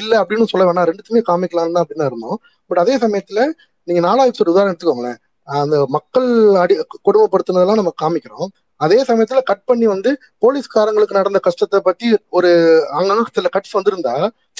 இல்ல 0.00 0.12
அப்படின்னு 0.22 0.50
சொல்ல 0.52 0.64
வேணாம் 0.68 0.88
ரெண்டுத்துமே 0.90 1.20
காமிக்கலாம் 1.28 1.76
தான் 1.76 1.84
அப்படின்னு 1.84 2.08
இருந்தோம். 2.10 2.38
பட் 2.70 2.80
அதே 2.84 2.94
சமயத்துல 3.04 3.40
நீங்க 3.88 4.00
நாலாவது 4.08 4.30
எபிசோட் 4.30 4.52
உதாரணம் 4.54 4.72
எடுத்துக்கோங்களேன் 4.72 5.18
அந்த 5.48 5.76
மக்கள் 5.96 6.28
அடி 6.62 6.74
கொடுமைப்படுத்தினதெல்லாம் 7.06 7.80
நம்ம 7.80 7.92
காமிக்கிறோம். 8.02 8.48
அதே 8.80 8.98
சமயத்துல 9.08 9.40
கட் 9.42 9.64
பண்ணி 9.64 9.86
வந்து 9.86 10.10
போலீஸ்காரங்களுக்கு 10.42 11.18
நடந்த 11.18 11.38
கஷ்டத்தை 11.38 11.78
பத்தி 11.80 12.06
ஒரு 12.30 12.50
அங்கங்க 12.98 13.24
சில 13.36 13.50
கட்ஸ் 13.56 13.76
வந்திருந்தா 13.78 14.14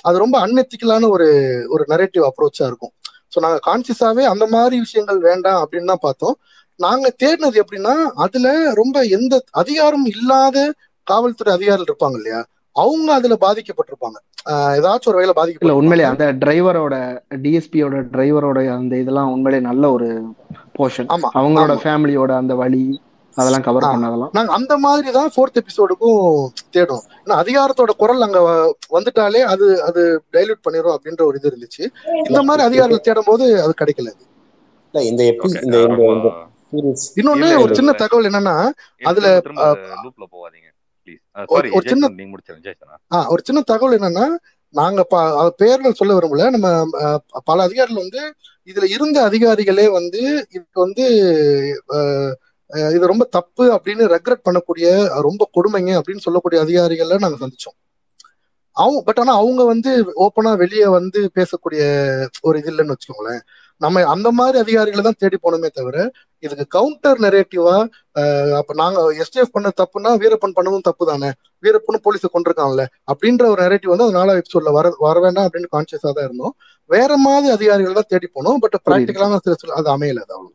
அது 0.05 0.17
ரொம்ப 0.19 0.37
அன்எத்திக்கலான 0.47 1.09
ஒரு 1.09 1.29
ஒரு 1.69 1.85
நரேட்டிவ் 1.93 2.25
அப்ரோச்சா 2.29 2.65
இருக்கும். 2.71 2.93
ஸோ 3.35 3.41
நாங்க 3.41 3.59
கான்சியஸாவே 3.69 4.25
அந்த 4.33 4.45
மாதிரி 4.47 4.77
விஷயங்கள் 4.81 5.21
வேண்டாம் 5.29 5.61
அப்படின்னு 5.63 5.91
தான் 5.93 6.05
பார்த்தோம். 6.07 6.37
நாங்க 6.81 7.07
தேடினது 7.23 7.61
எப்படின்னா 7.63 7.95
அதுல 8.25 8.49
ரொம்ப 8.75 9.05
எந்த 9.17 9.35
அதிகாரம் 9.63 10.07
இல்லாத 10.15 10.59
காவல்துறை 11.07 11.53
அதிகாரிகள் 11.57 11.89
இருப்பாங்க 11.91 12.19
இல்லையா? 12.21 12.41
அவங்க 12.77 13.09
அதுல 13.13 13.35
பாதிக்கப்பட்டிருப்பாங்க. 13.45 14.19
ஏதாச்சும் 14.79 15.11
ஒரு 15.11 15.19
வகையில 15.19 15.35
பாதிக்கப்பட்டிருப்பாங்க. 15.39 15.83
உண்மையிலே 15.83 16.07
அந்த 16.11 16.27
டிரைவரோட 16.43 16.95
டிஎஸ்பியோட 17.45 18.01
டிரைவரோட 18.15 18.59
அந்த 18.79 18.95
இதெல்லாம் 19.03 19.33
உண்மையிலே 19.35 19.61
நல்ல 19.71 19.91
ஒரு 19.97 20.09
போர்ஷன் 20.79 21.11
ஆமா. 21.17 21.29
அவங்களோட 21.41 21.75
ஃபேமிலியோட 21.85 22.33
அந்த 22.43 22.55
வழி 22.63 22.83
அதெல்லாம் 23.37 23.65
கவர் 23.65 23.85
பண்ணதெல்லாம் 23.87 24.33
நாங்க 24.37 24.53
அந்த 24.57 24.75
மாதிரி 24.83 25.09
தான் 25.13 25.31
ஃபோர்த் 25.33 25.61
எபிசோடுக்கும் 25.61 26.21
தேடும் 26.75 27.05
ஏன்னா 27.19 27.37
அதிகாரத்தோட 27.43 27.93
குரல் 28.01 28.27
அங்க 28.27 28.41
வந்துட்டாலே 28.95 29.41
அது 29.53 29.67
அது 29.87 30.03
டைல்யூட் 30.35 30.65
பண்ணிரும் 30.67 30.95
அப்படின்ற 30.97 31.23
ஒரு 31.25 31.39
இது 31.41 31.51
இருந்துச்சு. 31.51 31.83
இந்த 32.25 32.41
மாதிரி 32.45 32.65
அதிகாரிகள் 32.67 33.07
தேடும் 33.07 33.29
போது 33.31 33.47
அது 33.65 33.75
கிடைக்கல 33.81 34.13
இல்ல 34.95 35.03
இந்த 35.11 35.23
இந்த 35.65 35.79
இன்னொன்னு 37.19 37.49
ஒரு 37.63 37.73
சின்ன 37.79 37.91
தகவல் 38.01 38.29
என்னன்னா 38.31 38.55
அதுல 39.03 39.27
திரும்ப 39.37 39.43
திரும்ப 39.47 39.65
ஆஹ், 39.67 40.01
லூப்ல 40.05 40.25
போகாதீங்க 40.33 40.69
ப்ளீஸ் 41.09 41.21
ஒரு 41.49 41.51
சாரி 41.57 41.71
ஒரு 41.77 41.85
சின்ன 41.93 42.11
ஒரு 43.29 43.43
சின்ன 43.47 43.63
தகவல் 43.69 43.97
என்னன்னா 43.99 44.27
நாங்க 44.75 45.01
பேர்கள் 45.59 45.99
சொல்ல 45.99 46.13
விரும்பல. 46.15 46.47
நம்ம 46.55 46.69
பல 47.47 47.59
அதிகாரிகள் 47.67 48.03
வந்து 48.03 48.23
இதுல 48.69 48.87
இருந்த 48.95 49.19
அதிகாரிகளே 49.29 49.87
வந்து 49.97 50.23
இது 50.53 50.65
வந்து 50.79 51.05
அஹ், 51.95 52.33
இது 52.97 53.11
ரொம்ப 53.13 53.25
தப்பு 53.37 53.65
அப்படின்னு 53.77 54.05
ரெக்ரெட் 54.15 54.45
பண்ணக்கூடிய 54.47 54.87
ரொம்ப 55.29 55.43
கொடுமைங்க 55.57 55.93
அப்படின்னு 56.01 56.25
சொல்லக்கூடிய 56.27 56.61
அதிகாரிகளை 56.67 57.17
நாங்க 57.25 57.39
சந்திச்சோம். 57.43 57.77
அவங்க 58.77 59.01
பட் 59.09 59.21
ஆனா 59.23 59.33
அவங்க 59.41 59.63
வந்து 59.73 59.91
ஓப்பனா 60.25 60.53
வெளியே 60.63 60.87
வந்து 60.99 61.21
பேசக்கூடிய 61.39 61.83
ஒரு 62.47 62.57
இது 62.61 62.71
இல்லைன்னு 62.73 62.95
வச்சுக்கோங்களேன். 62.95 63.43
நம்ம 63.81 64.03
அந்த 64.15 64.29
மாதிரி 64.39 64.57
அதிகாரிகளை 64.65 65.03
தான் 65.07 65.21
தேடி 65.23 65.37
போனோமே 65.45 65.69
தவிர 65.79 65.97
இதுக்கு 66.43 66.65
கவுண்டர் 66.77 67.21
நெரேட்டிவா 67.25 67.77
அப்ப 68.61 68.75
நாங்க 68.83 68.99
எஸ்டிஎஃப் 69.23 69.55
பண்ண 69.57 69.69
தப்புன்னா 69.81 70.11
வீரப்பன் 70.23 70.57
பண்ணதும் 70.59 70.87
தப்பு 70.89 71.05
தானே. 71.13 71.31
வீரப்பனும் 71.65 72.05
போலீஸை 72.07 72.29
கொண்டிருக்காங்கல்ல 72.35 72.85
அப்படின்ற 73.13 73.45
ஒரு 73.53 73.61
நெரேட்டிவ் 73.67 73.95
வந்து 73.95 74.09
அதனால 74.09 74.37
எபிசோட்ல 74.41 74.75
வர 74.79 74.93
வர 75.07 75.17
வேண்டாம் 75.27 75.47
அப்படின்னு 75.49 75.73
கான்சியஸா 75.77 76.11
தான் 76.19 76.29
இருந்தோம். 76.29 76.55
வேற 76.91 77.11
மாதிரி 77.27 77.55
அதிகாரிகள் 77.57 77.99
தான் 78.01 78.11
தேடி 78.15 78.29
போனோம் 78.37 78.61
பட் 78.65 78.77
புரியுது 78.77 78.89
ப்ராக்டிக்கலான 78.89 79.41
சில 79.63 79.75
அது 79.81 79.91
அமையல 79.97 80.25
அது 80.27 80.35
அவ்வளவு 80.39 80.55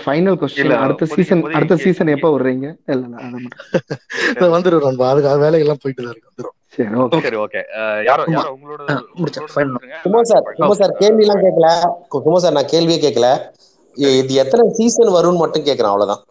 ஃபைனல் 0.00 0.36
கொஸ்டின் 0.40 0.72
அடுத்த 0.78 1.06
சீசன் 1.12 1.42
அடுத்த 1.56 1.76
சீசன் 1.82 2.12
எப்போ 2.14 2.28
விடுறீங்க 2.32 2.66
இல்ல 2.86 3.00
இல்ல 3.00 3.16
அதை 3.18 3.36
மட்டும். 3.36 3.64
இது 4.36 4.48
வந்துடும் 4.54 4.86
நண்பா. 4.86 5.08
அதுக்கு 5.12 5.30
அது 5.32 5.40
வேலைகள்லாம் 5.44 5.82
போயிட்டு 5.82 6.02
தான் 6.02 6.14
இருக்கு 6.14 6.30
வந்துடும் 6.30 6.54
சரி 6.76 6.94
ஓகே 7.02 7.20
சரி 7.24 7.38
ஓகே 7.44 7.60
யாரோ 8.08 8.22
யாரோ 8.34 8.48
உங்களோட 8.54 8.82
குமார் 10.04 10.28
சார் 10.30 10.44
குமார் 10.56 10.80
சார் 10.80 10.94
கேள்வி 11.00 11.24
எல்லாம் 11.26 11.42
கேட்கல 11.44 11.68
குமார் 12.16 12.44
சார் 12.44 12.56
நான் 12.56 12.72
கேள்வியே 12.72 12.98
கேட்கல 13.04 13.28
இது 14.16 14.34
எத்தனை 14.42 14.64
சீசன் 14.78 15.16
வரும்னு 15.16 15.42
மட்டும் 15.42 15.66
கேட்கறேன் 15.68 15.92
அவ்வளவுதான். 15.92 16.22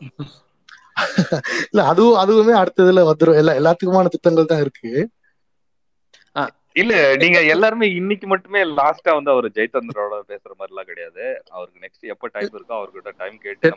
இல்ல 1.65 1.81
அதுவும் 1.91 2.19
அதுவுமே 2.21 2.53
அடுத்ததுல 2.59 3.01
வந்துடும் 3.07 3.39
எல்லா 3.39 3.53
எல்லாத்துக்குமான 3.59 4.11
திட்டங்கள் 4.13 4.51
தான் 4.51 4.61
இருக்கு. 4.63 4.91
இல்ல 6.75 6.93
நீங்க 7.21 7.37
எல்லாருமே 7.51 7.85
இன்னைக்கு 7.99 8.27
மட்டுமே 8.27 8.61
லாஸ்டா 8.73 9.11
வந்து 9.13 9.31
அவர் 9.31 9.45
ஜெயச்சந்திரோட 9.55 10.15
பேசுற 10.31 10.51
மாதிரி 10.55 10.73
எல்லாம் 10.73 10.89
கிடையாது. 10.89 11.23
அவருக்கு 11.53 11.83
நெக்ஸ்ட் 11.83 12.09
எப்ப 12.13 12.29
டைம் 12.33 12.49
இருக்கோ 12.51 12.75
அவர்கிட்ட 12.77 13.11
டைம் 13.21 13.37
கேட்டு 13.43 13.69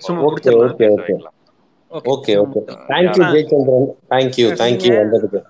ஓகே 1.90 2.32
ஓகே 2.38 2.58
ஓகே. 2.62 2.74
யாரோ 3.04 3.12
ஆனா 3.20 3.30
ஜெயச்சந்திரன். 3.34 3.86
தேங்க்யூ 4.10 4.46
நீங்க 4.46 4.58
தேங்க்யூ 4.62 4.90
வந்ததுக்கு. 4.98 5.40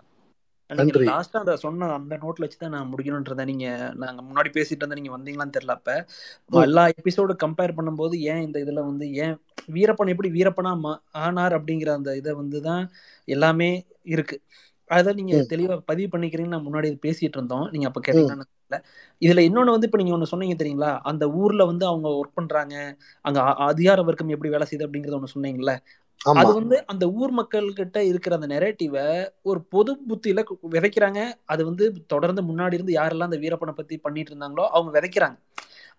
நீங்க 0.70 0.82
நன்றி. 0.88 1.04
லாஸ்டா 1.08 1.38
அந்த 1.38 1.52
சொன்ன 1.56 1.86
அந்த 1.94 2.14
நோட்ல 2.16 2.44
வச்சு 2.44 2.58
தான் 2.58 2.74
நான் 2.74 2.90
முடிக்கணும்ன்றத 2.90 3.44
நீங்க 3.46 3.66
நாங்க 4.00 4.20
முன்னாடி 4.22 4.50
பேசிட்டு 4.54 4.82
இருந்தா 4.82 4.98
நீங்க 4.98 5.12
வந்தீங்களான்னு 5.14 5.54
தெரியல 5.54 5.76
அப்ப. 5.76 5.92
எல்லா 6.64 6.84
எபிசோடு 6.96 7.34
கம்பேர் 7.44 7.76
பண்ணும்போது 7.76 8.16
ஏன் 8.30 8.42
இந்த 8.42 8.58
இதுல 8.64 8.82
வந்து 8.84 9.06
ஏன் 9.22 9.34
வீரப்பன் 9.72 10.12
எப்படி 10.12 10.30
வீரப்பனா 10.34 10.72
மா- 10.82 11.00
ஆனார் 11.22 11.56
அப்படிங்கிற 11.58 11.92
அந்த 11.94 12.16
இதை 12.16 12.34
வந்து 12.34 12.60
தான் 12.62 12.84
எல்லாமே 13.28 13.70
இருக்கு. 14.08 14.38
அதை 14.90 15.10
நீங்க. 15.18 15.34
தெளிவா 15.50 15.74
பதிவு 15.90 16.08
பண்ணிக்கிறீங்கன்னு 16.12 16.56
நான் 16.56 16.66
முன்னாடி 16.66 16.88
பேசிட்டு 17.04 17.36
இருந்தோம் 17.38 17.66
நீங்க 17.72 17.86
அப்ப 17.88 18.00
தெரியல. 18.06 18.78
இதுல 19.22 19.42
இன்னொன்னு 19.48 19.74
வந்து 19.74 19.88
இப்ப 19.88 19.98
நீங்க 20.00 20.14
ஒண்ணு 20.16 20.32
சொன்னீங்க 20.32 20.56
தெரியுங்களா? 20.58 20.92
அந்த 21.10 21.24
ஊர்ல 21.40 21.62
வந்து 21.70 21.84
அவங்க 21.90 22.08
ஒர்க் 22.18 22.38
பண்றாங்க. 22.38 22.74
அங்க 23.24 23.38
அதிகார 23.68 24.02
வர்க்கம் 24.08 24.34
எப்படி 24.34 24.52
வேலை 24.54 24.66
செய்யுது 24.68 24.86
அப்படிங்கறத 24.86 25.18
ஒண்ணு 25.18 25.34
சொன்னீங்கல்ல? 25.34 25.74
அது 26.34 26.50
வந்து 26.58 26.76
அந்த 26.92 27.04
ஊர் 27.18 27.32
மக்கள் 27.38 27.66
கிட்ட 27.78 27.98
இருக்கிற 28.10 28.32
அந்த 28.38 28.48
நெரேட்டிவை 28.52 29.04
ஒரு 29.44 29.60
பொது 29.72 29.92
புத்தியில 30.08 30.40
விதைக்கிறாங்க. 30.74 31.20
அது 31.46 31.62
வந்து 31.68 31.84
தொடர்ந்து 32.14 32.42
முன்னாடி 32.50 32.76
இருந்து 32.78 32.98
யாரெல்லாம் 32.98 33.30
அந்த 33.30 33.40
வீரப்பனை 33.44 33.74
பத்தி 33.78 33.96
பண்ணிட்டு 34.00 34.32
இருந்தாங்களோ 34.32 34.66
அவங்க 34.74 34.92
விதைக்கிறாங்க. 34.96 35.38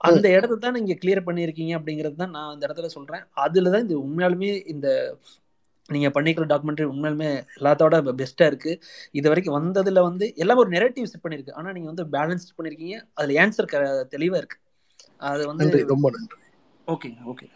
அந்த 0.01 0.25
இடத்த 0.35 0.57
தான் 0.57 0.75
நீங்க 0.77 0.93
கிளியர் 1.01 1.27
பண்ணியிருக்கீங்க 1.27 1.73
அப்படிங்கிறது 1.77 2.15
தான் 2.15 2.35
நான் 2.35 2.53
இந்த 2.55 2.63
இடத்துல 2.67 2.89
சொல்றேன். 2.95 3.23
அதுல 3.45 3.71
தான் 3.73 3.85
இந்த 3.85 3.95
உண்மையாலுமே 4.03 4.51
இந்த 4.73 4.87
நீங்க 5.89 6.09
பண்ணிக்கிற 6.15 6.45
டாக்குமெண்ட்ரி 6.51 6.85
உண்மையாலுமே 6.91 7.29
எல்லாத்தோட 7.59 7.97
பெஸ்டா 8.21 8.45
இருக்கு. 8.51 8.71
இது 9.19 9.27
வரைக்கும் 9.31 9.57
வந்ததுல 9.59 10.03
வந்து 10.09 10.27
எல்லாம் 10.43 10.61
ஒரு 10.63 10.71
நெரட்டிவ் 10.75 11.09
செட் 11.11 11.23
பண்ணிருக்கு. 11.23 11.55
ஆனா 11.59 11.71
நீங்க 11.75 11.89
வந்து 11.93 12.05
பேலன்ஸ் 12.15 12.47
பண்ணிருக்கீங்க. 12.57 12.97
அதுல 13.13 13.39
ஆன்சர் 13.45 13.71
தெளிவா 14.15 14.39
இருக்கு. 14.41 14.59
அது 15.31 15.45
வந்து 15.51 15.69
ரொம்ப 15.93 16.09
நன்றி. 16.17 16.37
ஓகே 16.87 17.09
ஓகே 17.31 17.47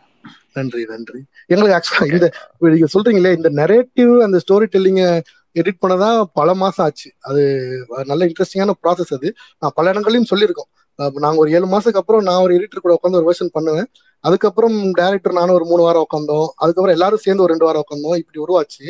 நன்றி 0.58 0.82
நன்றி. 0.91 1.19
எங்களுக்கு 1.54 1.76
ஆக்சுவலா 1.78 2.06
இந்த 2.15 2.28
நீங்க 2.74 2.88
சொல்றீங்களே 2.96 3.32
இந்த 3.38 3.50
நெரேட்டிவ் 3.62 4.12
அந்த 4.26 4.38
ஸ்டோரி 4.43 4.67
டெல்லிங்க 4.76 5.04
எடிட் 5.56 5.82
பண்ணதான் 5.84 6.19
பல 6.39 6.50
மாசம் 6.62 6.84
ஆச்சு. 6.86 7.10
அது 7.30 7.41
நல்ல 8.12 8.22
இன்ட்ரெஸ்டிங்கான 8.30 8.76
ப்ராசஸ் 8.84 9.13
அது. 9.17 9.28
நான் 9.62 9.76
பல 9.80 9.91
இடங்களையும் 9.93 10.30
சொல்லியிருக்கோம். 10.32 10.69
நாங்க 11.26 11.38
ஒரு 11.43 11.52
ஏழு 11.58 11.67
மாசத்துக்கு 11.74 12.02
அப்புறம் 12.02 12.26
நான் 12.30 12.43
ஒரு 12.46 12.56
எடிட்டர் 12.58 12.84
கூட 12.86 12.93
உட்காந்து 12.98 13.19
ஒரு 13.19 13.28
வெர்ஷன் 13.30 13.56
பண்ணுவேன். 13.58 13.88
அதுக்கப்புறம் 14.24 14.78
டேரக்டர் 14.98 15.38
நானும் 15.40 15.56
ஒரு 15.56 15.66
மூணு 15.66 15.84
வாரம் 15.84 16.06
உட்காந்தோம். 16.10 16.48
அதுக்கப்புறம் 16.64 16.96
எல்லாரும் 16.98 17.24
சேர்ந்து 17.26 17.44
ஒரு 17.44 17.54
ரெண்டு 17.54 17.66
வாரம் 17.66 17.84
உட்காந்தோம். 17.84 18.22
இப்படி 18.22 18.40
உருவாச்சு. 18.44 18.88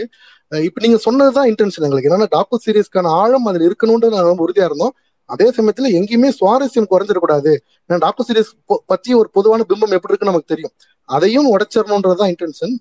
இப்ப 0.63 0.81
நீங்க 0.85 0.97
சொன்னதுதான் 0.97 1.47
இன்டென்ஷன் 1.49 1.85
எங்களுக்கு. 1.87 2.09
என்னன்னா 2.09 2.27
டாக்கு 2.35 2.57
சீரீஸ்க்கான 2.65 3.07
ஆழம் 3.21 3.45
அதுல 3.45 3.67
இருக்கணும்னு 3.67 4.13
நான் 4.15 4.29
ரொம்ப 4.31 4.45
உறுதியா 4.47 4.65
இருந்தோம். 4.65 4.95
அதே 5.29 5.45
சமயத்துல 5.49 5.89
எங்கேயுமே 5.99 6.29
சுவாரஸ்யம் 6.39 6.91
குறைஞ்சிடக்கூடாது. 6.93 7.51
ஏன்னா 7.87 7.97
டாக்கு 8.05 8.23
சீரியஸ் 8.27 8.53
பத்தி 8.85 9.13
ஒரு 9.13 9.29
பொதுவான 9.29 9.61
பிம்பம் 9.61 9.97
எப்படி 9.97 10.13
இருக்குன்னு 10.13 10.33
நமக்கு 10.33 10.51
தெரியும். 10.53 10.75
அதையும் 11.09 11.49
உடைச்சிடணுன்றதுதான் 11.53 12.33
இன்டென்ஷன் 12.33 12.75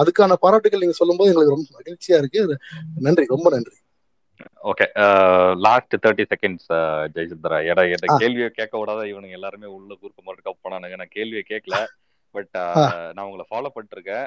அதுக்கான 0.00 0.32
பாராட்டுகள் 0.44 0.82
நீங்க 0.82 0.96
சொல்லும்போது 1.00 1.30
எங்களுக்கு 1.30 1.56
ரொம்ப 1.56 1.66
மகிழ்ச்சியா 1.78 2.18
இருக்கு. 2.22 2.42
நன்றி. 3.00 3.24
ரொம்ப 3.26 3.50
நன்றி. 3.50 3.76
Okay 4.64 4.86
last 5.64 5.94
thirty 6.04 6.24
seconds 6.30 6.68
Jayasundara 7.14 7.58
எட 7.68 7.80
எட. 7.88 8.04
கேள்வியை 8.18 8.48
கேட்க 8.52 8.74
விடாத 8.78 9.02
இவனுங்க 9.10 9.38
எல்லாருமே 9.38 9.68
உள்ள 9.74 9.92
கூர்க்க 9.94 10.26
மாதிரி 10.26 10.42
போனானுங்க 10.58 10.96
நான் 10.96 11.14
கேள்வியை 11.14 11.44
கேட்கல 11.50 11.78
பட் 12.34 12.54
ஆ. 12.60 12.66
நான் 13.12 13.26
உங்களை 13.26 13.46
ஃபாலோ 13.50 13.70
பண்ணிருக்கேன் 13.74 14.26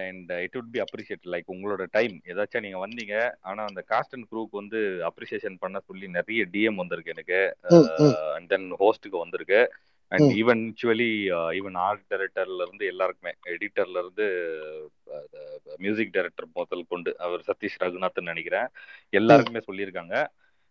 and 0.00 0.30
it 0.44 0.56
would 0.56 0.70
be 0.70 0.80
appreciate 0.80 1.26
like 1.32 1.52
உங்களோட 1.54 1.82
டைம் 1.92 2.14
ஏதாச்சும் 2.30 2.64
நீங்க 2.64 2.78
வந்தீங்க 2.78 3.14
ஆனா 3.42 3.62
அந்த 3.64 3.82
காஸ்ட் 3.90 4.14
அண்ட் 4.16 4.28
குரூப் 4.32 4.52
வந்து 4.52 4.78
அப்ரிசியேஷன் 5.08 5.56
பண்ண 5.58 5.80
சொல்லி 5.86 6.08
நிறைய 6.16 6.44
டிஎம் 6.54 6.80
வந்திருக்கு 6.80 7.14
எனக்கு. 7.14 7.40
அண்ட் 8.34 8.48
தென் 8.48 8.68
ஹோஸ்ட்டுக்கு 8.80 9.18
வந்திருக்கு 9.18 9.60
and. 10.12 10.30
Even 10.38 10.62
actually 10.68 11.10
even 11.58 11.76
art 11.82 12.04
டைரக்டர்ல 12.10 12.62
இருந்து 12.62 12.84
எல்லாருக்குமே 12.86 13.32
எடிட்டர்ல 13.52 13.98
இருந்து 13.98 14.26
மியூசிக் 15.78 16.14
டைரக்டர் 16.14 16.48
முதல் 16.56 16.84
கொண்டு 16.86 17.10
அவர் 17.18 17.46
சதீஷ் 17.48 17.80
ரகுநாத்னு 17.82 18.30
நினைக்கிறேன் 18.30 18.68
எல்லாருக்குமே 19.12 19.62
சொல்லியிருக்காங்க 19.68 20.14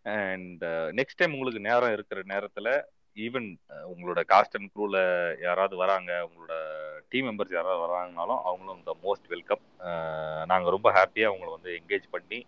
அண்ட் 0.05 0.63
நெக்ஸ்ட் 0.99 1.19
டைம் 1.19 1.33
உங்களுக்கு 1.33 1.61
நேரம் 1.61 1.95
இருக்கிற 1.95 2.21
நேரத்துல 2.27 2.69
ஈவன் 3.17 3.47
உங்களோட 3.91 4.21
காஸ்ட் 4.31 4.55
அண்ட் 4.55 4.71
க்ரூல 4.73 4.97
யாராவது 5.41 5.75
வராங்க 5.75 6.11
உங்களோட 6.27 6.55
டீம் 7.11 7.27
மெம்பர்ஸ் 7.27 7.57
யாராவது 7.57 7.83
வராங்கனாலும் 7.85 8.41
அவங்களும் 8.45 8.79
இந்த 8.79 8.93
மோஸ்ட் 9.03 9.27
வெல்கம் 9.27 9.63
நாங்க 10.45 10.69
ரொம்ப 10.69 10.89
ஹாப்பியா 10.97 11.29
அவங்கள 11.29 11.51
வந்து 11.55 11.71
என்கேஜ் 11.79 12.07
பண்ணி 12.11 12.39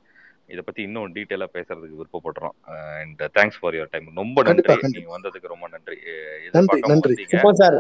இதை 0.50 0.62
பத்தி 0.62 0.82
இன்னும் 0.88 1.14
டீட்டெயிலா 1.16 1.48
பேசுறதுக்கு 1.56 2.00
விருப்பப்படுறோம். 2.00 2.56
And 2.98 3.22
thanks 3.38 3.60
for 3.60 3.76
your 3.78 3.92
time 3.94 4.08
ரொம்ப 4.22 4.44
நன்றி. 4.48 4.76
நீங்க 4.96 5.12
வந்ததுக்கு 5.16 5.52
ரொம்ப 5.54 5.68
நன்றி. 5.74 5.98
நன்றி, 6.90 7.14
சும்மா 7.34 7.52
சார் 7.62 7.78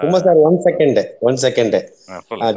சும்மா 0.00 0.18
sir 0.26 0.40
one 0.48 0.58
second 0.66 1.00
one 1.28 1.38
second 1.46 1.76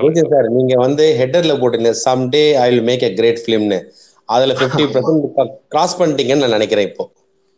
Jaison 0.02 0.32
sir 0.34 0.50
நீங்க 0.58 0.76
வந்து 0.86 1.06
ஹெட்டர்ல 1.22 1.56
போட்டுங்க 1.62 1.92
some 2.06 2.26
day 2.36 2.44
I 2.64 2.68
will 2.72 2.88
make 2.90 3.08
a 3.10 3.12
great 3.20 3.42
ஃபிலிம்னு 3.44 3.80
அதுல 4.30 4.54
பிப்டி 4.62 4.86
பர்சன்ட் 4.96 5.26
கிராஸ் 5.74 6.00
பண்ணிட்டீங்கன்னு 6.00 6.46
நான் 6.46 6.58
நினைக்கிறேன் 6.58 6.90
இப்போ. 6.90 7.06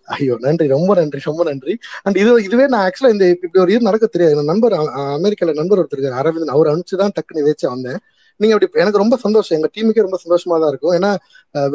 ஐயோ 0.07 0.35
நன்றி. 0.45 0.65
ரொம்ப 0.75 0.91
நன்றி 0.99 1.19
ரொம்ப 1.29 1.43
நன்றி. 1.49 1.73
அண்ட் 2.05 2.17
இது 2.21 2.31
இதுவே 2.47 2.65
நான் 2.73 2.85
ஆக்சுவலா 2.85 3.11
இந்த 3.15 3.25
இப்படி 3.33 3.61
ஒரு 3.63 3.73
இது 3.75 3.87
நடக்க 3.89 4.05
தெரியாது. 4.07 4.49
நண்பர் 4.51 4.75
அமெரிக்கால 5.17 5.55
நண்பர் 5.59 5.81
ஒருத்தர் 5.81 6.19
அரவிந்த். 6.21 6.55
அவர் 6.55 6.71
அனுப்பிச்சு 6.71 7.01
தான் 7.03 7.15
டக்குனு 7.17 7.49
வச்சு 7.49 7.67
வந்தேன். 7.73 7.99
நீங்க 8.41 8.53
அப்படி 8.55 8.81
எனக்கு 8.83 9.01
ரொம்ப 9.03 9.17
சந்தோஷம். 9.25 9.57
எங்க 9.57 9.69
டீமுக்கே 9.75 10.05
ரொம்ப 10.07 10.19
சந்தோஷமா 10.23 10.57
தான் 10.61 10.71
இருக்கும். 10.73 10.95
ஏன்னா 10.97 11.11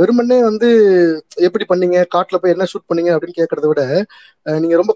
வெறுமனே 0.00 0.38
வந்து 0.48 0.68
எப்படி 1.48 1.64
பண்ணீங்க 1.72 2.00
காட்டுல 2.14 2.40
போய் 2.42 2.54
என்ன 2.54 2.66
ஷூட் 2.72 2.88
பண்ணீங்க 2.90 3.12
அப்படின்னு 3.14 3.38
கேட்கறத 3.40 3.68
விட 3.70 3.84
நீங்க 4.64 4.76
ரொம்ப 4.82 4.94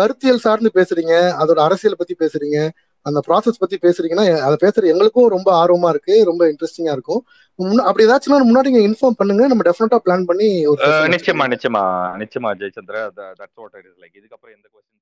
கருத்தியல் 0.00 0.44
சார்ந்து 0.46 0.70
பேசுறீங்க 0.78 1.14
அதோட 1.42 1.60
அரசியல் 1.68 2.00
பத்தி 2.02 2.16
பேசுறீங்க 2.24 2.58
அந்த 3.06 3.20
ப்ராசஸ் 3.26 3.60
பத்தி 3.62 3.76
பேசுறீங்கன்னா 3.84 4.24
அதை 4.46 4.56
பேசுற 4.62 4.88
எங்களுக்கும் 4.92 5.28
ரொம்ப 5.34 5.48
ஆர்வமா 5.60 5.90
இருக்கு 5.94 6.14
ரொம்ப 6.30 6.42
இன்ட்ரெஸ்டிங்கா 6.52 6.94
இருக்கும். 6.96 7.22
அப்படி 7.88 8.04
ஏதாச்சும் 8.06 8.48
முன்னாடி 8.48 8.70
நீங்க 8.70 8.82
இன்ஃபார்ம் 8.88 9.18
பண்ணுங்க 9.20 9.44
நம்ம 9.52 9.64
டெஃபினட்டா 9.68 9.98
பிளான் 10.06 10.28
பண்ணி 10.30 10.48
நிச்சயமா. 11.14 11.44
நிச்சயமா 11.54 11.84
நிச்சயமா 12.22 12.50
Jayachandra. 12.60 12.98
That's 13.40 13.58
what 13.62 13.76
it 13.80 13.88
is 13.90 13.98
like 14.02 14.16
இதுக்கப்புறம் 14.20 14.54
எந்த 14.56 14.66
கொஸ்டின் 14.72 14.96